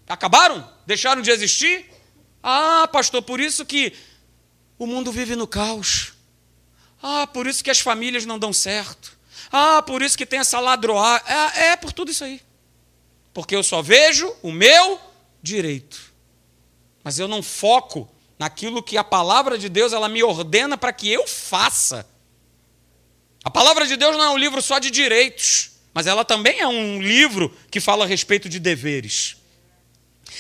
Acabaram? 0.08 0.70
Deixaram 0.86 1.22
de 1.22 1.32
existir? 1.32 1.90
Ah, 2.42 2.88
pastor, 2.92 3.22
por 3.22 3.40
isso 3.40 3.66
que 3.66 3.94
o 4.84 4.88
mundo 4.88 5.12
vive 5.12 5.36
no 5.36 5.48
caos. 5.48 6.14
Ah, 7.02 7.26
por 7.28 7.48
isso 7.48 7.64
que 7.64 7.72
as 7.72 7.80
famílias 7.80 8.26
não 8.26 8.38
dão 8.38 8.54
certo. 8.54 9.18
Ah, 9.52 9.82
por 9.82 10.02
isso 10.02 10.18
que 10.18 10.26
tem 10.26 10.40
essa 10.40 10.60
ladroar. 10.60 11.24
É, 11.26 11.68
é 11.68 11.76
por 11.76 11.92
tudo 11.92 12.12
isso 12.12 12.24
aí. 12.24 12.42
Porque 13.34 13.56
eu 13.56 13.64
só 13.64 13.82
vejo 13.82 14.34
o 14.42 14.52
meu 14.52 15.00
direito. 15.42 16.14
Mas 17.04 17.20
eu 17.20 17.28
não 17.28 17.44
foco 17.44 18.10
naquilo 18.38 18.84
que 18.84 18.98
a 18.98 19.04
palavra 19.04 19.58
de 19.58 19.70
Deus 19.70 19.94
ela 19.94 20.10
me 20.10 20.24
ordena 20.24 20.78
para 20.78 20.94
que 20.94 21.10
eu 21.10 21.28
faça. 21.28 22.08
A 23.44 23.50
palavra 23.50 23.86
de 23.86 23.98
Deus 23.98 24.16
não 24.16 24.24
é 24.24 24.30
um 24.30 24.38
livro 24.38 24.62
só 24.62 24.80
de 24.80 24.90
direitos, 24.90 25.72
mas 25.94 26.08
ela 26.08 26.24
também 26.24 26.60
é 26.60 26.68
um 26.68 27.02
livro 27.02 27.56
que 27.70 27.80
fala 27.80 28.06
a 28.06 28.08
respeito 28.08 28.48
de 28.48 28.60
deveres. 28.60 29.36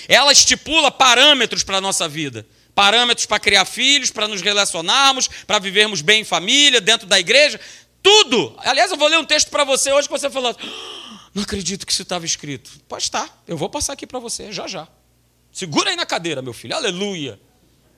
Ela 0.07 0.31
estipula 0.31 0.89
parâmetros 0.89 1.63
para 1.63 1.77
a 1.77 1.81
nossa 1.81 2.07
vida. 2.07 2.45
Parâmetros 2.75 3.25
para 3.25 3.39
criar 3.39 3.65
filhos, 3.65 4.09
para 4.09 4.27
nos 4.27 4.41
relacionarmos, 4.41 5.27
para 5.45 5.59
vivermos 5.59 6.01
bem 6.01 6.21
em 6.21 6.25
família, 6.25 6.81
dentro 6.81 7.07
da 7.07 7.19
igreja. 7.19 7.59
Tudo. 8.01 8.55
Aliás, 8.59 8.91
eu 8.91 8.97
vou 8.97 9.07
ler 9.07 9.17
um 9.17 9.25
texto 9.25 9.49
para 9.49 9.63
você 9.63 9.91
hoje 9.91 10.07
que 10.07 10.11
você 10.11 10.29
falou: 10.29 10.55
ah, 10.59 11.19
não 11.33 11.43
acredito 11.43 11.85
que 11.85 11.91
isso 11.91 12.01
estava 12.01 12.25
escrito. 12.25 12.71
Pode 12.87 13.03
estar, 13.03 13.43
eu 13.47 13.57
vou 13.57 13.69
passar 13.69 13.93
aqui 13.93 14.05
para 14.05 14.19
você, 14.19 14.51
já 14.51 14.67
já. 14.67 14.87
Segura 15.51 15.91
aí 15.91 15.95
na 15.95 16.05
cadeira, 16.05 16.41
meu 16.41 16.53
filho. 16.53 16.75
Aleluia. 16.75 17.39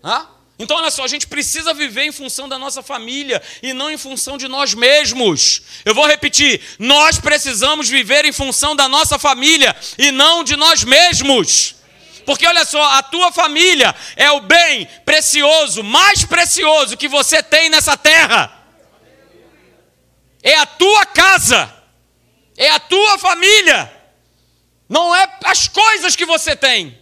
Ah? 0.03 0.27
Então, 0.57 0.77
olha 0.77 0.89
só, 0.89 1.03
a 1.03 1.07
gente 1.07 1.27
precisa 1.27 1.73
viver 1.73 2.03
em 2.03 2.11
função 2.11 2.47
da 2.47 2.57
nossa 2.57 2.81
família 2.81 3.41
e 3.61 3.73
não 3.73 3.91
em 3.91 3.97
função 3.97 4.37
de 4.37 4.47
nós 4.47 4.73
mesmos. 4.73 5.61
Eu 5.83 5.93
vou 5.93 6.07
repetir: 6.07 6.61
nós 6.79 7.19
precisamos 7.19 7.89
viver 7.89 8.25
em 8.25 8.31
função 8.31 8.75
da 8.75 8.87
nossa 8.87 9.19
família 9.19 9.75
e 9.97 10.11
não 10.11 10.43
de 10.43 10.55
nós 10.55 10.83
mesmos. 10.83 11.75
Porque 12.25 12.47
olha 12.47 12.65
só, 12.65 12.83
a 12.83 13.03
tua 13.03 13.31
família 13.31 13.95
é 14.15 14.31
o 14.31 14.41
bem 14.41 14.85
precioso, 15.05 15.83
mais 15.83 16.25
precioso 16.25 16.97
que 16.97 17.07
você 17.07 17.43
tem 17.43 17.69
nessa 17.69 17.95
terra. 17.95 18.51
É 20.41 20.55
a 20.57 20.65
tua 20.65 21.05
casa, 21.05 21.73
é 22.57 22.69
a 22.69 22.79
tua 22.79 23.17
família, 23.17 23.91
não 24.87 25.15
é 25.15 25.37
as 25.43 25.67
coisas 25.67 26.15
que 26.15 26.25
você 26.25 26.55
tem. 26.55 26.99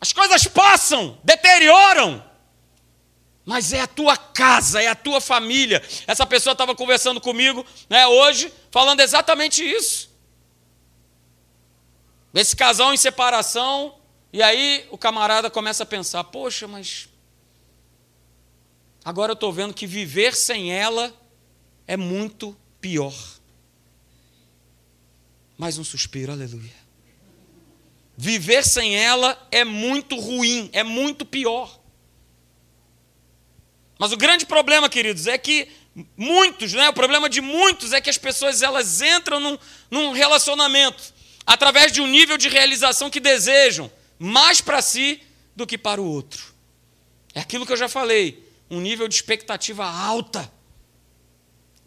As 0.00 0.12
coisas 0.12 0.46
passam, 0.46 1.18
deterioram. 1.22 2.22
Mas 3.44 3.72
é 3.72 3.80
a 3.80 3.86
tua 3.86 4.16
casa, 4.16 4.82
é 4.82 4.86
a 4.86 4.94
tua 4.94 5.20
família. 5.20 5.82
Essa 6.06 6.26
pessoa 6.26 6.52
estava 6.52 6.74
conversando 6.74 7.20
comigo 7.20 7.64
né, 7.88 8.06
hoje, 8.06 8.52
falando 8.70 9.00
exatamente 9.00 9.64
isso. 9.64 10.11
Esse 12.34 12.56
casal 12.56 12.94
em 12.94 12.96
separação, 12.96 13.94
e 14.32 14.42
aí 14.42 14.86
o 14.90 14.96
camarada 14.96 15.50
começa 15.50 15.82
a 15.82 15.86
pensar: 15.86 16.24
poxa, 16.24 16.66
mas 16.66 17.08
agora 19.04 19.32
eu 19.32 19.34
estou 19.34 19.52
vendo 19.52 19.74
que 19.74 19.86
viver 19.86 20.34
sem 20.34 20.72
ela 20.72 21.12
é 21.86 21.96
muito 21.96 22.56
pior. 22.80 23.14
Mais 25.58 25.76
um 25.76 25.84
suspiro, 25.84 26.32
aleluia. 26.32 26.82
Viver 28.16 28.64
sem 28.64 28.96
ela 28.96 29.38
é 29.50 29.64
muito 29.64 30.18
ruim, 30.18 30.70
é 30.72 30.82
muito 30.82 31.26
pior. 31.26 31.80
Mas 33.98 34.10
o 34.10 34.16
grande 34.16 34.46
problema, 34.46 34.88
queridos, 34.88 35.26
é 35.26 35.36
que 35.36 35.68
muitos, 36.16 36.72
né, 36.72 36.88
o 36.88 36.94
problema 36.94 37.28
de 37.28 37.40
muitos 37.40 37.92
é 37.92 38.00
que 38.00 38.10
as 38.10 38.18
pessoas 38.18 38.62
elas 38.62 39.02
entram 39.02 39.38
num, 39.38 39.58
num 39.90 40.12
relacionamento 40.12 41.12
através 41.46 41.92
de 41.92 42.00
um 42.00 42.06
nível 42.06 42.36
de 42.36 42.48
realização 42.48 43.10
que 43.10 43.20
desejam, 43.20 43.90
mais 44.18 44.60
para 44.60 44.80
si 44.80 45.20
do 45.54 45.66
que 45.66 45.76
para 45.76 46.00
o 46.00 46.06
outro. 46.06 46.54
É 47.34 47.40
aquilo 47.40 47.66
que 47.66 47.72
eu 47.72 47.76
já 47.76 47.88
falei, 47.88 48.48
um 48.70 48.80
nível 48.80 49.08
de 49.08 49.14
expectativa 49.14 49.84
alta. 49.84 50.52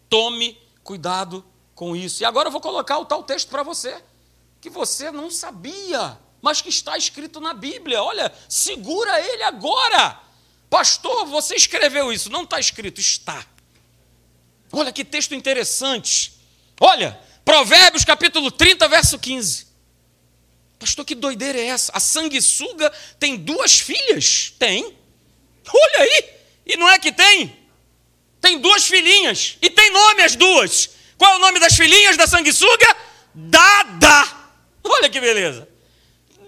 Tome 0.08 0.58
cuidado 0.82 1.44
com 1.74 1.96
isso. 1.96 2.22
E 2.22 2.24
agora 2.24 2.48
eu 2.48 2.52
vou 2.52 2.60
colocar 2.60 2.98
o 2.98 3.04
tal 3.04 3.22
texto 3.22 3.48
para 3.48 3.62
você, 3.62 4.02
que 4.60 4.70
você 4.70 5.10
não 5.10 5.30
sabia 5.30 6.18
mas 6.46 6.60
que 6.60 6.68
está 6.68 6.96
escrito 6.96 7.40
na 7.40 7.52
Bíblia. 7.52 8.00
Olha, 8.00 8.32
segura 8.48 9.20
ele 9.20 9.42
agora. 9.42 10.20
Pastor, 10.70 11.26
você 11.26 11.56
escreveu 11.56 12.12
isso. 12.12 12.30
Não 12.30 12.44
está 12.44 12.60
escrito, 12.60 13.00
está. 13.00 13.44
Olha 14.70 14.92
que 14.92 15.04
texto 15.04 15.34
interessante. 15.34 16.34
Olha, 16.80 17.18
Provérbios 17.46 18.04
capítulo 18.04 18.50
30, 18.50 18.88
verso 18.88 19.20
15. 19.20 19.68
Pastor, 20.80 21.04
que 21.04 21.14
doideira 21.14 21.56
é 21.56 21.66
essa? 21.66 21.92
A 21.94 22.00
sanguessuga 22.00 22.92
tem 23.20 23.36
duas 23.36 23.78
filhas? 23.78 24.52
Tem. 24.58 24.82
Olha 25.72 26.00
aí. 26.00 26.24
E 26.66 26.76
não 26.76 26.88
é 26.88 26.98
que 26.98 27.12
tem? 27.12 27.56
Tem 28.40 28.58
duas 28.58 28.84
filhinhas. 28.86 29.58
E 29.62 29.70
tem 29.70 29.92
nome 29.92 30.24
as 30.24 30.34
duas. 30.34 30.90
Qual 31.16 31.34
é 31.34 31.36
o 31.36 31.38
nome 31.38 31.60
das 31.60 31.76
filhinhas 31.76 32.16
da 32.16 32.26
sanguessuga? 32.26 32.96
Dada. 33.32 34.24
Olha 34.82 35.08
que 35.08 35.20
beleza. 35.20 35.68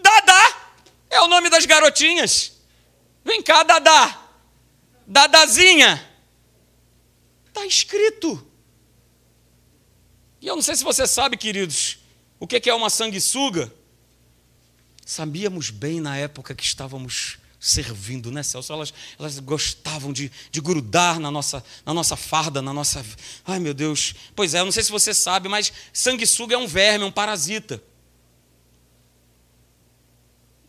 Dadá 0.03 0.57
é 1.11 1.21
o 1.21 1.29
nome 1.29 1.49
das 1.49 1.65
garotinhas. 1.65 2.55
Vem 3.25 3.41
cá, 3.41 3.63
Dadá. 3.63 4.21
Dadazinha. 5.07 6.05
Está 7.47 7.65
escrito. 7.65 8.48
E 10.41 10.47
eu 10.47 10.55
não 10.55 10.63
sei 10.63 10.77
se 10.77 10.85
você 10.85 11.07
sabe, 11.07 11.37
queridos, 11.37 11.99
o 12.39 12.47
que 12.47 12.69
é 12.69 12.75
uma 12.75 12.91
sanguessuga. 12.91 13.73
Sabíamos 15.05 15.71
bem 15.71 16.01
na 16.01 16.17
época 16.17 16.55
que 16.55 16.65
estávamos 16.65 17.39
servindo, 17.59 18.31
né, 18.31 18.43
Celso? 18.43 18.73
Elas, 18.73 18.95
elas 19.19 19.39
gostavam 19.41 20.13
de, 20.13 20.31
de 20.51 20.61
grudar 20.61 21.19
na 21.19 21.31
nossa, 21.31 21.65
na 21.85 21.93
nossa 21.93 22.17
farda, 22.17 22.63
na 22.63 22.73
nossa. 22.73 23.05
Ai, 23.45 23.59
meu 23.59 23.75
Deus. 23.75 24.15
Pois 24.37 24.55
é, 24.55 24.61
eu 24.61 24.65
não 24.65 24.73
sei 24.73 24.83
se 24.83 24.93
você 24.93 25.13
sabe, 25.13 25.49
mas 25.49 25.73
sanguessuga 25.93 26.55
é 26.55 26.59
um 26.59 26.67
verme, 26.67 27.05
é 27.05 27.07
um 27.07 27.13
parasita 27.13 27.83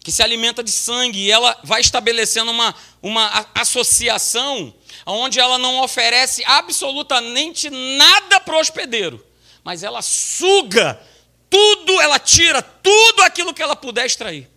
que 0.02 0.12
se 0.12 0.24
alimenta 0.24 0.64
de 0.64 0.72
sangue, 0.72 1.20
e 1.20 1.32
ela 1.32 1.60
vai 1.64 1.82
estabelecendo 1.82 2.52
uma, 2.52 2.74
uma 3.02 3.46
associação 3.54 4.74
onde 5.06 5.40
ela 5.40 5.58
não 5.58 5.84
oferece 5.84 6.44
absolutamente 6.46 7.70
nada 7.70 8.40
para 8.40 8.56
o 8.56 8.60
hospedeiro, 8.60 9.24
mas 9.70 9.84
ela 9.84 10.02
suga 10.02 11.00
tudo, 11.48 12.02
ela 12.02 12.18
tira 12.18 12.60
tudo 12.60 13.22
aquilo 13.22 13.54
que 13.54 13.62
ela 13.62 13.76
puder 13.76 14.04
extrair. 14.04 14.50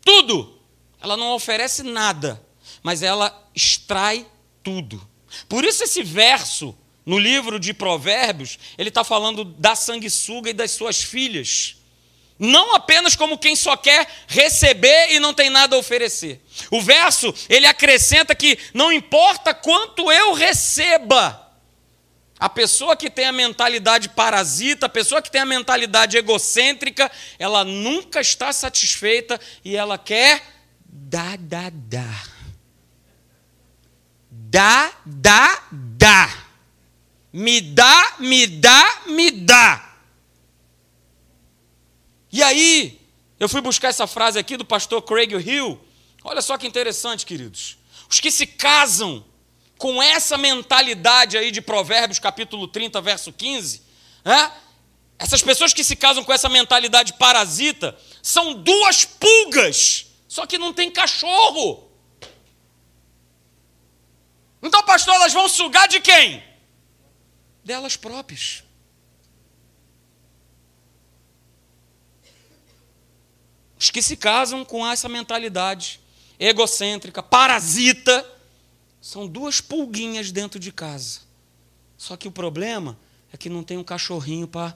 Tudo. 0.00 0.60
Ela 1.02 1.16
não 1.16 1.32
oferece 1.32 1.82
nada, 1.82 2.40
mas 2.84 3.02
ela 3.02 3.36
extrai 3.52 4.28
tudo. 4.62 5.04
Por 5.48 5.64
isso 5.64 5.82
esse 5.82 6.04
verso 6.04 6.72
no 7.04 7.18
livro 7.18 7.58
de 7.58 7.74
Provérbios, 7.74 8.60
ele 8.78 8.90
está 8.90 9.02
falando 9.02 9.42
da 9.44 9.74
sanguessuga 9.74 10.50
e 10.50 10.54
das 10.54 10.70
suas 10.70 11.02
filhas. 11.02 11.74
Não 12.38 12.76
apenas 12.76 13.16
como 13.16 13.36
quem 13.36 13.56
só 13.56 13.76
quer 13.76 14.06
receber 14.28 15.10
e 15.10 15.18
não 15.18 15.34
tem 15.34 15.50
nada 15.50 15.74
a 15.74 15.80
oferecer. 15.80 16.40
O 16.70 16.80
verso, 16.80 17.34
ele 17.48 17.66
acrescenta 17.66 18.36
que 18.36 18.56
não 18.72 18.92
importa 18.92 19.52
quanto 19.52 20.12
eu 20.12 20.32
receba, 20.32 21.43
a 22.44 22.48
pessoa 22.50 22.94
que 22.94 23.08
tem 23.08 23.24
a 23.24 23.32
mentalidade 23.32 24.10
parasita, 24.10 24.84
a 24.84 24.88
pessoa 24.90 25.22
que 25.22 25.30
tem 25.30 25.40
a 25.40 25.46
mentalidade 25.46 26.18
egocêntrica, 26.18 27.10
ela 27.38 27.64
nunca 27.64 28.20
está 28.20 28.52
satisfeita 28.52 29.40
e 29.64 29.74
ela 29.74 29.96
quer 29.96 30.42
dar, 30.84 31.38
dar, 31.38 31.70
dar. 31.70 32.28
Dá, 34.30 34.92
dá, 35.06 35.62
dá. 35.72 36.44
Me 37.32 37.62
dá, 37.62 38.16
me 38.18 38.46
dá, 38.46 39.02
me 39.06 39.30
dá. 39.30 39.96
E 42.30 42.42
aí, 42.42 43.00
eu 43.40 43.48
fui 43.48 43.62
buscar 43.62 43.88
essa 43.88 44.06
frase 44.06 44.38
aqui 44.38 44.58
do 44.58 44.66
pastor 44.66 45.00
Craig 45.00 45.32
Hill. 45.32 45.80
Olha 46.22 46.42
só 46.42 46.58
que 46.58 46.66
interessante, 46.66 47.24
queridos. 47.24 47.78
Os 48.06 48.20
que 48.20 48.30
se 48.30 48.46
casam 48.46 49.24
com 49.84 50.02
essa 50.02 50.38
mentalidade 50.38 51.36
aí 51.36 51.50
de 51.50 51.60
Provérbios, 51.60 52.18
capítulo 52.18 52.66
30, 52.66 53.02
verso 53.02 53.30
15, 53.30 53.82
né? 54.24 54.50
essas 55.18 55.42
pessoas 55.42 55.74
que 55.74 55.84
se 55.84 55.94
casam 55.94 56.24
com 56.24 56.32
essa 56.32 56.48
mentalidade 56.48 57.12
parasita 57.12 57.94
são 58.22 58.54
duas 58.54 59.04
pulgas, 59.04 60.06
só 60.26 60.46
que 60.46 60.56
não 60.56 60.72
tem 60.72 60.90
cachorro. 60.90 61.86
Então, 64.62 64.82
pastor, 64.84 65.16
elas 65.16 65.34
vão 65.34 65.50
sugar 65.50 65.86
de 65.86 66.00
quem? 66.00 66.42
Delas 67.62 67.94
próprias. 67.94 68.64
Os 73.78 73.90
que 73.90 74.00
se 74.00 74.16
casam 74.16 74.64
com 74.64 74.90
essa 74.90 75.10
mentalidade 75.10 76.00
egocêntrica, 76.38 77.22
parasita, 77.22 78.33
são 79.04 79.28
duas 79.28 79.60
pulguinhas 79.60 80.32
dentro 80.32 80.58
de 80.58 80.72
casa. 80.72 81.20
Só 81.94 82.16
que 82.16 82.26
o 82.26 82.30
problema 82.32 82.98
é 83.30 83.36
que 83.36 83.50
não 83.50 83.62
tem 83.62 83.76
um 83.76 83.84
cachorrinho 83.84 84.48
para 84.48 84.74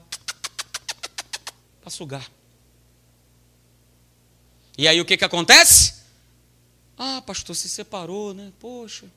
sugar. 1.87 2.29
E 4.77 4.87
aí 4.87 5.01
o 5.01 5.05
que, 5.05 5.17
que 5.17 5.25
acontece? 5.25 6.03
Ah, 6.95 7.23
pastor, 7.25 7.55
se 7.55 7.67
separou, 7.67 8.35
né? 8.35 8.53
Poxa. 8.59 9.07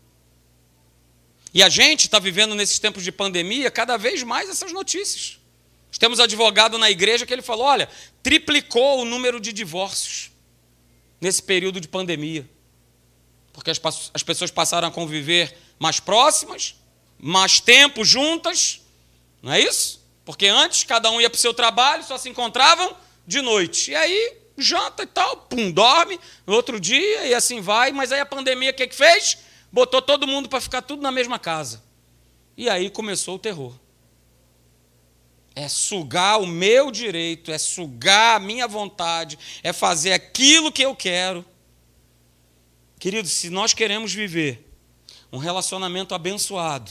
E 1.53 1.63
a 1.63 1.69
gente 1.69 2.05
está 2.05 2.19
vivendo 2.19 2.55
nesses 2.55 2.79
tempos 2.79 3.05
de 3.05 3.13
pandemia 3.13 3.71
cada 3.71 3.99
vez 3.99 4.23
mais 4.23 4.49
essas 4.49 4.73
notícias. 4.73 5.39
Temos 5.99 6.21
advogado 6.21 6.79
na 6.79 6.91
igreja 6.91 7.27
que 7.27 7.35
ele 7.35 7.43
falou: 7.43 7.67
olha, 7.67 7.87
triplicou 8.23 9.03
o 9.03 9.05
número 9.05 9.39
de 9.39 9.53
divórcios 9.53 10.31
nesse 11.21 11.43
período 11.43 11.79
de 11.83 11.87
pandemia 11.87 12.49
porque 13.53 13.71
as, 13.71 13.81
as 14.13 14.23
pessoas 14.23 14.51
passaram 14.51 14.89
a 14.89 14.91
conviver 14.91 15.57
mais 15.79 16.01
próximas, 16.01 16.75
mais 17.19 17.61
tempo 17.61 18.05
juntas, 18.05 18.81
não 19.43 19.53
é 19.53 19.61
isso? 19.61 20.03
Porque 20.25 20.47
antes 20.47 20.85
cada 20.85 21.11
um 21.11 21.21
ia 21.21 21.29
para 21.29 21.37
o 21.37 21.41
seu 21.41 21.53
trabalho, 21.53 22.05
só 22.05 22.17
se 22.17 22.29
encontravam 22.29 22.97
de 23.27 23.43
noite. 23.43 23.91
E 23.91 23.95
aí, 23.95 24.37
janta 24.57 25.03
e 25.03 25.07
tal, 25.07 25.37
pum, 25.37 25.71
dorme, 25.71 26.19
no 26.47 26.55
outro 26.55 26.79
dia 26.79 27.27
e 27.27 27.35
assim 27.35 27.61
vai. 27.61 27.93
Mas 27.93 28.13
aí 28.13 28.21
a 28.21 28.27
pandemia 28.27 28.71
o 28.71 28.75
que, 28.75 28.87
que 28.87 28.95
fez? 28.95 29.39
Botou 29.71 30.01
todo 30.01 30.27
mundo 30.27 30.49
para 30.49 30.61
ficar 30.61 30.83
tudo 30.83 31.03
na 31.03 31.11
mesma 31.11 31.39
casa. 31.39 31.83
E 32.57 32.69
aí 32.69 32.91
começou 32.91 33.37
o 33.37 33.39
terror. 33.39 33.75
É 35.55 35.69
sugar 35.69 36.41
o 36.41 36.47
meu 36.47 36.91
direito, 36.91 37.51
é 37.51 37.59
sugar 37.59 38.37
a 38.37 38.41
minha 38.41 38.67
vontade, 38.67 39.39
é 39.63 39.73
fazer 39.73 40.13
aquilo 40.13 40.73
que 40.73 40.83
eu 40.83 40.95
quero. 40.95 41.45
Queridos, 43.03 43.33
se 43.33 43.51
nós 43.51 43.75
queremos 43.75 44.15
viver 44.15 44.65
um 45.33 45.37
relacionamento 45.37 46.15
abençoado, 46.15 46.89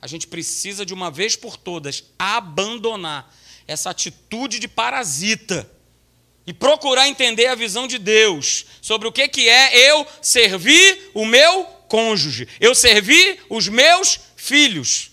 a 0.00 0.06
gente 0.06 0.26
precisa 0.26 0.86
de 0.86 0.94
uma 0.94 1.10
vez 1.10 1.36
por 1.36 1.58
todas 1.58 2.02
abandonar 2.18 3.30
essa 3.68 3.90
atitude 3.90 4.58
de 4.58 4.66
parasita 4.66 5.70
e 6.46 6.54
procurar 6.54 7.08
entender 7.08 7.44
a 7.48 7.54
visão 7.54 7.86
de 7.86 7.98
Deus 7.98 8.64
sobre 8.80 9.06
o 9.06 9.12
que, 9.12 9.28
que 9.28 9.46
é 9.46 9.90
eu 9.90 10.06
servir 10.22 11.10
o 11.12 11.26
meu 11.26 11.64
cônjuge, 11.88 12.48
eu 12.58 12.74
servir 12.74 13.44
os 13.50 13.68
meus 13.68 14.18
filhos. 14.36 15.10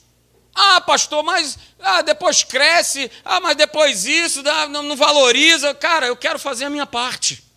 Ah, 0.56 0.80
pastor, 0.80 1.24
mas 1.24 1.60
ah, 1.78 2.02
depois 2.02 2.42
cresce, 2.42 3.12
ah, 3.26 3.42
mas 3.42 3.58
depois 3.58 4.06
isso, 4.06 4.42
ah, 4.48 4.70
não, 4.70 4.82
não 4.82 4.96
valoriza. 4.96 5.74
Cara, 5.74 6.08
eu 6.08 6.16
quero 6.16 6.40
fazer 6.40 6.64
a 6.64 6.70
minha 6.70 6.86
parte. 6.86 7.51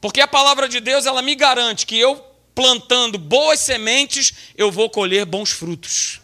Porque 0.00 0.20
a 0.20 0.28
palavra 0.28 0.68
de 0.68 0.80
Deus, 0.80 1.06
ela 1.06 1.20
me 1.20 1.34
garante 1.34 1.86
que 1.86 1.98
eu 1.98 2.16
plantando 2.54 3.18
boas 3.18 3.60
sementes, 3.60 4.32
eu 4.56 4.70
vou 4.70 4.88
colher 4.90 5.24
bons 5.24 5.50
frutos. 5.50 6.20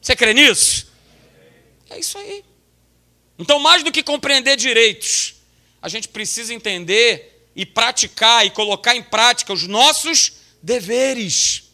Você 0.00 0.16
crê 0.16 0.34
nisso? 0.34 0.92
É 1.90 1.98
isso 1.98 2.18
aí. 2.18 2.44
Então, 3.38 3.58
mais 3.58 3.82
do 3.82 3.92
que 3.92 4.02
compreender 4.02 4.56
direitos, 4.56 5.34
a 5.80 5.88
gente 5.88 6.08
precisa 6.08 6.54
entender 6.54 7.48
e 7.54 7.66
praticar 7.66 8.46
e 8.46 8.50
colocar 8.50 8.94
em 8.94 9.02
prática 9.02 9.52
os 9.52 9.66
nossos 9.66 10.32
deveres. 10.62 11.64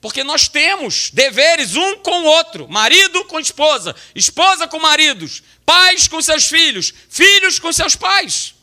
Porque 0.00 0.22
nós 0.22 0.48
temos 0.48 1.10
deveres 1.10 1.76
um 1.76 1.98
com 1.98 2.22
o 2.22 2.24
outro: 2.24 2.68
marido 2.68 3.24
com 3.24 3.40
esposa, 3.40 3.94
esposa 4.14 4.68
com 4.68 4.78
maridos, 4.78 5.42
pais 5.64 6.06
com 6.06 6.20
seus 6.20 6.46
filhos, 6.46 6.92
filhos 7.08 7.58
com 7.58 7.72
seus 7.72 7.96
pais. 7.96 8.55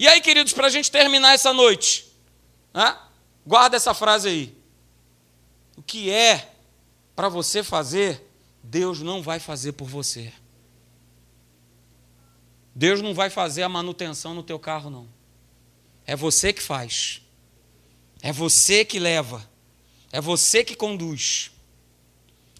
E 0.00 0.08
aí, 0.08 0.22
queridos, 0.22 0.54
para 0.54 0.66
a 0.66 0.70
gente 0.70 0.90
terminar 0.90 1.34
essa 1.34 1.52
noite, 1.52 2.10
né? 2.72 2.96
guarda 3.46 3.76
essa 3.76 3.92
frase 3.92 4.28
aí. 4.30 4.58
O 5.76 5.82
que 5.82 6.10
é 6.10 6.54
para 7.14 7.28
você 7.28 7.62
fazer, 7.62 8.26
Deus 8.62 9.02
não 9.02 9.20
vai 9.20 9.38
fazer 9.38 9.72
por 9.72 9.86
você. 9.86 10.32
Deus 12.74 13.02
não 13.02 13.12
vai 13.12 13.28
fazer 13.28 13.62
a 13.62 13.68
manutenção 13.68 14.32
no 14.32 14.42
teu 14.42 14.58
carro, 14.58 14.88
não. 14.88 15.06
É 16.06 16.16
você 16.16 16.50
que 16.50 16.62
faz. 16.62 17.20
É 18.22 18.32
você 18.32 18.86
que 18.86 18.98
leva. 18.98 19.46
É 20.10 20.18
você 20.18 20.64
que 20.64 20.74
conduz. 20.74 21.50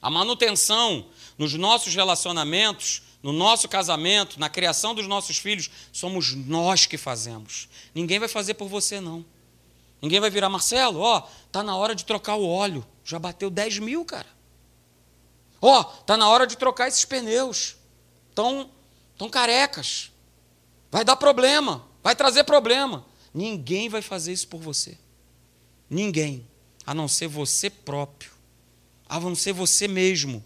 A 0.03 0.11
manutenção 0.11 1.09
nos 1.39 1.55
nossos 1.55 1.95
relacionamentos 1.95 3.03
no 3.23 3.33
nosso 3.33 3.69
casamento, 3.69 4.41
na 4.41 4.49
criação 4.49 4.95
dos 4.95 5.07
nossos 5.07 5.39
filhos, 5.39 5.71
somos 5.93 6.35
nós 6.35 6.87
que 6.87 6.97
fazemos. 6.97 7.69
Ninguém 7.95 8.19
vai 8.19 8.29
fazer 8.29 8.55
por 8.55 8.69
você, 8.69 9.01
não. 9.01 9.25
Ninguém 10.01 10.21
vai 10.21 10.31
virar, 10.31 10.49
Marcelo, 10.49 11.01
ó, 11.01 11.29
tá 11.53 11.63
na 11.63 11.77
hora 11.77 11.95
de 11.95 12.05
trocar 12.05 12.37
o 12.37 12.47
óleo. 12.47 12.87
Já 13.05 13.19
bateu 13.19 13.51
10 13.51 13.81
mil, 13.81 14.05
cara. 14.05 14.29
Ó, 15.61 15.85
tá 15.85 16.17
na 16.17 16.29
hora 16.29 16.47
de 16.47 16.57
trocar 16.57 16.89
esses 16.89 17.05
pneus. 17.05 17.77
Estão 18.31 18.71
tão 19.19 19.29
carecas. 19.29 20.11
Vai 20.91 21.05
dar 21.05 21.17
problema, 21.17 21.87
vai 22.03 22.17
trazer 22.17 22.45
problema. 22.45 23.05
Ninguém 23.35 23.89
vai 23.91 24.01
fazer 24.01 24.33
isso 24.33 24.49
por 24.49 24.61
você. 24.61 24.97
Ninguém. 25.89 26.49
A 26.87 26.95
não 26.95 27.07
ser 27.07 27.29
você 27.29 27.69
próprio. 27.69 28.31
A 29.07 29.21
não 29.21 29.35
ser 29.35 29.53
você 29.53 29.87
mesmo. 29.87 30.43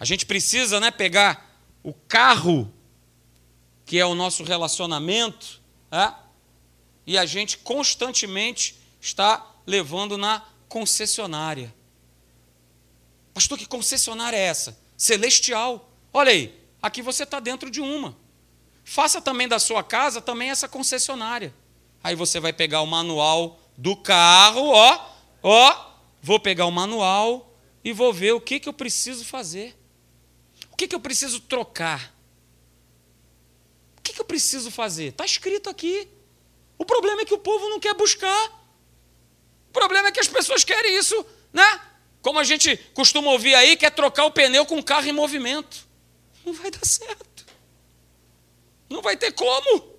A 0.00 0.04
gente 0.04 0.26
precisa 0.26 0.80
né, 0.80 0.90
pegar 0.90 1.51
o 1.82 1.92
carro, 1.92 2.72
que 3.84 3.98
é 3.98 4.06
o 4.06 4.14
nosso 4.14 4.44
relacionamento, 4.44 5.60
é? 5.90 6.12
e 7.06 7.18
a 7.18 7.26
gente 7.26 7.58
constantemente 7.58 8.76
está 9.00 9.44
levando 9.66 10.16
na 10.16 10.44
concessionária. 10.68 11.74
Pastor, 13.34 13.58
que 13.58 13.66
concessionária 13.66 14.36
é 14.36 14.42
essa? 14.42 14.78
Celestial. 14.96 15.90
Olha 16.12 16.30
aí, 16.30 16.58
aqui 16.80 17.02
você 17.02 17.24
está 17.24 17.40
dentro 17.40 17.70
de 17.70 17.80
uma. 17.80 18.16
Faça 18.84 19.20
também 19.20 19.48
da 19.48 19.58
sua 19.58 19.82
casa 19.82 20.20
também 20.20 20.50
essa 20.50 20.68
concessionária. 20.68 21.54
Aí 22.02 22.14
você 22.14 22.40
vai 22.40 22.52
pegar 22.52 22.80
o 22.82 22.86
manual 22.86 23.60
do 23.76 23.96
carro, 23.96 24.68
ó, 24.68 25.10
ó, 25.42 25.92
vou 26.20 26.38
pegar 26.38 26.66
o 26.66 26.70
manual 26.70 27.54
e 27.84 27.92
vou 27.92 28.12
ver 28.12 28.32
o 28.32 28.40
que, 28.40 28.60
que 28.60 28.68
eu 28.68 28.72
preciso 28.72 29.24
fazer. 29.24 29.76
O 30.72 30.76
que, 30.76 30.88
que 30.88 30.94
eu 30.94 31.00
preciso 31.00 31.40
trocar? 31.40 32.12
O 33.98 34.02
que, 34.02 34.12
que 34.12 34.20
eu 34.20 34.24
preciso 34.24 34.70
fazer? 34.70 35.08
Está 35.08 35.24
escrito 35.24 35.70
aqui. 35.70 36.08
O 36.76 36.84
problema 36.84 37.22
é 37.22 37.24
que 37.24 37.34
o 37.34 37.38
povo 37.38 37.68
não 37.68 37.78
quer 37.78 37.94
buscar. 37.94 38.60
O 39.68 39.72
problema 39.72 40.08
é 40.08 40.12
que 40.12 40.18
as 40.18 40.26
pessoas 40.26 40.64
querem 40.64 40.98
isso, 40.98 41.24
né? 41.52 41.80
Como 42.20 42.38
a 42.38 42.44
gente 42.44 42.76
costuma 42.94 43.30
ouvir 43.30 43.54
aí, 43.54 43.76
quer 43.76 43.90
trocar 43.90 44.24
o 44.24 44.30
pneu 44.30 44.66
com 44.66 44.78
o 44.78 44.82
carro 44.82 45.06
em 45.06 45.12
movimento. 45.12 45.86
Não 46.44 46.52
vai 46.52 46.70
dar 46.70 46.84
certo. 46.84 47.46
Não 48.88 49.00
vai 49.00 49.16
ter 49.16 49.32
como. 49.32 49.92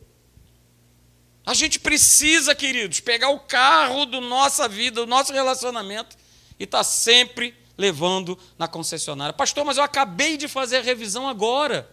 A 1.45 1.53
gente 1.53 1.79
precisa, 1.79 2.55
queridos, 2.55 2.99
pegar 2.99 3.29
o 3.29 3.39
carro 3.39 4.05
da 4.05 4.21
nossa 4.21 4.67
vida, 4.67 5.01
do 5.01 5.07
nosso 5.07 5.33
relacionamento 5.33 6.17
e 6.59 6.63
estar 6.63 6.79
tá 6.79 6.83
sempre 6.83 7.55
levando 7.77 8.37
na 8.57 8.67
concessionária. 8.67 9.33
Pastor, 9.33 9.65
mas 9.65 9.77
eu 9.77 9.83
acabei 9.83 10.37
de 10.37 10.47
fazer 10.47 10.77
a 10.77 10.81
revisão 10.81 11.27
agora. 11.27 11.89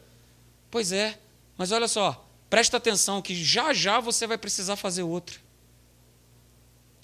Pois 0.70 0.92
é, 0.92 1.18
mas 1.56 1.72
olha 1.72 1.88
só, 1.88 2.26
presta 2.48 2.76
atenção 2.76 3.22
que 3.22 3.34
já 3.34 3.72
já 3.72 4.00
você 4.00 4.26
vai 4.26 4.38
precisar 4.38 4.76
fazer 4.76 5.02
outra. 5.02 5.36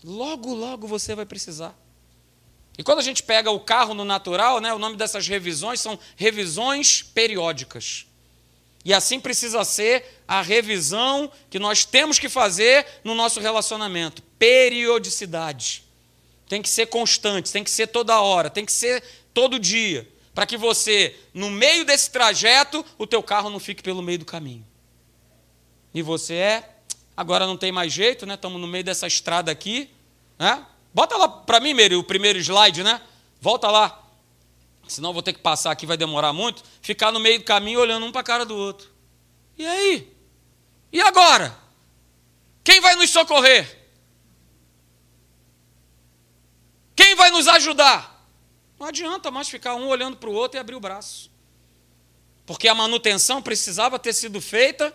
Logo, 0.05 0.55
logo 0.55 0.87
você 0.87 1.15
vai 1.15 1.27
precisar. 1.27 1.75
E 2.79 2.83
quando 2.83 2.99
a 2.99 3.03
gente 3.03 3.23
pega 3.23 3.51
o 3.51 3.61
carro 3.61 3.95
no 3.95 4.05
natural, 4.05 4.61
né, 4.61 4.73
o 4.73 4.79
nome 4.79 4.97
dessas 4.97 5.27
revisões 5.27 5.81
são 5.81 5.99
revisões 6.15 7.03
periódicas. 7.03 8.07
E 8.85 8.93
assim 8.95 9.19
precisa 9.19 9.65
ser 9.65 10.23
a 10.29 10.43
revisão 10.43 11.33
que 11.51 11.59
nós 11.59 11.85
temos 11.85 12.19
que 12.19 12.29
fazer 12.29 12.87
no 13.03 13.15
nosso 13.15 13.41
relacionamento. 13.41 14.23
Periodicidade. 14.39 15.86
Tem 16.49 16.63
que 16.63 16.69
ser 16.69 16.87
constante, 16.87 17.53
tem 17.53 17.65
que 17.65 17.71
ser 17.71 17.89
toda 17.89 18.21
hora, 18.21 18.49
tem 18.49 18.65
que 18.65 18.73
ser 18.73 19.03
todo 19.35 19.59
dia. 19.59 20.09
Para 20.35 20.47
que 20.47 20.57
você, 20.57 21.17
no 21.33 21.51
meio 21.51 21.85
desse 21.85 22.11
trajeto, 22.11 22.85
o 22.99 23.07
teu 23.07 23.23
carro 23.23 23.49
não 23.49 23.59
fique 23.59 23.83
pelo 23.83 24.03
meio 24.03 24.19
do 24.19 24.25
caminho. 24.25 24.67
E 25.95 26.03
você 26.03 26.35
é, 26.35 26.77
agora 27.17 27.47
não 27.47 27.57
tem 27.57 27.73
mais 27.73 27.93
jeito, 27.93 28.27
né? 28.27 28.35
Estamos 28.35 28.61
no 28.61 28.67
meio 28.67 28.85
dessa 28.85 29.07
estrada 29.07 29.51
aqui. 29.51 29.91
Né? 30.39 30.65
Bota 30.93 31.17
lá 31.17 31.27
para 31.27 31.59
mim, 31.59 31.73
Mary, 31.73 31.97
o 31.97 32.05
primeiro 32.05 32.39
slide, 32.39 32.83
né? 32.83 33.01
Volta 33.41 33.71
lá. 33.71 34.03
Senão 34.87 35.13
vou 35.13 35.23
ter 35.23 35.33
que 35.33 35.41
passar 35.41 35.71
aqui, 35.71 35.87
vai 35.87 35.97
demorar 35.97 36.33
muito. 36.33 36.63
Ficar 36.83 37.11
no 37.11 37.19
meio 37.19 37.39
do 37.39 37.45
caminho 37.45 37.81
olhando 37.81 38.05
um 38.05 38.13
para 38.13 38.21
a 38.21 38.25
cara 38.25 38.45
do 38.45 38.55
outro. 38.55 38.89
E 39.57 39.67
aí? 39.67 40.13
E 40.93 41.01
agora? 41.01 41.57
Quem 42.63 42.81
vai 42.81 42.95
nos 42.95 43.11
socorrer? 43.11 43.86
Quem 46.97 47.15
vai 47.15 47.31
nos 47.31 47.47
ajudar? 47.47 48.27
Não 48.81 48.89
adianta 48.89 49.31
mais 49.31 49.49
ficar 49.49 49.77
um 49.77 49.87
olhando 49.87 50.17
para 50.17 50.29
o 50.29 50.35
outro 50.35 50.59
e 50.59 50.61
abrir 50.61 50.75
o 50.75 50.81
braço. 50.81 51.31
Porque 52.45 52.67
a 52.67 52.75
manutenção 52.75 53.41
precisava 53.41 53.99
ter 53.99 54.13
sido 54.13 54.41
feita, 54.41 54.93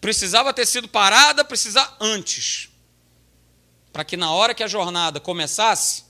precisava 0.00 0.52
ter 0.52 0.66
sido 0.66 0.88
parada, 0.88 1.44
precisava 1.44 1.96
antes 2.00 2.70
para 3.98 4.04
que 4.04 4.16
na 4.16 4.30
hora 4.30 4.54
que 4.54 4.62
a 4.62 4.68
jornada 4.68 5.18
começasse, 5.18 6.04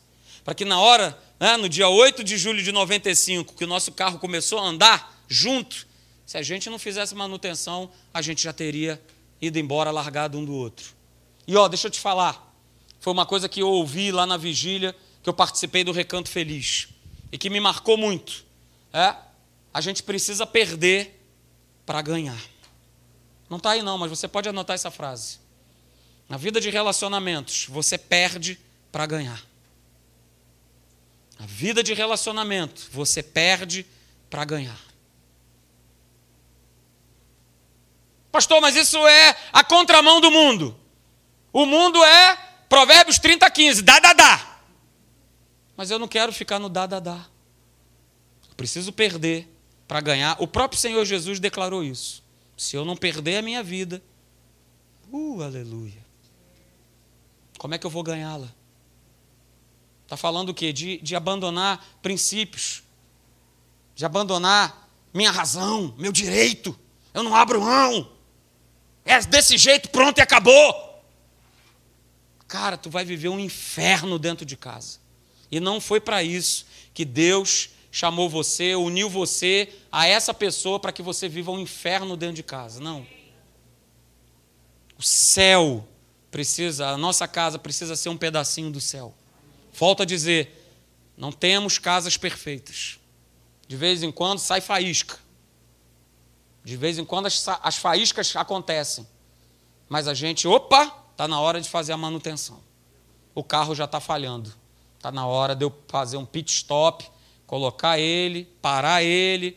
para 0.44 0.54
que 0.54 0.62
na 0.62 0.78
hora, 0.78 1.18
né, 1.40 1.56
no 1.56 1.70
dia 1.70 1.88
8 1.88 2.22
de 2.22 2.36
julho 2.36 2.62
de 2.62 2.70
95, 2.70 3.54
que 3.54 3.64
o 3.64 3.66
nosso 3.66 3.92
carro 3.92 4.18
começou 4.18 4.58
a 4.58 4.62
andar 4.62 5.24
junto, 5.26 5.86
se 6.26 6.36
a 6.36 6.42
gente 6.42 6.68
não 6.68 6.78
fizesse 6.78 7.14
manutenção, 7.14 7.90
a 8.12 8.20
gente 8.20 8.42
já 8.42 8.52
teria 8.52 9.02
ido 9.40 9.58
embora, 9.58 9.90
largado 9.90 10.36
um 10.36 10.44
do 10.44 10.52
outro. 10.52 10.92
E 11.46 11.56
ó, 11.56 11.66
deixa 11.66 11.86
eu 11.86 11.90
te 11.90 11.98
falar, 11.98 12.54
foi 13.00 13.10
uma 13.10 13.24
coisa 13.24 13.48
que 13.48 13.62
eu 13.62 13.68
ouvi 13.68 14.12
lá 14.12 14.26
na 14.26 14.36
vigília, 14.36 14.94
que 15.22 15.28
eu 15.28 15.34
participei 15.34 15.84
do 15.84 15.92
Recanto 15.92 16.28
Feliz, 16.28 16.88
e 17.30 17.38
que 17.38 17.50
me 17.50 17.60
marcou 17.60 17.96
muito. 17.96 18.44
É, 18.92 19.14
a 19.72 19.80
gente 19.80 20.02
precisa 20.02 20.46
perder 20.46 21.22
para 21.84 22.00
ganhar. 22.02 22.40
Não 23.48 23.58
está 23.58 23.70
aí 23.70 23.82
não, 23.82 23.96
mas 23.98 24.10
você 24.10 24.28
pode 24.28 24.48
anotar 24.48 24.74
essa 24.74 24.90
frase. 24.90 25.38
Na 26.28 26.36
vida 26.36 26.60
de 26.60 26.68
relacionamentos, 26.70 27.66
você 27.68 27.96
perde 27.96 28.58
para 28.92 29.06
ganhar. 29.06 29.42
Na 31.38 31.46
vida 31.46 31.82
de 31.82 31.94
relacionamento, 31.94 32.88
você 32.92 33.22
perde 33.22 33.86
para 34.28 34.44
ganhar. 34.44 34.78
Pastor, 38.30 38.60
mas 38.60 38.76
isso 38.76 38.98
é 39.06 39.36
a 39.52 39.64
contramão 39.64 40.20
do 40.20 40.30
mundo. 40.30 40.78
O 41.52 41.64
mundo 41.64 42.02
é 42.04 42.36
Provérbios 42.68 43.18
30, 43.18 43.50
15, 43.50 43.82
dá, 43.82 43.98
dá, 43.98 44.12
dá. 44.12 44.47
Mas 45.78 45.92
eu 45.92 45.98
não 46.00 46.08
quero 46.08 46.32
ficar 46.32 46.58
no 46.58 46.68
dá, 46.68 46.86
dá, 46.86 46.98
dá. 46.98 47.24
Eu 48.48 48.56
preciso 48.56 48.92
perder 48.92 49.48
para 49.86 50.00
ganhar. 50.00 50.36
O 50.40 50.48
próprio 50.48 50.80
Senhor 50.80 51.04
Jesus 51.04 51.38
declarou 51.38 51.84
isso. 51.84 52.24
Se 52.56 52.74
eu 52.74 52.84
não 52.84 52.96
perder 52.96 53.36
a 53.36 53.42
minha 53.42 53.62
vida, 53.62 54.02
uh, 55.12 55.40
aleluia. 55.40 56.04
Como 57.58 57.74
é 57.74 57.78
que 57.78 57.86
eu 57.86 57.90
vou 57.90 58.02
ganhá-la? 58.02 58.52
Está 60.02 60.16
falando 60.16 60.48
o 60.48 60.54
quê? 60.54 60.72
De, 60.72 60.98
de 60.98 61.14
abandonar 61.14 61.86
princípios, 62.02 62.82
de 63.94 64.04
abandonar 64.04 64.90
minha 65.14 65.30
razão, 65.30 65.94
meu 65.96 66.10
direito. 66.10 66.76
Eu 67.14 67.22
não 67.22 67.36
abro 67.36 67.60
mão. 67.60 68.10
É 69.04 69.20
desse 69.20 69.56
jeito, 69.56 69.90
pronto 69.90 70.18
e 70.18 70.22
acabou. 70.22 71.04
Cara, 72.48 72.76
tu 72.76 72.90
vai 72.90 73.04
viver 73.04 73.28
um 73.28 73.38
inferno 73.38 74.18
dentro 74.18 74.44
de 74.44 74.56
casa. 74.56 75.06
E 75.50 75.60
não 75.60 75.80
foi 75.80 76.00
para 76.00 76.22
isso 76.22 76.66
que 76.92 77.04
Deus 77.04 77.70
chamou 77.90 78.28
você, 78.28 78.74
uniu 78.74 79.08
você 79.08 79.68
a 79.90 80.06
essa 80.06 80.34
pessoa 80.34 80.78
para 80.78 80.92
que 80.92 81.02
você 81.02 81.28
viva 81.28 81.50
um 81.50 81.58
inferno 81.58 82.16
dentro 82.16 82.36
de 82.36 82.42
casa. 82.42 82.80
Não. 82.80 83.06
O 84.98 85.02
céu 85.02 85.86
precisa, 86.30 86.88
a 86.88 86.98
nossa 86.98 87.26
casa 87.26 87.58
precisa 87.58 87.96
ser 87.96 88.08
um 88.08 88.16
pedacinho 88.16 88.70
do 88.70 88.80
céu. 88.80 89.14
Volto 89.72 90.02
a 90.02 90.06
dizer, 90.06 90.72
não 91.16 91.32
temos 91.32 91.78
casas 91.78 92.16
perfeitas. 92.16 92.98
De 93.66 93.76
vez 93.76 94.02
em 94.02 94.10
quando 94.10 94.38
sai 94.38 94.60
faísca. 94.60 95.18
De 96.64 96.76
vez 96.76 96.98
em 96.98 97.04
quando 97.04 97.26
as, 97.26 97.46
as 97.62 97.76
faíscas 97.76 98.34
acontecem. 98.36 99.06
Mas 99.88 100.06
a 100.06 100.14
gente, 100.14 100.46
opa, 100.46 100.84
está 101.12 101.26
na 101.26 101.40
hora 101.40 101.60
de 101.60 101.68
fazer 101.68 101.92
a 101.92 101.96
manutenção. 101.96 102.60
O 103.34 103.42
carro 103.42 103.74
já 103.74 103.84
está 103.84 104.00
falhando. 104.00 104.52
Está 104.98 105.12
na 105.12 105.26
hora 105.26 105.54
de 105.54 105.64
eu 105.64 105.72
fazer 105.86 106.16
um 106.16 106.26
pit 106.26 106.52
stop, 106.52 107.08
colocar 107.46 107.98
ele, 107.98 108.44
parar 108.60 109.02
ele 109.02 109.56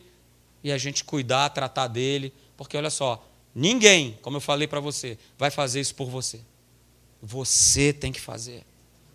e 0.62 0.70
a 0.70 0.78
gente 0.78 1.02
cuidar, 1.02 1.50
tratar 1.50 1.88
dele. 1.88 2.32
Porque 2.56 2.76
olha 2.76 2.90
só, 2.90 3.22
ninguém, 3.52 4.18
como 4.22 4.36
eu 4.36 4.40
falei 4.40 4.68
para 4.68 4.78
você, 4.78 5.18
vai 5.36 5.50
fazer 5.50 5.80
isso 5.80 5.96
por 5.96 6.08
você. 6.08 6.40
Você 7.20 7.92
tem 7.92 8.12
que 8.12 8.20
fazer. 8.20 8.64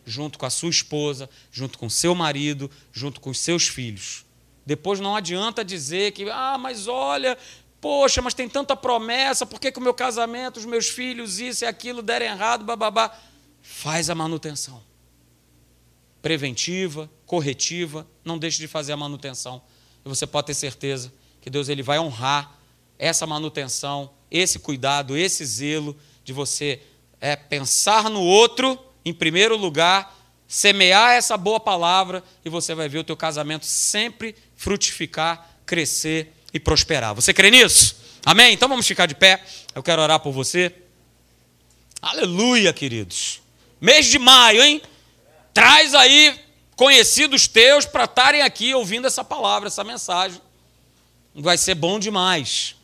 Junto 0.06 0.38
com 0.38 0.46
a 0.46 0.50
sua 0.50 0.70
esposa, 0.70 1.30
junto 1.52 1.80
com 1.80 1.90
seu 1.90 2.14
marido, 2.14 2.70
junto 2.92 3.22
com 3.22 3.30
os 3.30 3.40
seus 3.40 3.68
filhos. 3.68 4.26
Depois 4.66 5.00
não 5.00 5.16
adianta 5.16 5.64
dizer 5.64 6.12
que, 6.12 6.30
ah, 6.30 6.58
mas 6.58 6.90
olha, 6.90 7.38
poxa, 7.80 8.22
mas 8.22 8.34
tem 8.34 8.50
tanta 8.50 8.76
promessa, 8.76 9.46
por 9.46 9.62
que, 9.62 9.72
que 9.72 9.80
o 9.80 9.82
meu 9.82 9.94
casamento, 9.94 10.58
os 10.58 10.66
meus 10.66 10.90
filhos, 10.90 11.40
isso 11.40 11.64
e 11.64 11.68
aquilo 11.68 12.02
deram 12.02 12.26
errado, 12.26 12.66
bababá. 12.66 13.18
Faz 13.62 14.10
a 14.10 14.16
manutenção. 14.16 14.84
Preventiva, 16.28 17.10
corretiva, 17.26 18.06
não 18.22 18.38
deixe 18.38 18.58
de 18.58 18.68
fazer 18.68 18.92
a 18.92 18.98
manutenção. 18.98 19.62
E 20.06 20.10
você 20.10 20.28
pode 20.28 20.48
ter 20.48 20.56
certeza 20.56 21.14
que 21.40 21.50
Deus 21.50 21.70
ele 21.70 21.82
vai 21.82 21.98
honrar 21.98 22.60
essa 23.00 23.26
manutenção, 23.26 24.12
esse 24.30 24.60
cuidado, 24.60 25.16
esse 25.16 25.46
zelo 25.46 25.96
de 26.26 26.34
você 26.34 26.82
é 27.22 27.34
pensar 27.38 28.10
no 28.10 28.22
outro 28.22 28.78
em 29.06 29.14
primeiro 29.14 29.56
lugar, 29.56 30.20
semear 30.50 31.12
essa 31.12 31.38
boa 31.38 31.62
palavra 31.62 32.22
e 32.44 32.50
você 32.50 32.76
vai 32.76 32.90
ver 32.90 32.98
o 32.98 33.04
teu 33.06 33.16
casamento 33.16 33.66
sempre 33.66 34.36
frutificar, 34.54 35.50
crescer 35.66 36.34
e 36.54 36.60
prosperar. 36.60 37.16
Você 37.16 37.34
crê 37.34 37.50
nisso? 37.50 38.02
Amém? 38.26 38.54
Então 38.54 38.68
vamos 38.68 38.86
ficar 38.86 39.06
de 39.06 39.16
pé. 39.16 39.42
Eu 39.74 39.82
quero 39.82 40.02
orar 40.02 40.20
por 40.20 40.34
você. 40.34 40.76
Aleluia, 42.02 42.74
queridos. 42.74 43.40
Mês 43.80 44.08
de 44.08 44.20
maio, 44.20 44.62
hein? 44.62 44.82
Traz 45.58 45.95
aí 45.95 46.39
conhecidos 46.76 47.47
teus 47.47 47.84
para 47.84 48.03
estarem 48.03 48.43
aqui 48.43 48.76
ouvindo 48.76 49.08
essa 49.08 49.24
palavra, 49.24 49.70
essa 49.70 49.84
mensagem. 49.84 50.39
Vai 51.34 51.58
ser 51.58 51.74
bom 51.74 51.97
demais. 51.97 52.76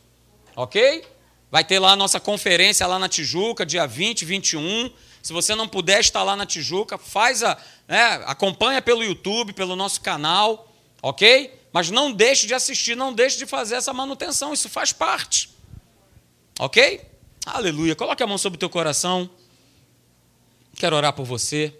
Ok? 0.55 1.05
Vai 1.51 1.63
ter 1.63 1.77
lá 1.77 1.91
a 1.91 1.95
nossa 1.95 2.19
conferência 2.19 2.87
lá 2.87 2.97
na 2.97 3.07
Tijuca, 3.07 3.63
dia 3.63 3.85
20, 3.85 4.25
21. 4.25 4.91
Se 5.21 5.31
você 5.31 5.53
não 5.53 5.67
puder 5.67 5.99
estar 5.99 6.23
lá 6.23 6.35
na 6.35 6.47
Tijuca, 6.47 6.97
faz 6.97 7.43
a, 7.43 7.55
né, 7.87 8.23
acompanha 8.25 8.81
pelo 8.81 9.03
YouTube, 9.03 9.53
pelo 9.53 9.75
nosso 9.75 10.01
canal, 10.01 10.67
ok? 10.99 11.53
Mas 11.71 11.91
não 11.91 12.11
deixe 12.11 12.47
de 12.47 12.55
assistir, 12.55 12.97
não 12.97 13.13
deixe 13.13 13.37
de 13.37 13.45
fazer 13.45 13.75
essa 13.75 13.93
manutenção, 13.93 14.51
isso 14.51 14.67
faz 14.67 14.91
parte. 14.91 15.51
Ok? 16.59 17.01
Aleluia. 17.45 17.95
Coloque 17.95 18.23
a 18.23 18.25
mão 18.25 18.39
sobre 18.39 18.57
o 18.57 18.59
teu 18.59 18.69
coração. 18.71 19.29
Quero 20.75 20.95
orar 20.95 21.13
por 21.13 21.23
você. 21.23 21.71